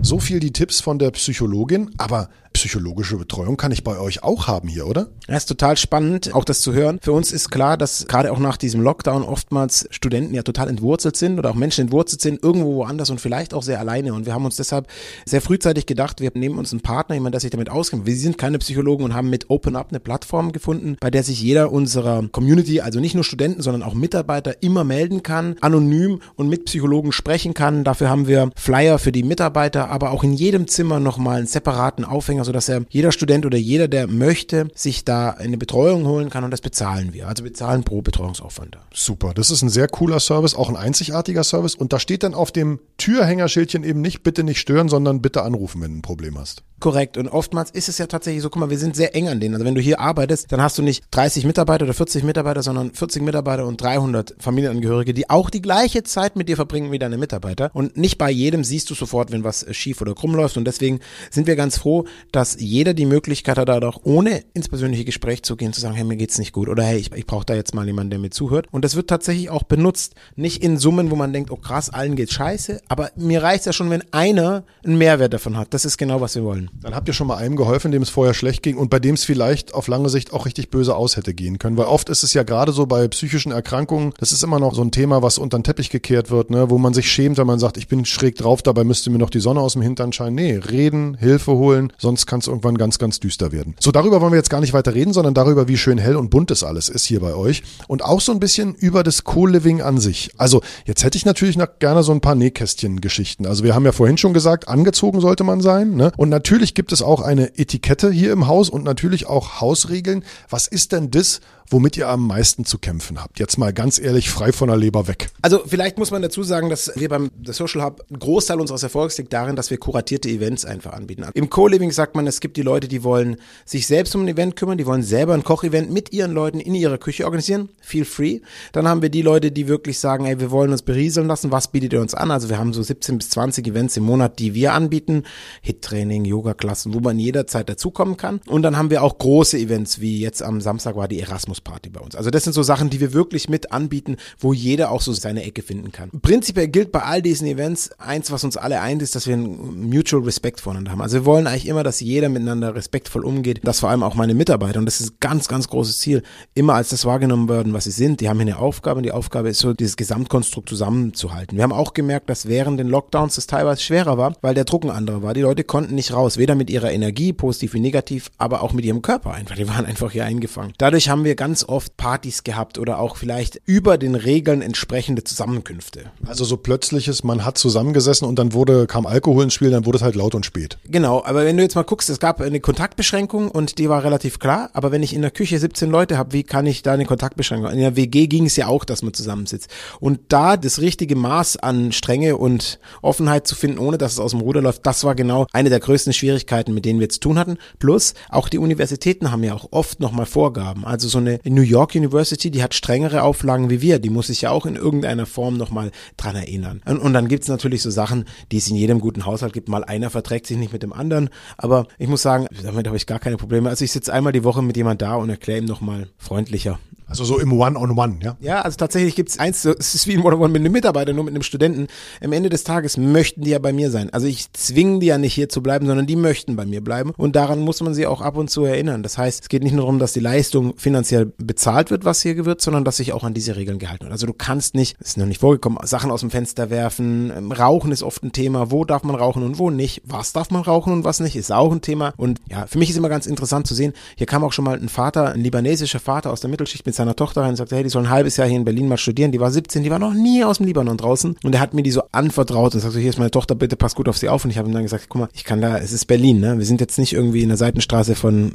So 0.02 0.20
viel 0.20 0.40
die 0.40 0.52
Tipps 0.52 0.82
von 0.82 1.00
der 1.00 1.12
Psychologin, 1.12 1.92
aber 1.98 2.30
psychologische 2.60 3.16
Betreuung 3.16 3.56
kann 3.56 3.72
ich 3.72 3.86
bei 3.86 3.98
euch 3.98 4.22
auch 4.22 4.48
haben 4.48 4.68
hier, 4.68 4.86
oder? 4.86 5.08
Ja, 5.30 5.38
ist 5.38 5.46
total 5.46 5.78
spannend, 5.78 6.34
auch 6.34 6.44
das 6.44 6.60
zu 6.60 6.74
hören. 6.74 7.00
Für 7.02 7.14
uns 7.14 7.32
ist 7.32 7.52
klar, 7.52 7.78
dass 7.78 8.06
gerade 8.08 8.34
auch 8.34 8.40
nach 8.40 8.58
diesem 8.58 8.82
Lockdown 8.82 9.24
oftmals 9.24 9.88
Studenten 9.92 10.34
ja 10.34 10.44
total 10.44 10.68
entwurzelt 10.68 11.16
sind 11.16 11.40
oder 11.40 11.52
auch 11.52 11.56
Menschen 11.56 11.86
entwurzelt 11.86 12.20
sind, 12.20 12.44
irgendwo 12.44 12.76
woanders 12.76 13.12
und 13.12 13.22
vielleicht 13.22 13.54
auch 13.54 13.64
sehr 13.64 13.80
alleine. 13.80 14.14
Und 14.14 14.26
wir 14.26 14.34
haben 14.34 14.44
uns 14.44 14.58
deshalb 14.58 14.88
sehr 15.26 15.40
frühzeitig 15.40 15.86
gedacht, 15.86 16.20
wir 16.20 16.32
nehmen 16.34 16.58
uns 16.58 16.74
einen 16.74 16.82
Partner, 16.82 17.16
jemand, 17.16 17.34
der 17.34 17.40
sich 17.40 17.50
damit 17.50 17.70
auskennt. 17.70 18.06
Wir 18.06 18.18
sind 18.18 18.38
keine 18.38 18.60
Psychologen 18.60 19.06
und 19.06 19.14
haben 19.14 19.30
mit 19.30 19.50
Open 19.50 19.78
Up 19.78 19.88
eine 19.92 20.02
Plattform 20.02 20.52
gefunden, 20.52 20.98
bei 21.00 21.10
der 21.10 21.24
sich 21.24 21.42
jeder 21.42 21.72
unserer 21.72 22.28
Community, 22.30 22.82
also 22.82 23.00
nicht 23.00 23.16
nur 23.16 23.24
Studenten, 23.24 23.62
sondern 23.62 23.84
auch 23.84 23.94
Mitarbeiter 23.94 24.62
immer 24.62 24.84
melden 24.84 25.24
kann, 25.24 25.56
anonym 25.62 26.20
und 26.36 26.50
mit 26.50 26.66
Psychologen 26.66 27.14
sprechen 27.14 27.54
kann. 27.54 27.86
Dafür 27.86 28.10
haben 28.10 28.28
wir 28.28 28.50
Flyer 28.58 29.00
für 29.00 29.14
die 29.14 29.24
Mitarbeiter, 29.24 29.90
aber 29.90 30.12
auch 30.12 30.26
in 30.26 30.34
jedem 30.34 30.68
Zimmer 30.68 31.00
nochmal 31.00 31.38
einen 31.38 31.48
separaten 31.48 32.04
Aufhänger, 32.04 32.49
sodass 32.50 32.68
er 32.68 32.84
jeder 32.90 33.12
Student 33.12 33.46
oder 33.46 33.60
jeder, 33.60 33.88
der 33.88 34.08
möchte, 34.08 34.70
sich 34.74 35.06
da 35.06 35.30
eine 35.30 35.56
Betreuung 35.56 36.08
holen 36.08 36.32
kann 36.32 36.44
und 36.44 36.50
das 36.50 36.62
bezahlen 36.62 37.14
wir. 37.14 37.28
Also 37.28 37.44
bezahlen 37.44 37.84
pro 37.84 38.02
Betreuungsaufwand. 38.02 38.80
Super, 38.92 39.36
das 39.36 39.52
ist 39.52 39.62
ein 39.62 39.70
sehr 39.70 39.88
cooler 39.88 40.20
Service, 40.20 40.56
auch 40.56 40.68
ein 40.68 40.76
einzigartiger 40.76 41.44
Service 41.44 41.76
und 41.76 41.94
da 41.94 42.00
steht 42.00 42.24
dann 42.24 42.34
auf 42.34 42.52
dem 42.52 42.80
Türhängerschildchen 42.98 43.84
eben 43.84 44.02
nicht 44.02 44.24
bitte 44.24 44.44
nicht 44.44 44.60
stören, 44.60 44.90
sondern 44.90 45.22
bitte 45.22 45.44
anrufen, 45.44 45.80
wenn 45.84 45.92
du 45.92 45.98
ein 46.00 46.02
Problem 46.02 46.40
hast. 46.40 46.64
Korrekt. 46.80 47.18
Und 47.18 47.28
oftmals 47.28 47.72
ist 47.72 47.90
es 47.90 47.98
ja 47.98 48.08
tatsächlich 48.08 48.42
so, 48.42 48.50
guck 48.50 48.62
mal, 48.62 48.70
wir 48.70 48.78
sind 48.78 48.96
sehr 48.96 49.14
eng 49.16 49.28
an 49.28 49.40
denen. 49.40 49.56
Also 49.56 49.66
wenn 49.66 49.76
du 49.76 49.82
hier 49.82 50.00
arbeitest, 50.00 50.52
dann 50.52 50.62
hast 50.62 50.78
du 50.78 50.82
nicht 50.82 51.04
30 51.12 51.46
Mitarbeiter 51.46 51.84
oder 51.84 51.94
40 51.94 52.24
Mitarbeiter, 52.24 52.64
sondern 52.64 52.94
40 52.94 53.22
Mitarbeiter 53.22 53.68
und 53.68 53.82
300 53.82 54.36
Familienangehörige, 54.40 55.14
die 55.14 55.30
auch 55.30 55.50
die 55.50 55.62
gleiche 55.62 56.04
Zeit 56.04 56.38
mit 56.38 56.48
dir 56.48 56.56
verbringen 56.56 56.92
wie 56.92 57.00
deine 57.00 57.18
Mitarbeiter. 57.18 57.70
Und 57.74 57.98
nicht 57.98 58.18
bei 58.18 58.32
jedem 58.32 58.64
siehst 58.64 58.90
du 58.90 58.96
sofort, 58.96 59.32
wenn 59.32 59.44
was 59.44 59.66
schief 59.76 60.02
oder 60.02 60.16
krumm 60.16 60.36
läuft. 60.36 60.56
Und 60.56 60.66
deswegen 60.66 61.02
sind 61.30 61.48
wir 61.48 61.58
ganz 61.58 61.78
froh, 61.78 62.06
dass 62.32 62.39
jeder 62.60 62.94
die 62.94 63.06
Möglichkeit 63.06 63.58
hat, 63.58 63.70
da 63.70 63.80
doch 63.80 64.02
ohne 64.04 64.44
ins 64.54 64.70
persönliche 64.70 65.06
Gespräch 65.06 65.44
zu 65.44 65.56
gehen, 65.56 65.74
zu 65.74 65.82
sagen, 65.82 65.96
hey, 65.96 66.04
mir 66.04 66.18
geht's 66.18 66.38
nicht 66.38 66.54
gut 66.54 66.70
oder 66.70 66.84
hey, 66.84 66.98
ich, 66.98 67.12
ich 67.12 67.26
brauche 67.26 67.46
da 67.46 67.56
jetzt 67.56 67.74
mal 67.76 67.86
jemanden, 67.86 68.12
der 68.12 68.20
mir 68.20 68.30
zuhört. 68.30 68.68
Und 68.72 68.86
das 68.86 68.96
wird 68.96 69.10
tatsächlich 69.10 69.50
auch 69.50 69.64
benutzt. 69.64 70.16
Nicht 70.36 70.64
in 70.64 70.78
Summen, 70.78 71.12
wo 71.12 71.16
man 71.16 71.34
denkt, 71.34 71.52
oh 71.52 71.56
krass, 71.56 71.90
allen 71.90 72.16
geht's 72.16 72.34
scheiße. 72.34 72.82
Aber 72.88 73.12
mir 73.16 73.44
reicht's 73.44 73.66
ja 73.66 73.74
schon, 73.74 73.90
wenn 73.90 74.04
einer 74.12 74.64
einen 74.84 74.98
Mehrwert 74.98 75.34
davon 75.34 75.58
hat. 75.58 75.74
Das 75.74 75.86
ist 75.86 75.98
genau, 75.98 76.22
was 76.22 76.36
wir 76.36 76.44
wollen. 76.44 76.70
Dann 76.82 76.96
habt 76.96 77.08
ihr 77.08 77.14
schon 77.14 77.28
mal 77.28 77.38
einem 77.38 77.56
geholfen, 77.56 77.92
dem 77.92 78.02
es 78.02 78.10
vorher 78.10 78.34
schlecht 78.34 78.64
ging 78.64 78.78
und 78.78 78.90
bei 78.90 79.00
dem 79.00 79.16
es 79.16 79.24
vielleicht 79.24 79.74
auf 79.74 79.88
lange 79.88 80.10
Sicht 80.10 80.34
auch 80.34 80.46
richtig 80.46 80.70
böse 80.70 80.96
aus 80.96 81.18
hätte 81.18 81.34
gehen 81.34 81.60
können. 81.60 81.78
Weil 81.78 81.86
oft 81.86 82.10
ist 82.10 82.24
es 82.24 82.34
ja 82.34 82.44
gerade 82.44 82.72
so 82.72 82.86
bei 82.86 83.08
psychischen 83.08 83.52
Erkrankungen, 83.52 84.14
das 84.18 84.32
ist 84.32 84.44
immer 84.44 84.60
noch 84.60 84.74
so 84.74 84.82
ein 84.82 84.92
Thema, 84.92 85.22
was 85.22 85.38
unter 85.38 85.58
den 85.58 85.64
Teppich 85.64 85.90
gekehrt 85.90 86.32
wird, 86.32 86.50
ne, 86.50 86.70
wo 86.70 86.78
man 86.78 86.94
sich 86.94 87.12
schämt, 87.12 87.38
wenn 87.38 87.48
man 87.48 87.60
sagt, 87.60 87.78
ich 87.78 87.88
bin 87.88 88.06
schräg 88.06 88.36
drauf, 88.36 88.62
dabei 88.62 88.84
müsste 88.84 89.10
mir 89.10 89.18
noch 89.18 89.30
die 89.30 89.40
Sonne 89.40 89.60
aus 89.62 89.74
dem 89.74 89.82
Hintern 89.82 90.14
scheinen. 90.14 90.36
Nee, 90.36 90.56
reden, 90.56 91.16
Hilfe 91.16 91.54
holen, 91.54 91.92
sonst 91.98 92.26
kann 92.30 92.40
es 92.40 92.48
irgendwann 92.48 92.78
ganz, 92.78 93.00
ganz 93.00 93.20
düster 93.20 93.52
werden. 93.52 93.76
So, 93.80 93.92
darüber 93.92 94.22
wollen 94.22 94.32
wir 94.32 94.38
jetzt 94.38 94.52
gar 94.52 94.62
nicht 94.62 94.72
weiter 94.72 94.94
reden, 94.94 95.14
sondern 95.14 95.34
darüber, 95.34 95.68
wie 95.68 95.78
schön 95.78 95.98
hell 95.98 96.16
und 96.16 96.30
bunt 96.30 96.52
das 96.52 96.64
alles 96.64 96.88
ist 96.88 97.06
hier 97.06 97.20
bei 97.20 97.34
euch. 97.34 97.64
Und 97.88 98.04
auch 98.06 98.22
so 98.22 98.32
ein 98.32 98.40
bisschen 98.40 98.76
über 98.76 99.04
das 99.04 99.24
Co-Living 99.24 99.82
an 99.82 99.98
sich. 99.98 100.32
Also, 100.38 100.62
jetzt 100.86 101.04
hätte 101.04 101.18
ich 101.18 101.26
natürlich 101.26 101.58
noch 101.58 101.80
gerne 101.80 102.04
so 102.04 102.12
ein 102.12 102.22
paar 102.22 102.36
Nähkästchen-Geschichten. 102.36 103.48
Also, 103.48 103.64
wir 103.64 103.74
haben 103.74 103.84
ja 103.84 103.92
vorhin 103.92 104.18
schon 104.20 104.34
gesagt, 104.34 104.68
angezogen 104.68 105.22
sollte 105.22 105.44
man 105.44 105.60
sein. 105.60 105.96
Ne? 105.96 106.12
Und 106.18 106.30
natürlich 106.30 106.76
gibt 106.76 106.92
es 106.92 107.02
auch 107.02 107.22
eine 107.22 107.58
Etikette 107.58 108.12
hier 108.12 108.32
im 108.32 108.46
Haus 108.46 108.70
und 108.70 108.84
natürlich 108.84 109.26
auch 109.26 109.60
Hausregeln. 109.60 110.24
Was 110.50 110.68
ist 110.68 110.92
denn 110.92 111.10
das, 111.10 111.42
womit 111.70 111.98
ihr 111.98 112.08
am 112.08 112.26
meisten 112.28 112.66
zu 112.66 112.78
kämpfen 112.78 113.22
habt? 113.22 113.40
Jetzt 113.40 113.58
mal 113.58 113.74
ganz 113.74 114.00
ehrlich, 114.00 114.30
frei 114.30 114.52
von 114.52 114.70
der 114.70 114.78
Leber 114.78 115.08
weg. 115.08 115.30
Also 115.42 115.62
vielleicht 115.66 115.98
muss 115.98 116.12
man 116.12 116.22
dazu 116.22 116.44
sagen, 116.44 116.70
dass 116.70 116.92
wir 116.96 117.10
beim 117.10 117.32
The 117.46 117.54
Social 117.54 117.84
Hub, 117.84 118.04
ein 118.10 118.20
Großteil 118.20 118.60
unseres 118.60 118.84
Erfolgs 118.84 119.18
liegt 119.18 119.34
darin, 119.34 119.56
dass 119.56 119.70
wir 119.70 119.78
kuratierte 119.78 120.30
Events 120.30 120.66
einfach 120.66 120.94
anbieten. 120.94 121.26
Im 121.34 121.50
Co-Living 121.50 121.92
sagt 121.92 122.16
man, 122.16 122.28
es 122.28 122.40
gibt 122.40 122.58
die 122.58 122.62
Leute, 122.62 122.88
die 122.88 123.04
wollen 123.04 123.38
sich 123.66 123.88
selbst 123.88 124.16
um 124.16 124.22
ein 124.22 124.28
Event 124.28 124.56
kümmern, 124.56 124.78
die 124.78 124.86
wollen 124.86 125.04
selber 125.04 125.34
ein 125.34 125.44
Kochevent 125.44 125.92
mit 125.92 126.12
ihren 126.12 126.34
Leuten 126.34 126.60
in 126.60 126.76
ihrer 126.76 126.98
Küche 126.98 127.26
organisieren. 127.26 127.70
Feel 127.82 128.06
free. 128.06 128.40
Dann 128.72 128.88
haben 128.88 129.02
wir 129.02 129.10
die 129.10 129.22
Leute, 129.22 129.52
die 129.52 129.68
wirklich 129.68 130.00
sagen, 130.00 130.26
ey, 130.26 130.40
wir 130.40 130.52
wollen 130.52 130.72
uns 130.72 130.82
berieseln 130.82 131.28
lassen. 131.28 131.52
Was 131.52 131.70
bietet 131.70 131.94
ihr 131.94 132.02
uns 132.02 132.14
an? 132.14 132.32
Also 132.32 132.50
wir 132.50 132.58
haben 132.58 132.74
so 132.74 132.82
17 132.82 133.18
bis 133.18 133.30
20 133.30 133.68
Events 133.68 133.98
im 133.98 134.04
Monat, 134.04 134.40
die 134.40 134.54
wir 134.54 134.74
anbieten. 134.74 135.24
Hit-Training, 135.62 136.26
Yoga-Klassen, 136.26 136.94
wo 136.94 137.00
man 137.00 137.20
jederzeit 137.20 137.70
dazukommen 137.70 138.18
kann. 138.18 138.42
Und 138.48 138.64
dann 138.64 138.78
haben 138.78 138.90
wir 138.90 139.04
auch 139.04 139.18
große 139.18 139.58
Events, 139.58 140.00
wie 140.02 140.20
jetzt 140.20 140.42
am 140.42 140.62
Samstag 140.62 140.96
war 140.96 141.08
die 141.08 141.20
Erasmus-Party 141.60 141.90
bei 141.90 142.00
uns. 142.00 142.16
Also 142.16 142.30
das 142.30 142.44
sind 142.44 142.54
so 142.54 142.64
Sachen, 142.64 142.90
die 142.90 143.00
wir 143.00 143.14
wirklich 143.14 143.50
mit 143.50 143.72
anbieten, 143.72 144.18
wo 144.40 144.54
jeder 144.54 144.92
auch 144.92 145.02
so 145.02 145.14
seine 145.14 145.44
Ecke 145.44 145.62
finden 145.62 145.92
kann. 145.92 146.10
Prinzipiell 146.22 146.68
gilt 146.68 146.92
bei 146.92 147.04
all 147.04 147.22
diesen 147.22 147.48
Events 147.48 147.92
eins, 148.00 148.32
was 148.32 148.44
uns 148.44 148.58
alle 148.58 148.82
eint, 148.82 149.02
ist, 149.02 149.16
dass 149.16 149.28
wir 149.28 149.34
einen 149.34 149.90
Mutual 149.90 150.24
Respect 150.24 150.62
voneinander 150.62 150.92
haben. 150.92 151.02
Also 151.02 151.18
wir 151.18 151.26
wollen 151.26 151.48
eigentlich 151.48 151.68
immer, 151.68 151.84
dass 151.84 152.00
jeder 152.00 152.30
miteinander 152.30 152.76
respektvoll 152.76 153.26
umgeht, 153.26 153.62
dass 153.64 153.82
vor 153.82 153.90
allem 153.90 154.04
auch 154.04 154.16
meine 154.16 154.34
Mitarbeiter, 154.34 154.80
und 154.80 154.86
das 154.86 155.02
ist 155.02 155.20
ganz, 155.20 155.48
ganz 155.48 155.68
großes 155.68 156.00
Ziel, 156.00 156.24
immer 156.54 156.76
als 156.76 156.90
das 156.90 157.06
wahrgenommen 157.06 157.50
werden, 157.50 157.74
was 157.74 157.84
sie 157.86 157.92
sind. 157.92 158.22
Die 158.22 158.30
haben 158.30 158.38
hier 158.38 158.54
eine 158.54 158.60
Aufgabe 158.60 158.98
und 158.98 159.04
die 159.04 159.12
Aufgabe 159.12 159.50
ist 159.50 159.60
so, 159.60 159.74
dieses 159.74 159.98
Gesamtkonstrukt 159.98 160.70
zusammenzuhalten. 160.70 161.58
Wir 161.58 161.64
haben 161.64 161.74
auch 161.74 161.94
gemerkt, 161.94 162.30
dass 162.30 162.48
während 162.48 162.80
den 162.80 162.88
Lockdowns 162.88 163.36
das 163.36 163.48
teilweise 163.48 163.82
schwerer 163.82 164.18
war, 164.18 164.36
weil 164.42 164.54
der 164.54 164.66
Druck 164.66 164.84
ein 164.84 164.92
anderer 164.92 165.22
war. 165.22 165.34
Die 165.34 165.42
Leute 165.42 165.64
konnten 165.64 165.96
nicht 165.96 166.14
raus, 166.14 166.38
weder 166.38 166.56
mit 166.56 166.70
ihrer 166.70 166.92
Energie, 166.92 167.34
positiv 167.34 167.74
wie 167.74 167.80
negativ, 167.80 168.32
aber 168.38 168.64
auch 168.64 168.74
mit 168.74 168.86
ihrem 168.86 169.02
Körper 169.02 169.34
einfach. 169.34 169.56
Die 169.56 169.68
waren 169.68 169.86
einfach 169.86 170.12
hier 170.12 170.26
eingefangen. 170.26 170.74
Dadurch 170.78 171.10
haben 171.10 171.24
wir 171.24 171.36
ganz 171.36 171.49
ganz 171.50 171.64
oft 171.68 171.98
Partys 171.98 172.44
gehabt 172.44 172.78
oder 172.78 173.00
auch 173.00 173.16
vielleicht 173.16 173.60
über 173.66 173.98
den 173.98 174.14
Regeln 174.14 174.62
entsprechende 174.62 175.24
Zusammenkünfte. 175.24 176.12
Also 176.28 176.46
so 176.46 176.58
plötzliches, 176.58 177.24
man 177.24 177.44
hat 177.44 177.58
zusammengesessen 177.58 178.28
und 178.28 178.38
dann 178.38 178.54
wurde, 178.54 178.86
kam 178.86 179.08
Alkohol 179.08 179.46
ins 179.46 179.56
Spiel, 179.56 179.72
dann 179.72 179.88
wurde 179.88 179.98
es 179.98 180.04
halt 180.04 180.14
laut 180.14 180.36
und 180.36 180.46
spät. 180.46 180.78
Genau, 180.88 181.24
aber 181.26 181.46
wenn 181.46 181.58
du 181.58 181.64
jetzt 181.64 181.74
mal 181.74 181.82
guckst, 181.82 182.08
es 182.12 182.20
gab 182.20 182.40
eine 182.40 182.60
Kontaktbeschränkung 182.60 183.50
und 183.50 183.80
die 183.80 183.90
war 183.90 184.04
relativ 184.04 184.38
klar, 184.38 184.70
aber 184.74 184.92
wenn 184.92 185.02
ich 185.02 185.16
in 185.16 185.24
der 185.24 185.32
Küche 185.32 185.58
17 185.58 185.90
Leute 185.90 186.20
habe, 186.20 186.34
wie 186.34 186.44
kann 186.44 186.68
ich 186.68 186.84
da 186.84 186.94
eine 186.94 187.06
Kontaktbeschränkung? 187.06 187.72
In 187.72 187.80
der 187.80 187.96
WG 187.96 188.28
ging 188.28 188.46
es 188.46 188.56
ja 188.56 188.68
auch, 188.68 188.86
dass 188.86 189.02
man 189.02 189.16
zusammensitzt. 189.16 189.72
Und 190.00 190.20
da 190.30 190.56
das 190.56 190.80
richtige 190.82 191.16
Maß 191.16 191.58
an 191.58 191.92
Strenge 191.94 192.38
und 192.38 192.78
Offenheit 193.02 193.48
zu 193.48 193.56
finden, 193.56 193.80
ohne 193.80 193.98
dass 193.98 194.12
es 194.12 194.20
aus 194.20 194.32
dem 194.32 194.42
Ruder 194.42 194.62
läuft, 194.62 194.86
das 194.86 195.04
war 195.04 195.16
genau 195.16 195.48
eine 195.52 195.72
der 195.72 195.80
größten 195.80 196.14
Schwierigkeiten, 196.14 196.76
mit 196.76 196.86
denen 196.86 197.00
wir 197.00 197.10
zu 197.10 197.20
tun 197.20 197.40
hatten. 197.40 197.58
Plus, 197.80 198.14
auch 198.30 198.50
die 198.50 198.60
Universitäten 198.60 199.32
haben 199.32 199.44
ja 199.44 199.56
auch 199.56 199.70
oft 199.72 200.00
nochmal 200.00 200.28
Vorgaben. 200.28 200.86
Also 200.86 201.08
so 201.08 201.18
eine 201.18 201.39
New 201.46 201.62
York 201.62 201.96
University, 201.96 202.52
die 202.52 202.64
hat 202.64 202.74
strengere 202.74 203.24
Auflagen 203.24 203.70
wie 203.70 203.82
wir, 203.82 204.00
die 204.00 204.10
muss 204.10 204.28
sich 204.28 204.42
ja 204.42 204.52
auch 204.52 204.66
in 204.66 204.76
irgendeiner 204.76 205.26
Form 205.26 205.58
nochmal 205.58 205.92
dran 206.18 206.36
erinnern. 206.36 206.82
Und, 206.86 207.00
und 207.00 207.14
dann 207.14 207.28
gibt's 207.28 207.48
natürlich 207.48 207.82
so 207.82 207.90
Sachen, 207.90 208.26
die 208.52 208.58
es 208.58 208.70
in 208.70 208.76
jedem 208.76 209.00
guten 209.00 209.26
Haushalt 209.26 209.54
gibt. 209.54 209.70
Mal 209.70 209.84
einer 209.84 210.10
verträgt 210.10 210.48
sich 210.48 210.58
nicht 210.58 210.74
mit 210.74 210.84
dem 210.84 210.94
anderen, 210.94 211.30
aber 211.58 211.88
ich 211.98 212.08
muss 212.08 212.22
sagen, 212.22 212.48
damit 212.64 212.88
habe 212.88 212.98
ich 212.98 213.06
gar 213.06 213.20
keine 213.20 213.38
Probleme. 213.38 213.70
Also 213.70 213.86
ich 213.86 213.92
sitze 213.92 214.14
einmal 214.14 214.34
die 214.34 214.44
Woche 214.44 214.62
mit 214.62 214.78
jemand 214.78 215.02
da 215.02 215.16
und 215.16 215.30
erkläre 215.30 215.60
ihm 215.60 215.66
nochmal 215.66 216.10
freundlicher. 216.18 216.80
Also 217.10 217.24
so 217.24 217.40
im 217.40 217.52
One-on-One, 217.52 217.94
-on 217.94 218.18
-One, 218.18 218.24
ja? 218.24 218.38
Ja, 218.40 218.62
also 218.62 218.78
tatsächlich 218.78 219.16
gibt's 219.16 219.40
eins, 219.40 219.66
es 219.66 219.96
ist 219.96 220.08
wie 220.08 220.14
ein 220.14 220.22
One-on-One 220.22 220.54
mit 220.54 220.62
einem 220.62 220.72
Mitarbeiter, 220.72 221.14
nur 221.14 221.24
mit 221.24 221.34
einem 221.34 221.44
Studenten. 221.44 221.88
Am 222.24 222.32
Ende 222.32 222.50
des 222.50 222.64
Tages 222.64 222.98
möchten 222.98 223.42
die 223.42 223.50
ja 223.50 223.60
bei 223.60 223.74
mir 223.74 223.90
sein. 223.90 224.12
Also 224.12 224.28
ich 224.28 224.52
zwinge 224.54 225.00
die 225.00 225.08
ja 225.08 225.18
nicht 225.18 225.34
hier 225.34 225.50
zu 225.50 225.64
bleiben, 225.64 225.88
sondern 225.88 226.06
die 226.06 226.16
möchten 226.16 226.56
bei 226.56 226.66
mir 226.66 226.84
bleiben. 226.84 227.12
Und 227.18 227.36
daran 227.36 227.60
muss 227.60 227.82
man 227.82 227.94
sie 227.94 228.06
auch 228.06 228.22
ab 228.22 228.38
und 228.38 228.50
zu 228.50 228.64
erinnern. 228.64 229.04
Das 229.04 229.18
heißt, 229.18 229.44
es 229.44 229.50
geht 229.50 229.64
nicht 229.64 229.74
nur 229.74 229.82
darum, 229.82 230.00
dass 230.00 230.14
die 230.14 230.20
Leistung 230.20 230.76
finanziell 230.78 231.34
bezahlt 231.38 231.90
wird, 231.90 232.06
was 232.06 232.22
hier 232.22 232.46
wird, 232.46 232.62
sondern 232.62 232.86
dass 232.86 232.98
sich 232.98 233.14
auch 233.14 233.24
an 233.24 233.34
diese 233.34 233.56
Regeln 233.56 233.80
gehalten 233.80 234.04
wird. 234.04 234.12
Also 234.12 234.28
du 234.28 234.34
kannst 234.34 234.76
nicht, 234.76 235.00
ist 235.02 235.18
noch 235.18 235.26
nicht 235.26 235.42
vorgekommen, 235.42 235.80
Sachen 235.84 236.12
aus 236.12 236.22
dem 236.22 236.30
Fenster 236.30 236.70
werfen. 236.70 237.32
Ähm, 237.36 237.52
rauchen 237.52 237.92
ist 237.92 238.04
oft 238.04 238.24
ein 238.24 238.32
Thema. 238.32 238.72
Wo 238.72 238.86
darf 238.86 239.04
man 239.04 239.16
rauchen 239.16 239.44
und 239.44 239.58
wo 239.58 239.70
nicht? 239.72 240.02
Was 240.06 240.34
darf 240.34 240.52
man 240.52 240.62
rauchen 240.62 240.94
und 240.94 241.04
was 241.04 241.20
nicht? 241.20 241.36
Ist 241.36 241.52
auch 241.52 241.72
ein 241.72 241.82
Thema. 241.82 242.14
Und 242.18 242.40
ja, 242.50 242.68
für 242.68 242.78
mich 242.78 242.90
ist 242.90 242.98
immer 242.98 243.10
ganz 243.10 243.26
interessant 243.26 243.66
zu 243.66 243.74
sehen, 243.74 243.94
hier 244.16 244.28
kam 244.28 244.44
auch 244.44 244.54
schon 244.54 244.66
mal 244.66 244.78
ein 244.78 244.90
Vater, 244.90 245.32
ein 245.32 245.42
libanesischer 245.42 246.00
Vater 246.00 246.32
aus 246.32 246.42
der 246.42 246.50
Mittelschicht 246.50 246.86
mit 246.86 246.96
seiner 247.00 247.16
Tochter 247.16 247.42
rein 247.42 247.52
und 247.52 247.56
sagte, 247.56 247.76
hey, 247.76 247.84
die 247.84 247.90
soll 247.90 248.04
ein 248.04 248.10
halbes 248.10 248.38
Jahr 248.38 248.48
hier 248.48 248.58
in 248.58 248.66
Berlin 248.66 248.88
mal 248.88 248.98
studieren. 248.98 249.32
Die 249.32 249.40
war 249.40 249.52
17, 249.52 249.84
die 249.84 249.90
war 249.90 250.00
noch 250.00 250.14
nie 250.14 250.44
aus 250.44 250.58
dem 250.58 250.68
Libanon 250.68 250.98
draußen. 250.98 251.36
Und 251.44 251.56
er 251.56 251.60
hat 251.60 251.74
mir 251.74 251.82
die 251.82 251.92
so 251.92 252.04
anvertraut 252.12 252.76
und 252.76 252.82
sagte, 252.82 253.00
hier 253.00 253.10
ist 253.10 253.18
meine 253.18 253.32
Tochter, 253.32 253.56
bitte 253.56 253.76
pass 253.76 253.96
gut 253.96 254.08
auf 254.08 254.18
sie 254.18 254.30
auf. 254.30 254.46
Und 254.46 254.52
ich 254.52 254.58
habe 254.58 254.70
ihm 254.70 254.74
dann 254.74 254.84
gesagt, 254.84 255.06
guck 255.10 255.22
mal, 255.22 255.30
ich 255.34 255.44
kann 255.44 255.62
da, 255.62 255.78
es 255.78 255.92
ist 255.92 256.06
Berlin, 256.06 256.40
ne? 256.40 256.58
Wir 256.58 256.66
sind 256.66 256.82
jetzt 256.82 257.00
nicht 257.00 257.14
irgendwie 257.14 257.42
in 257.42 257.50
der 257.50 257.58
Seitenstraße 257.58 258.16
von 258.16 258.52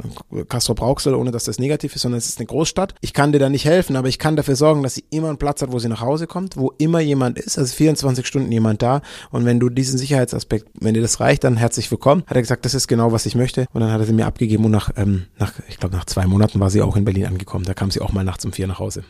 Castro 0.48 0.74
Brauxel, 0.74 1.14
ohne 1.14 1.30
dass 1.30 1.44
das 1.44 1.58
negativ 1.58 1.96
ist, 1.96 2.02
sondern 2.02 2.18
es 2.18 2.28
ist 2.28 2.38
eine 2.38 2.46
Großstadt. 2.46 2.94
Ich 3.00 3.12
kann 3.12 3.32
dir 3.32 3.38
da 3.38 3.48
nicht 3.48 3.64
helfen, 3.64 3.96
aber 3.96 4.08
ich 4.08 4.18
kann 4.18 4.36
dafür 4.36 4.56
sorgen, 4.56 4.82
dass 4.82 4.94
sie 4.94 5.04
immer 5.10 5.28
einen 5.28 5.38
Platz 5.38 5.62
hat, 5.62 5.72
wo 5.72 5.78
sie 5.78 5.88
nach 5.88 6.00
Hause 6.00 6.26
kommt, 6.26 6.56
wo 6.56 6.72
immer 6.78 7.00
jemand 7.00 7.38
ist, 7.38 7.58
also 7.58 7.74
24 7.74 8.26
Stunden 8.26 8.52
jemand 8.52 8.82
da. 8.82 9.00
Und 9.30 9.44
wenn 9.44 9.58
du 9.58 9.68
diesen 9.70 9.98
Sicherheitsaspekt, 9.98 10.68
wenn 10.80 10.94
dir 10.94 11.02
das 11.02 11.20
reicht, 11.20 11.44
dann 11.44 11.56
herzlich 11.56 11.90
willkommen. 11.90 12.22
Hat 12.26 12.36
er 12.36 12.42
gesagt, 12.42 12.64
das 12.64 12.74
ist 12.74 12.88
genau, 12.88 13.12
was 13.12 13.26
ich 13.26 13.34
möchte. 13.34 13.66
Und 13.72 13.80
dann 13.80 13.90
hat 13.90 14.00
er 14.00 14.06
sie 14.06 14.12
mir 14.12 14.26
abgegeben 14.26 14.64
und 14.66 14.70
nach, 14.70 14.90
ähm, 14.96 15.24
nach 15.38 15.52
ich 15.68 15.78
glaube, 15.78 15.96
nach 15.96 16.04
zwei 16.04 16.26
Monaten 16.26 16.60
war 16.60 16.70
sie 16.70 16.82
auch 16.82 16.96
in 16.96 17.04
Berlin 17.04 17.26
angekommen. 17.26 17.64
Da 17.64 17.74
kam 17.74 17.90
sie 17.90 18.00
auch 18.00 18.12
mal 18.12 18.24
nachts 18.34 18.44
um 18.44 18.52
vier 18.52 18.66
nach 18.66 18.80
Hause. 18.80 19.04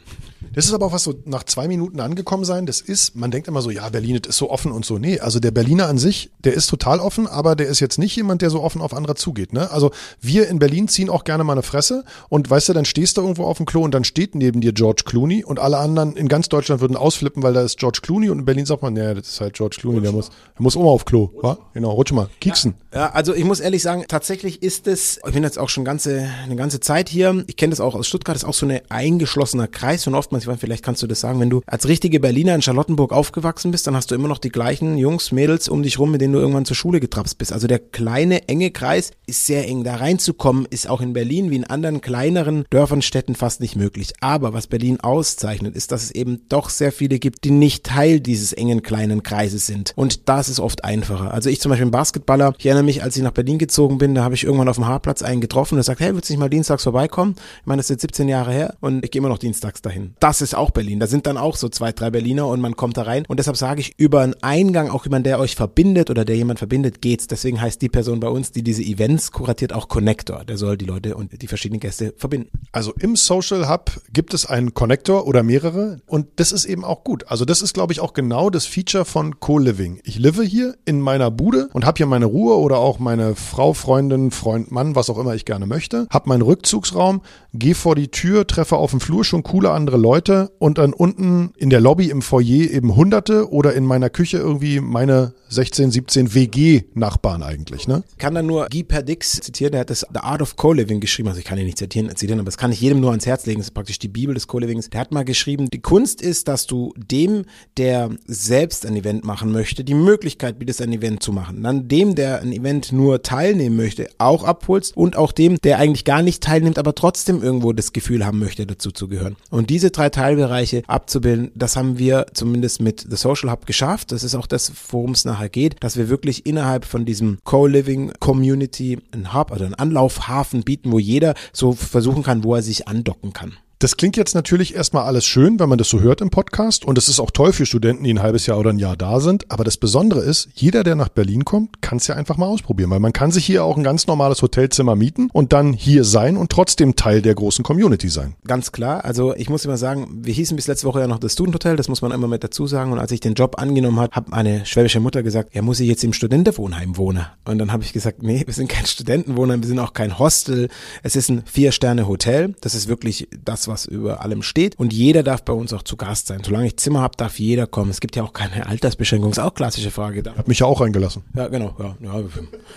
Das 0.55 0.67
ist 0.67 0.73
aber 0.73 0.87
auch 0.87 0.93
was 0.93 1.05
so 1.05 1.14
nach 1.25 1.45
zwei 1.45 1.69
Minuten 1.69 2.01
angekommen 2.01 2.45
sein. 2.45 2.67
Das 2.67 2.81
ist, 2.81 3.17
man 3.17 3.31
denkt 3.31 3.49
immer 3.49 3.62
so, 3.62 3.71
ja, 3.71 3.88
Berlin 3.88 4.17
ist 4.17 4.37
so 4.37 4.51
offen 4.51 4.73
und 4.73 4.85
so. 4.85 4.99
Nee, 4.99 5.21
also 5.21 5.40
der 5.40 5.51
Berliner 5.51 5.88
an 5.88 5.99
sich, 5.99 6.31
der 6.45 6.55
ist 6.55 6.69
total 6.69 7.01
offen, 7.01 7.27
aber 7.27 7.57
der 7.57 7.67
ist 7.67 7.81
jetzt 7.81 7.99
nicht 7.99 8.17
jemand, 8.17 8.43
der 8.43 8.51
so 8.51 8.62
offen 8.62 8.81
auf 8.81 8.95
andere 8.95 9.14
zugeht. 9.14 9.53
Ne? 9.53 9.71
Also 9.71 9.90
wir 10.21 10.49
in 10.49 10.59
Berlin 10.59 10.88
ziehen 10.88 11.11
auch 11.11 11.25
gerne 11.25 11.45
mal 11.45 11.53
eine 11.53 11.62
Fresse 11.62 12.05
und 12.29 12.49
weißt 12.49 12.69
du, 12.69 12.73
dann 12.73 12.85
stehst 12.85 13.17
du 13.17 13.23
irgendwo 13.23 13.45
auf 13.45 13.57
dem 13.57 13.67
Klo 13.67 13.83
und 13.83 13.93
dann 13.93 14.05
steht 14.05 14.35
neben 14.35 14.61
dir 14.61 14.73
George 14.73 15.03
Clooney 15.05 15.45
und 15.45 15.59
alle 15.59 15.79
anderen 15.79 16.17
in 16.17 16.29
ganz 16.29 16.49
Deutschland 16.49 16.81
würden 16.81 16.97
ausflippen, 16.97 17.43
weil 17.43 17.53
da 17.53 17.62
ist 17.62 17.79
George 17.79 18.01
Clooney 18.03 18.31
und 18.31 18.40
in 18.40 18.45
Berlin 18.45 18.67
sagt 18.67 18.83
man, 18.83 18.97
ja, 18.97 19.14
das 19.14 19.29
ist 19.29 19.40
halt 19.40 19.55
George 19.55 19.77
Clooney, 19.81 20.01
der 20.01 20.12
muss, 20.12 20.29
der 20.29 20.62
muss 20.62 20.77
mal 20.77 20.85
auf 20.85 21.05
Klo, 21.05 21.31
wa? 21.40 21.59
Genau, 21.73 21.90
rutsch 21.93 22.12
mal, 22.12 22.29
kieksen. 22.40 22.75
Ja, 22.93 22.99
ja, 23.01 23.11
also 23.11 23.35
ich 23.35 23.45
muss 23.45 23.61
ehrlich 23.61 23.83
sagen, 23.83 24.05
tatsächlich 24.09 24.62
ist 24.62 24.87
es, 24.87 25.21
ich 25.27 25.33
bin 25.33 25.43
jetzt 25.43 25.59
auch 25.59 25.69
schon 25.69 25.85
ganze, 25.85 26.29
eine 26.45 26.57
ganze 26.57 26.81
Zeit 26.81 27.09
hier, 27.09 27.45
ich 27.47 27.57
kenne 27.57 27.71
das 27.71 27.81
auch 27.81 27.95
aus 27.95 28.07
Stuttgart, 28.07 28.35
das 28.35 28.43
ist 28.43 28.49
auch 28.49 28.55
so 28.55 28.67
ein 28.67 28.81
eingeschlossener 28.88 29.69
Kreis 29.69 30.07
und 30.07 30.14
oftmals, 30.14 30.43
ich 30.44 30.46
meine, 30.46 30.59
vielleicht 30.59 30.85
kannst 30.85 31.02
du 31.02 31.07
das 31.07 31.20
sagen, 31.20 31.40
wenn 31.40 31.50
du 31.50 31.62
als 31.66 31.88
richtige 31.88 32.20
Berliner 32.20 32.54
in 32.54 32.62
Charlottenburg 32.62 33.12
aufgewachsen 33.12 33.70
bist, 33.70 33.87
dann 33.87 33.96
hast 33.96 34.11
du 34.11 34.14
immer 34.14 34.28
noch 34.28 34.38
die 34.38 34.50
gleichen 34.50 34.98
Jungs, 34.98 35.33
Mädels 35.33 35.68
um 35.68 35.83
dich 35.83 35.98
rum, 35.98 36.11
mit 36.11 36.20
denen 36.20 36.35
du 36.35 36.38
irgendwann 36.38 36.66
zur 36.66 36.76
Schule 36.76 37.00
getrapst 37.00 37.38
bist. 37.38 37.52
Also 37.52 37.66
der 37.66 37.78
kleine, 37.78 38.46
enge 38.48 38.70
Kreis 38.70 39.12
ist 39.26 39.46
sehr 39.46 39.66
eng. 39.66 39.85
Da 39.85 39.96
reinzukommen, 39.96 40.66
ist 40.68 40.88
auch 40.88 41.00
in 41.00 41.14
Berlin 41.14 41.50
wie 41.50 41.57
in 41.57 41.64
anderen 41.64 42.00
kleineren 42.00 42.64
Dörfern, 42.70 43.00
Städten 43.00 43.35
fast 43.35 43.61
nicht 43.61 43.76
möglich. 43.76 44.12
Aber 44.20 44.52
was 44.52 44.66
Berlin 44.66 45.00
auszeichnet, 45.00 45.74
ist, 45.76 45.92
dass 45.92 46.02
es 46.02 46.11
eben 46.11 46.42
doch 46.48 46.68
sehr 46.68 46.92
viele 46.92 47.18
gibt, 47.18 47.44
die 47.44 47.50
nicht 47.50 47.85
Teil 47.85 48.20
dieses 48.20 48.52
engen 48.52 48.83
kleinen 48.83 49.22
Kreises 49.22 49.66
sind. 49.66 49.92
Und 49.96 50.28
das 50.28 50.48
ist 50.48 50.61
oft 50.61 50.85
einfacher. 50.85 51.33
Also 51.33 51.48
ich 51.48 51.61
zum 51.61 51.70
Beispiel 51.70 51.90
Basketballer, 51.90 52.54
ich 52.59 52.66
erinnere 52.66 52.85
mich, 52.85 53.02
als 53.02 53.16
ich 53.16 53.22
nach 53.22 53.30
Berlin 53.30 53.59
gezogen 53.59 53.98
bin, 53.98 54.14
da 54.14 54.24
habe 54.24 54.35
ich 54.35 54.44
irgendwann 54.44 54.68
auf 54.68 54.76
dem 54.76 54.87
Haarplatz 54.87 55.22
einen 55.22 55.40
getroffen 55.40 55.74
und 55.74 55.80
er 55.80 55.85
sagt, 55.85 56.00
hey, 56.00 56.14
willst 56.14 56.28
du 56.28 56.33
nicht 56.33 56.40
mal 56.40 56.50
dienstags 56.50 56.83
vorbeikommen? 56.83 57.37
Ich 57.61 57.66
meine, 57.66 57.78
das 57.78 57.87
ist 57.87 57.90
jetzt 57.90 58.02
17 58.02 58.28
Jahre 58.28 58.52
her 58.52 58.74
und 58.80 59.04
ich 59.04 59.11
gehe 59.11 59.20
immer 59.20 59.28
noch 59.28 59.38
dienstags 59.38 59.80
dahin. 59.80 60.14
Das 60.20 60.34
ist 60.40 60.55
auch 60.55 60.70
Berlin. 60.70 61.01
Da 61.01 61.07
sind 61.07 61.27
dann 61.27 61.37
auch 61.37 61.57
so 61.57 61.68
zwei, 61.68 61.92
drei 61.92 62.11
Berliner 62.11 62.47
und 62.47 62.61
man 62.61 62.77
kommt 62.77 62.97
da 62.97 63.03
rein. 63.03 63.25
Und 63.29 63.38
deshalb 63.38 63.57
sage 63.57 63.81
ich, 63.81 63.94
über 63.99 64.20
einen 64.20 64.35
Eingang, 64.42 64.90
auch 64.90 65.05
jemand, 65.05 65.27
der 65.27 65.38
euch 65.38 65.57
verbindet 65.57 66.11
oder 66.11 66.25
der 66.25 66.37
jemand 66.37 66.59
verbindet, 66.59 67.01
geht's. 67.01 67.27
Deswegen 67.27 67.61
heißt 67.61 67.81
die 67.83 67.88
Person 67.88 68.20
bei 68.20 68.29
uns, 68.29 68.53
die 68.53 68.62
diese 68.62 68.83
Events 68.83 69.33
kuratiert, 69.33 69.73
auch 69.73 69.88
Connector. 69.88 70.44
Der 70.44 70.57
soll 70.57 70.77
die 70.77 70.85
Leute 70.85 71.16
und 71.16 71.40
die 71.40 71.47
verschiedenen 71.47 71.81
Gäste 71.81 72.14
verbinden. 72.16 72.51
Also 72.73 72.92
im 72.99 73.16
Social 73.16 73.68
Hub 73.68 73.90
gibt 74.12 74.35
es 74.35 74.47
einen 74.47 74.75
Connector 74.75 75.27
oder 75.27 75.42
mehrere 75.42 76.01
und 76.07 76.27
das 76.37 76.53
ist 76.53 76.64
eben 76.64 76.85
auch 76.85 77.05
gut. 77.05 77.25
Also 77.29 77.44
das 77.44 77.62
ist, 77.62 77.75
glaube 77.75 77.92
ich, 77.92 78.01
auch 78.01 78.12
genau 78.12 78.51
das 78.51 78.66
Feature 78.66 79.05
von 79.05 79.40
Co-Living. 79.40 80.01
Ich 80.05 80.18
live 80.18 80.40
hier 80.42 80.77
in 80.85 81.01
meiner 81.01 81.31
Bude 81.31 81.68
und 81.73 81.87
habe 81.87 81.97
hier 81.97 82.07
meine 82.07 82.27
Ruhe 82.27 82.57
oder 82.59 82.79
auch 82.79 82.99
meine 82.99 83.37
Frau, 83.37 83.73
Freundin, 83.73 84.31
Freund, 84.31 84.70
Mann, 84.70 84.97
was 84.97 85.11
auch 85.11 85.18
immer 85.18 85.35
ich 85.35 85.44
gerne 85.44 85.66
möchte, 85.66 86.07
habe 86.11 86.29
meinen 86.29 86.42
Rückzugsraum, 86.42 87.23
gehe 87.53 87.75
vor 87.75 87.94
die 87.94 88.09
Tür, 88.09 88.47
treffe 88.47 88.77
auf 88.77 88.90
dem 88.90 89.01
Flur 89.01 89.25
schon 89.25 89.42
coole 89.42 89.70
andere 89.70 89.97
Leute 89.97 90.24
und 90.59 90.79
dann 90.79 90.93
unten 90.93 91.53
in 91.57 91.71
der 91.71 91.81
Lobby 91.81 92.11
im 92.11 92.23
Foyer 92.23 92.71
eben 92.71 92.97
Hunderte 92.97 93.51
oder 93.51 93.75
in 93.75 93.85
meiner 93.85 94.11
Küche 94.11 94.39
irgendwie 94.39 94.81
meine 94.81 95.35
16, 95.49 95.91
17 95.91 96.35
WG-Nachbarn 96.35 97.43
eigentlich, 97.43 97.87
ne? 97.87 98.03
Ich 98.11 98.19
kann 98.19 98.35
dann 98.35 98.47
nur 98.47 98.67
Guy 98.71 98.83
Perdix 98.83 99.41
zitieren, 99.41 99.73
der 99.73 99.83
hat 99.83 99.91
das 99.91 100.01
The 100.13 100.21
Art 100.21 100.43
of 100.43 100.57
Co-Living 100.57 101.01
geschrieben, 101.01 101.29
also 101.29 101.39
ich 101.39 101.45
kann 101.45 101.59
ihn 101.59 101.67
nicht 101.67 101.79
zitieren, 101.79 102.09
zitieren, 102.17 102.41
aber 102.41 102.47
das 102.47 102.57
kann 102.57 102.73
ich 102.73 102.81
jedem 102.81 103.01
nur 103.01 103.11
ans 103.11 103.27
Herz 103.27 103.47
legen, 103.47 103.61
das 103.61 103.69
ist 103.69 103.75
praktisch 103.75 103.99
die 103.99 104.09
Bibel 104.09 104.35
des 104.35 104.49
Co-Livings. 104.49 104.91
Der 104.91 105.01
hat 105.01 105.13
mal 105.13 105.25
geschrieben, 105.25 105.71
die 105.71 105.81
Kunst 105.81 106.23
ist, 106.23 106.49
dass 106.49 106.67
du 106.67 106.93
dem, 106.97 107.45
der 107.77 108.11
selbst 108.27 108.85
ein 108.85 108.97
Event 108.97 109.25
machen 109.25 109.53
möchte, 109.53 109.85
die 109.85 109.95
Möglichkeit 109.95 110.59
bietest, 110.59 110.83
ein 110.83 110.93
Event 110.93 111.23
zu 111.23 111.33
machen. 111.33 111.63
Dann 111.63 111.89
dem, 111.89 112.15
der 112.15 112.41
ein 112.41 112.53
Event 112.53 112.93
nur 112.93 113.23
teilnehmen 113.23 113.77
möchte, 113.77 114.09
auch 114.19 114.45
abholst 114.45 114.97
und 114.97 115.17
auch 115.17 115.33
dem, 115.33 115.57
der 115.63 115.79
eigentlich 115.79 116.05
gar 116.05 116.23
nicht 116.23 116.43
teilnimmt, 116.43 116.79
aber 116.79 116.95
trotzdem 116.95 117.43
irgendwo 117.43 117.73
das 117.73 117.93
Gefühl 117.93 118.27
haben 118.27 118.39
möchte, 118.39 118.67
dazu 118.67 118.91
zu 118.91 119.09
gehören. 119.09 119.37
Und 119.51 119.71
diese 119.71 119.91
drei 119.91 120.09
Teilbereiche 120.14 120.83
abzubilden, 120.87 121.50
das 121.55 121.77
haben 121.77 121.98
wir 121.98 122.27
zumindest 122.33 122.81
mit 122.81 123.05
The 123.09 123.16
Social 123.16 123.50
Hub 123.50 123.66
geschafft. 123.66 124.12
Das 124.12 124.22
ist 124.22 124.35
auch 124.35 124.46
das, 124.46 124.72
worum 124.90 125.11
es 125.11 125.24
nachher 125.24 125.48
geht, 125.48 125.83
dass 125.83 125.96
wir 125.96 126.09
wirklich 126.09 126.46
innerhalb 126.46 126.85
von 126.85 127.05
diesem 127.05 127.38
Co-Living 127.44 128.12
Community 128.20 128.98
einen 129.11 129.35
Hub 129.35 129.50
oder 129.50 129.66
einen 129.66 129.74
Anlaufhafen 129.74 130.62
bieten, 130.62 130.92
wo 130.92 130.98
jeder 130.98 131.35
so 131.53 131.72
versuchen 131.72 132.22
kann, 132.22 132.44
wo 132.44 132.55
er 132.55 132.62
sich 132.62 132.87
andocken 132.87 133.33
kann. 133.33 133.55
Das 133.85 133.99
klingt 133.99 134.16
jetzt 134.16 134.35
natürlich 134.35 134.75
erstmal 134.75 135.05
alles 135.05 135.27
schön, 135.27 135.61
wenn 135.61 135.68
man 135.68 135.77
das 135.77 135.90
so 135.90 136.01
hört 136.01 136.23
im 136.23 136.31
Podcast. 136.31 136.87
Und 136.87 136.97
es 136.97 137.11
ist 137.11 137.20
auch 137.20 137.31
toll 137.31 137.53
für 137.53 137.66
Studenten, 137.66 138.05
die 138.05 138.14
ein 138.14 138.23
halbes 138.23 138.47
Jahr 138.47 138.59
oder 138.59 138.70
ein 138.70 138.79
Jahr 138.79 138.97
da 138.97 139.20
sind. 139.20 139.51
Aber 139.51 139.62
das 139.62 139.77
Besondere 139.77 140.20
ist, 140.20 140.49
jeder, 140.55 140.85
der 140.85 140.94
nach 140.94 141.11
Berlin 141.11 141.44
kommt, 141.44 141.83
kann 141.83 141.99
es 141.99 142.07
ja 142.07 142.14
einfach 142.14 142.38
mal 142.38 142.47
ausprobieren. 142.47 142.88
Weil 142.88 143.01
man 143.01 143.12
kann 143.12 143.31
sich 143.31 143.44
hier 143.44 143.62
auch 143.62 143.77
ein 143.77 143.85
ganz 143.85 144.07
normales 144.07 144.40
Hotelzimmer 144.40 144.97
mieten 144.97 145.29
und 145.35 145.53
dann 145.53 145.75
hier 145.75 146.05
sein 146.05 146.38
und 146.38 146.51
trotzdem 146.51 146.97
Teil 146.97 147.20
der 147.20 147.35
großen 147.35 147.62
Community 147.62 148.09
sein. 148.09 148.37
Ganz 148.47 148.73
klar. 148.73 149.05
Also 149.05 149.35
ich 149.35 149.51
muss 149.51 149.66
immer 149.66 149.77
sagen, 149.77 150.09
wir 150.23 150.33
hießen 150.33 150.57
bis 150.57 150.66
letzte 150.66 150.87
Woche 150.87 151.01
ja 151.01 151.07
noch 151.07 151.18
das 151.18 151.35
Student 151.35 151.57
Hotel. 151.57 151.77
Das 151.77 151.88
muss 151.88 152.01
man 152.01 152.11
immer 152.11 152.27
mit 152.27 152.42
dazu 152.42 152.66
sagen. 152.66 152.90
Und 152.90 152.99
als 152.99 153.12
ich 153.12 153.20
den 153.20 153.35
Job 153.35 153.59
angenommen 153.59 154.01
habe, 154.01 154.16
hat 154.16 154.31
meine 154.31 154.64
schwäbische 154.64 155.01
Mutter 155.01 155.23
gesagt, 155.23 155.55
ja, 155.55 155.61
muss 155.61 155.79
ich 155.81 155.88
jetzt 155.88 156.03
im 156.05 156.14
Studentenwohnheim 156.14 156.97
wohnen? 156.97 157.27
Und 157.44 157.59
dann 157.59 157.70
habe 157.70 157.83
ich 157.83 157.92
gesagt, 157.92 158.23
nee, 158.23 158.44
wir 158.47 158.55
sind 158.55 158.68
kein 158.68 158.87
Studentenwohnheim, 158.87 159.61
wir 159.61 159.68
sind 159.68 159.79
auch 159.79 159.92
kein 159.92 160.18
Hostel. 160.18 160.70
Es 161.03 161.16
ist 161.16 161.29
ein 161.29 161.42
Vier-Sterne-Hotel. 161.44 162.55
Das 162.62 162.75
ist 162.75 162.88
wirklich 162.88 163.29
das, 163.44 163.68
was 163.68 163.74
über 163.87 164.23
allem 164.23 164.43
steht. 164.43 164.79
Und 164.79 164.93
jeder 164.93 165.23
darf 165.23 165.45
bei 165.45 165.53
uns 165.53 165.73
auch 165.73 165.83
zu 165.83 165.97
Gast 165.97 166.27
sein. 166.27 166.43
Solange 166.45 166.67
ich 166.67 166.77
Zimmer 166.77 167.01
habe, 167.01 167.17
darf 167.17 167.39
jeder 167.39 167.67
kommen. 167.67 167.91
Es 167.91 168.01
gibt 168.01 168.17
ja 168.17 168.23
auch 168.23 168.33
keine 168.33 168.67
Altersbeschränkung. 168.67 169.31
Das 169.31 169.39
ist 169.39 169.45
auch 169.45 169.55
klassische 169.55 169.91
Frage. 169.91 170.23
Da. 170.23 170.35
Hat 170.35 170.49
mich 170.49 170.61
ja 170.61 170.67
auch 170.67 170.81
eingelassen. 170.81 171.23
Ja, 171.35 171.49
genau. 171.49 171.75
Ja, 171.79 171.97
ja. 172.01 172.25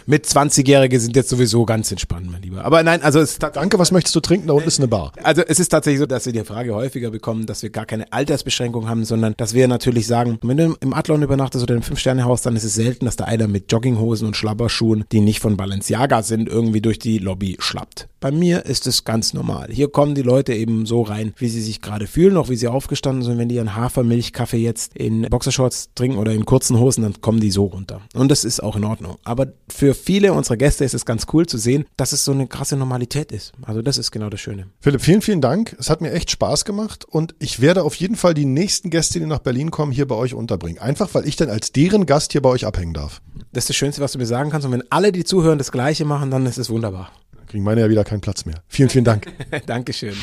Mit 0.05 0.25
20-Jährige 0.25 0.99
sind 0.99 1.15
jetzt 1.15 1.29
sowieso 1.29 1.65
ganz 1.65 1.91
entspannt, 1.91 2.29
mein 2.31 2.41
Lieber. 2.41 2.65
Aber 2.65 2.83
nein, 2.83 3.01
also 3.01 3.19
es 3.19 3.37
Danke, 3.39 3.79
was 3.79 3.91
möchtest 3.91 4.15
du 4.15 4.19
trinken? 4.19 4.47
Da 4.47 4.53
unten 4.53 4.67
ist 4.67 4.79
eine 4.79 4.87
Bar. 4.87 5.11
Also 5.23 5.41
es 5.41 5.59
ist 5.59 5.69
tatsächlich 5.69 5.99
so, 5.99 6.05
dass 6.05 6.25
wir 6.25 6.33
die 6.33 6.43
Frage 6.43 6.73
häufiger 6.73 7.11
bekommen, 7.11 7.45
dass 7.45 7.63
wir 7.63 7.69
gar 7.69 7.85
keine 7.85 8.11
Altersbeschränkung 8.11 8.87
haben, 8.87 9.05
sondern 9.05 9.33
dass 9.37 9.53
wir 9.53 9.67
natürlich 9.67 10.07
sagen, 10.07 10.37
wenn 10.41 10.57
du 10.57 10.75
im 10.79 10.93
Adlon 10.93 11.23
übernachtest 11.23 11.63
oder 11.63 11.75
im 11.75 11.81
Fünf-Sterne-Haus, 11.81 12.41
dann 12.41 12.55
ist 12.55 12.63
es 12.63 12.75
selten, 12.75 13.05
dass 13.05 13.15
da 13.15 13.25
einer 13.25 13.47
mit 13.47 13.71
Jogginghosen 13.71 14.27
und 14.27 14.35
Schlabberschuhen, 14.35 15.05
die 15.11 15.21
nicht 15.21 15.39
von 15.39 15.57
Balenciaga 15.57 16.23
sind, 16.23 16.47
irgendwie 16.49 16.81
durch 16.81 16.99
die 16.99 17.17
Lobby 17.17 17.57
schlappt. 17.59 18.07
Bei 18.19 18.31
mir 18.31 18.65
ist 18.65 18.87
es 18.87 19.03
ganz 19.03 19.33
normal. 19.33 19.69
Hier 19.71 19.89
kommen 19.89 20.15
die 20.15 20.23
Leute 20.23 20.53
eben 20.53 20.76
kommen 20.77 20.85
so 20.85 21.01
rein, 21.01 21.33
wie 21.37 21.49
sie 21.49 21.61
sich 21.61 21.81
gerade 21.81 22.05
fühlen, 22.05 22.37
auch 22.37 22.49
wie 22.49 22.55
sie 22.55 22.67
aufgestanden 22.67 23.23
sind. 23.23 23.39
Wenn 23.39 23.49
die 23.49 23.55
ihren 23.55 23.75
Hafermilchkaffee 23.75 24.57
jetzt 24.57 24.95
in 24.95 25.23
Boxershorts 25.23 25.89
trinken 25.95 26.19
oder 26.19 26.33
in 26.33 26.45
kurzen 26.45 26.77
Hosen, 26.79 27.01
dann 27.01 27.19
kommen 27.19 27.39
die 27.39 27.49
so 27.49 27.65
runter. 27.65 28.01
Und 28.13 28.29
das 28.29 28.43
ist 28.43 28.61
auch 28.61 28.75
in 28.75 28.83
Ordnung. 28.83 29.17
Aber 29.23 29.47
für 29.69 29.95
viele 29.95 30.33
unserer 30.33 30.57
Gäste 30.57 30.85
ist 30.85 30.93
es 30.93 31.05
ganz 31.05 31.25
cool 31.33 31.47
zu 31.47 31.57
sehen, 31.57 31.85
dass 31.97 32.11
es 32.11 32.23
so 32.23 32.31
eine 32.31 32.45
krasse 32.45 32.77
Normalität 32.77 33.31
ist. 33.31 33.53
Also 33.63 33.81
das 33.81 33.97
ist 33.97 34.11
genau 34.11 34.29
das 34.29 34.39
Schöne. 34.39 34.67
Philipp, 34.79 35.01
vielen, 35.01 35.21
vielen 35.23 35.41
Dank. 35.41 35.75
Es 35.79 35.89
hat 35.89 36.01
mir 36.01 36.11
echt 36.11 36.29
Spaß 36.29 36.63
gemacht 36.63 37.05
und 37.05 37.33
ich 37.39 37.59
werde 37.59 37.83
auf 37.83 37.95
jeden 37.95 38.15
Fall 38.15 38.35
die 38.35 38.45
nächsten 38.45 38.91
Gäste, 38.91 39.19
die 39.19 39.25
nach 39.25 39.39
Berlin 39.39 39.71
kommen, 39.71 39.91
hier 39.91 40.07
bei 40.07 40.15
euch 40.15 40.35
unterbringen. 40.35 40.77
Einfach, 40.77 41.09
weil 41.13 41.27
ich 41.27 41.37
dann 41.37 41.49
als 41.49 41.71
deren 41.71 42.05
Gast 42.05 42.33
hier 42.33 42.43
bei 42.43 42.49
euch 42.49 42.67
abhängen 42.67 42.93
darf. 42.93 43.21
Das 43.51 43.63
ist 43.63 43.69
das 43.69 43.75
Schönste, 43.77 44.01
was 44.01 44.11
du 44.11 44.19
mir 44.19 44.27
sagen 44.27 44.51
kannst. 44.51 44.67
Und 44.67 44.73
wenn 44.73 44.83
alle, 44.91 45.11
die 45.11 45.23
zuhören, 45.23 45.57
das 45.57 45.71
Gleiche 45.71 46.05
machen, 46.05 46.29
dann 46.29 46.45
ist 46.45 46.59
es 46.59 46.69
wunderbar. 46.69 47.11
Kriegen 47.47 47.63
meine 47.63 47.81
ja 47.81 47.89
wieder 47.89 48.03
keinen 48.03 48.21
Platz 48.21 48.45
mehr. 48.45 48.55
Vielen, 48.67 48.89
vielen 48.89 49.05
Dank. 49.05 49.27
Dankeschön. 49.65 50.13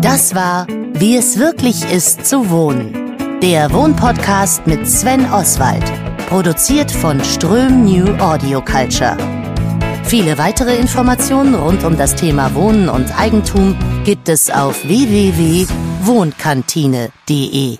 Das 0.00 0.34
war 0.34 0.66
Wie 0.94 1.16
es 1.16 1.38
wirklich 1.38 1.90
ist 1.92 2.26
zu 2.26 2.50
wohnen. 2.50 3.16
Der 3.42 3.72
Wohnpodcast 3.72 4.66
mit 4.66 4.86
Sven 4.86 5.30
Oswald. 5.32 5.84
Produziert 6.28 6.90
von 6.90 7.22
Ström 7.24 7.84
New 7.84 8.06
Audio 8.18 8.60
Culture. 8.62 9.16
Viele 10.04 10.38
weitere 10.38 10.76
Informationen 10.76 11.54
rund 11.54 11.84
um 11.84 11.96
das 11.96 12.16
Thema 12.16 12.54
Wohnen 12.54 12.88
und 12.88 13.16
Eigentum 13.18 13.76
gibt 14.04 14.28
es 14.28 14.50
auf 14.50 14.84
www.wohnkantine.de. 14.84 17.78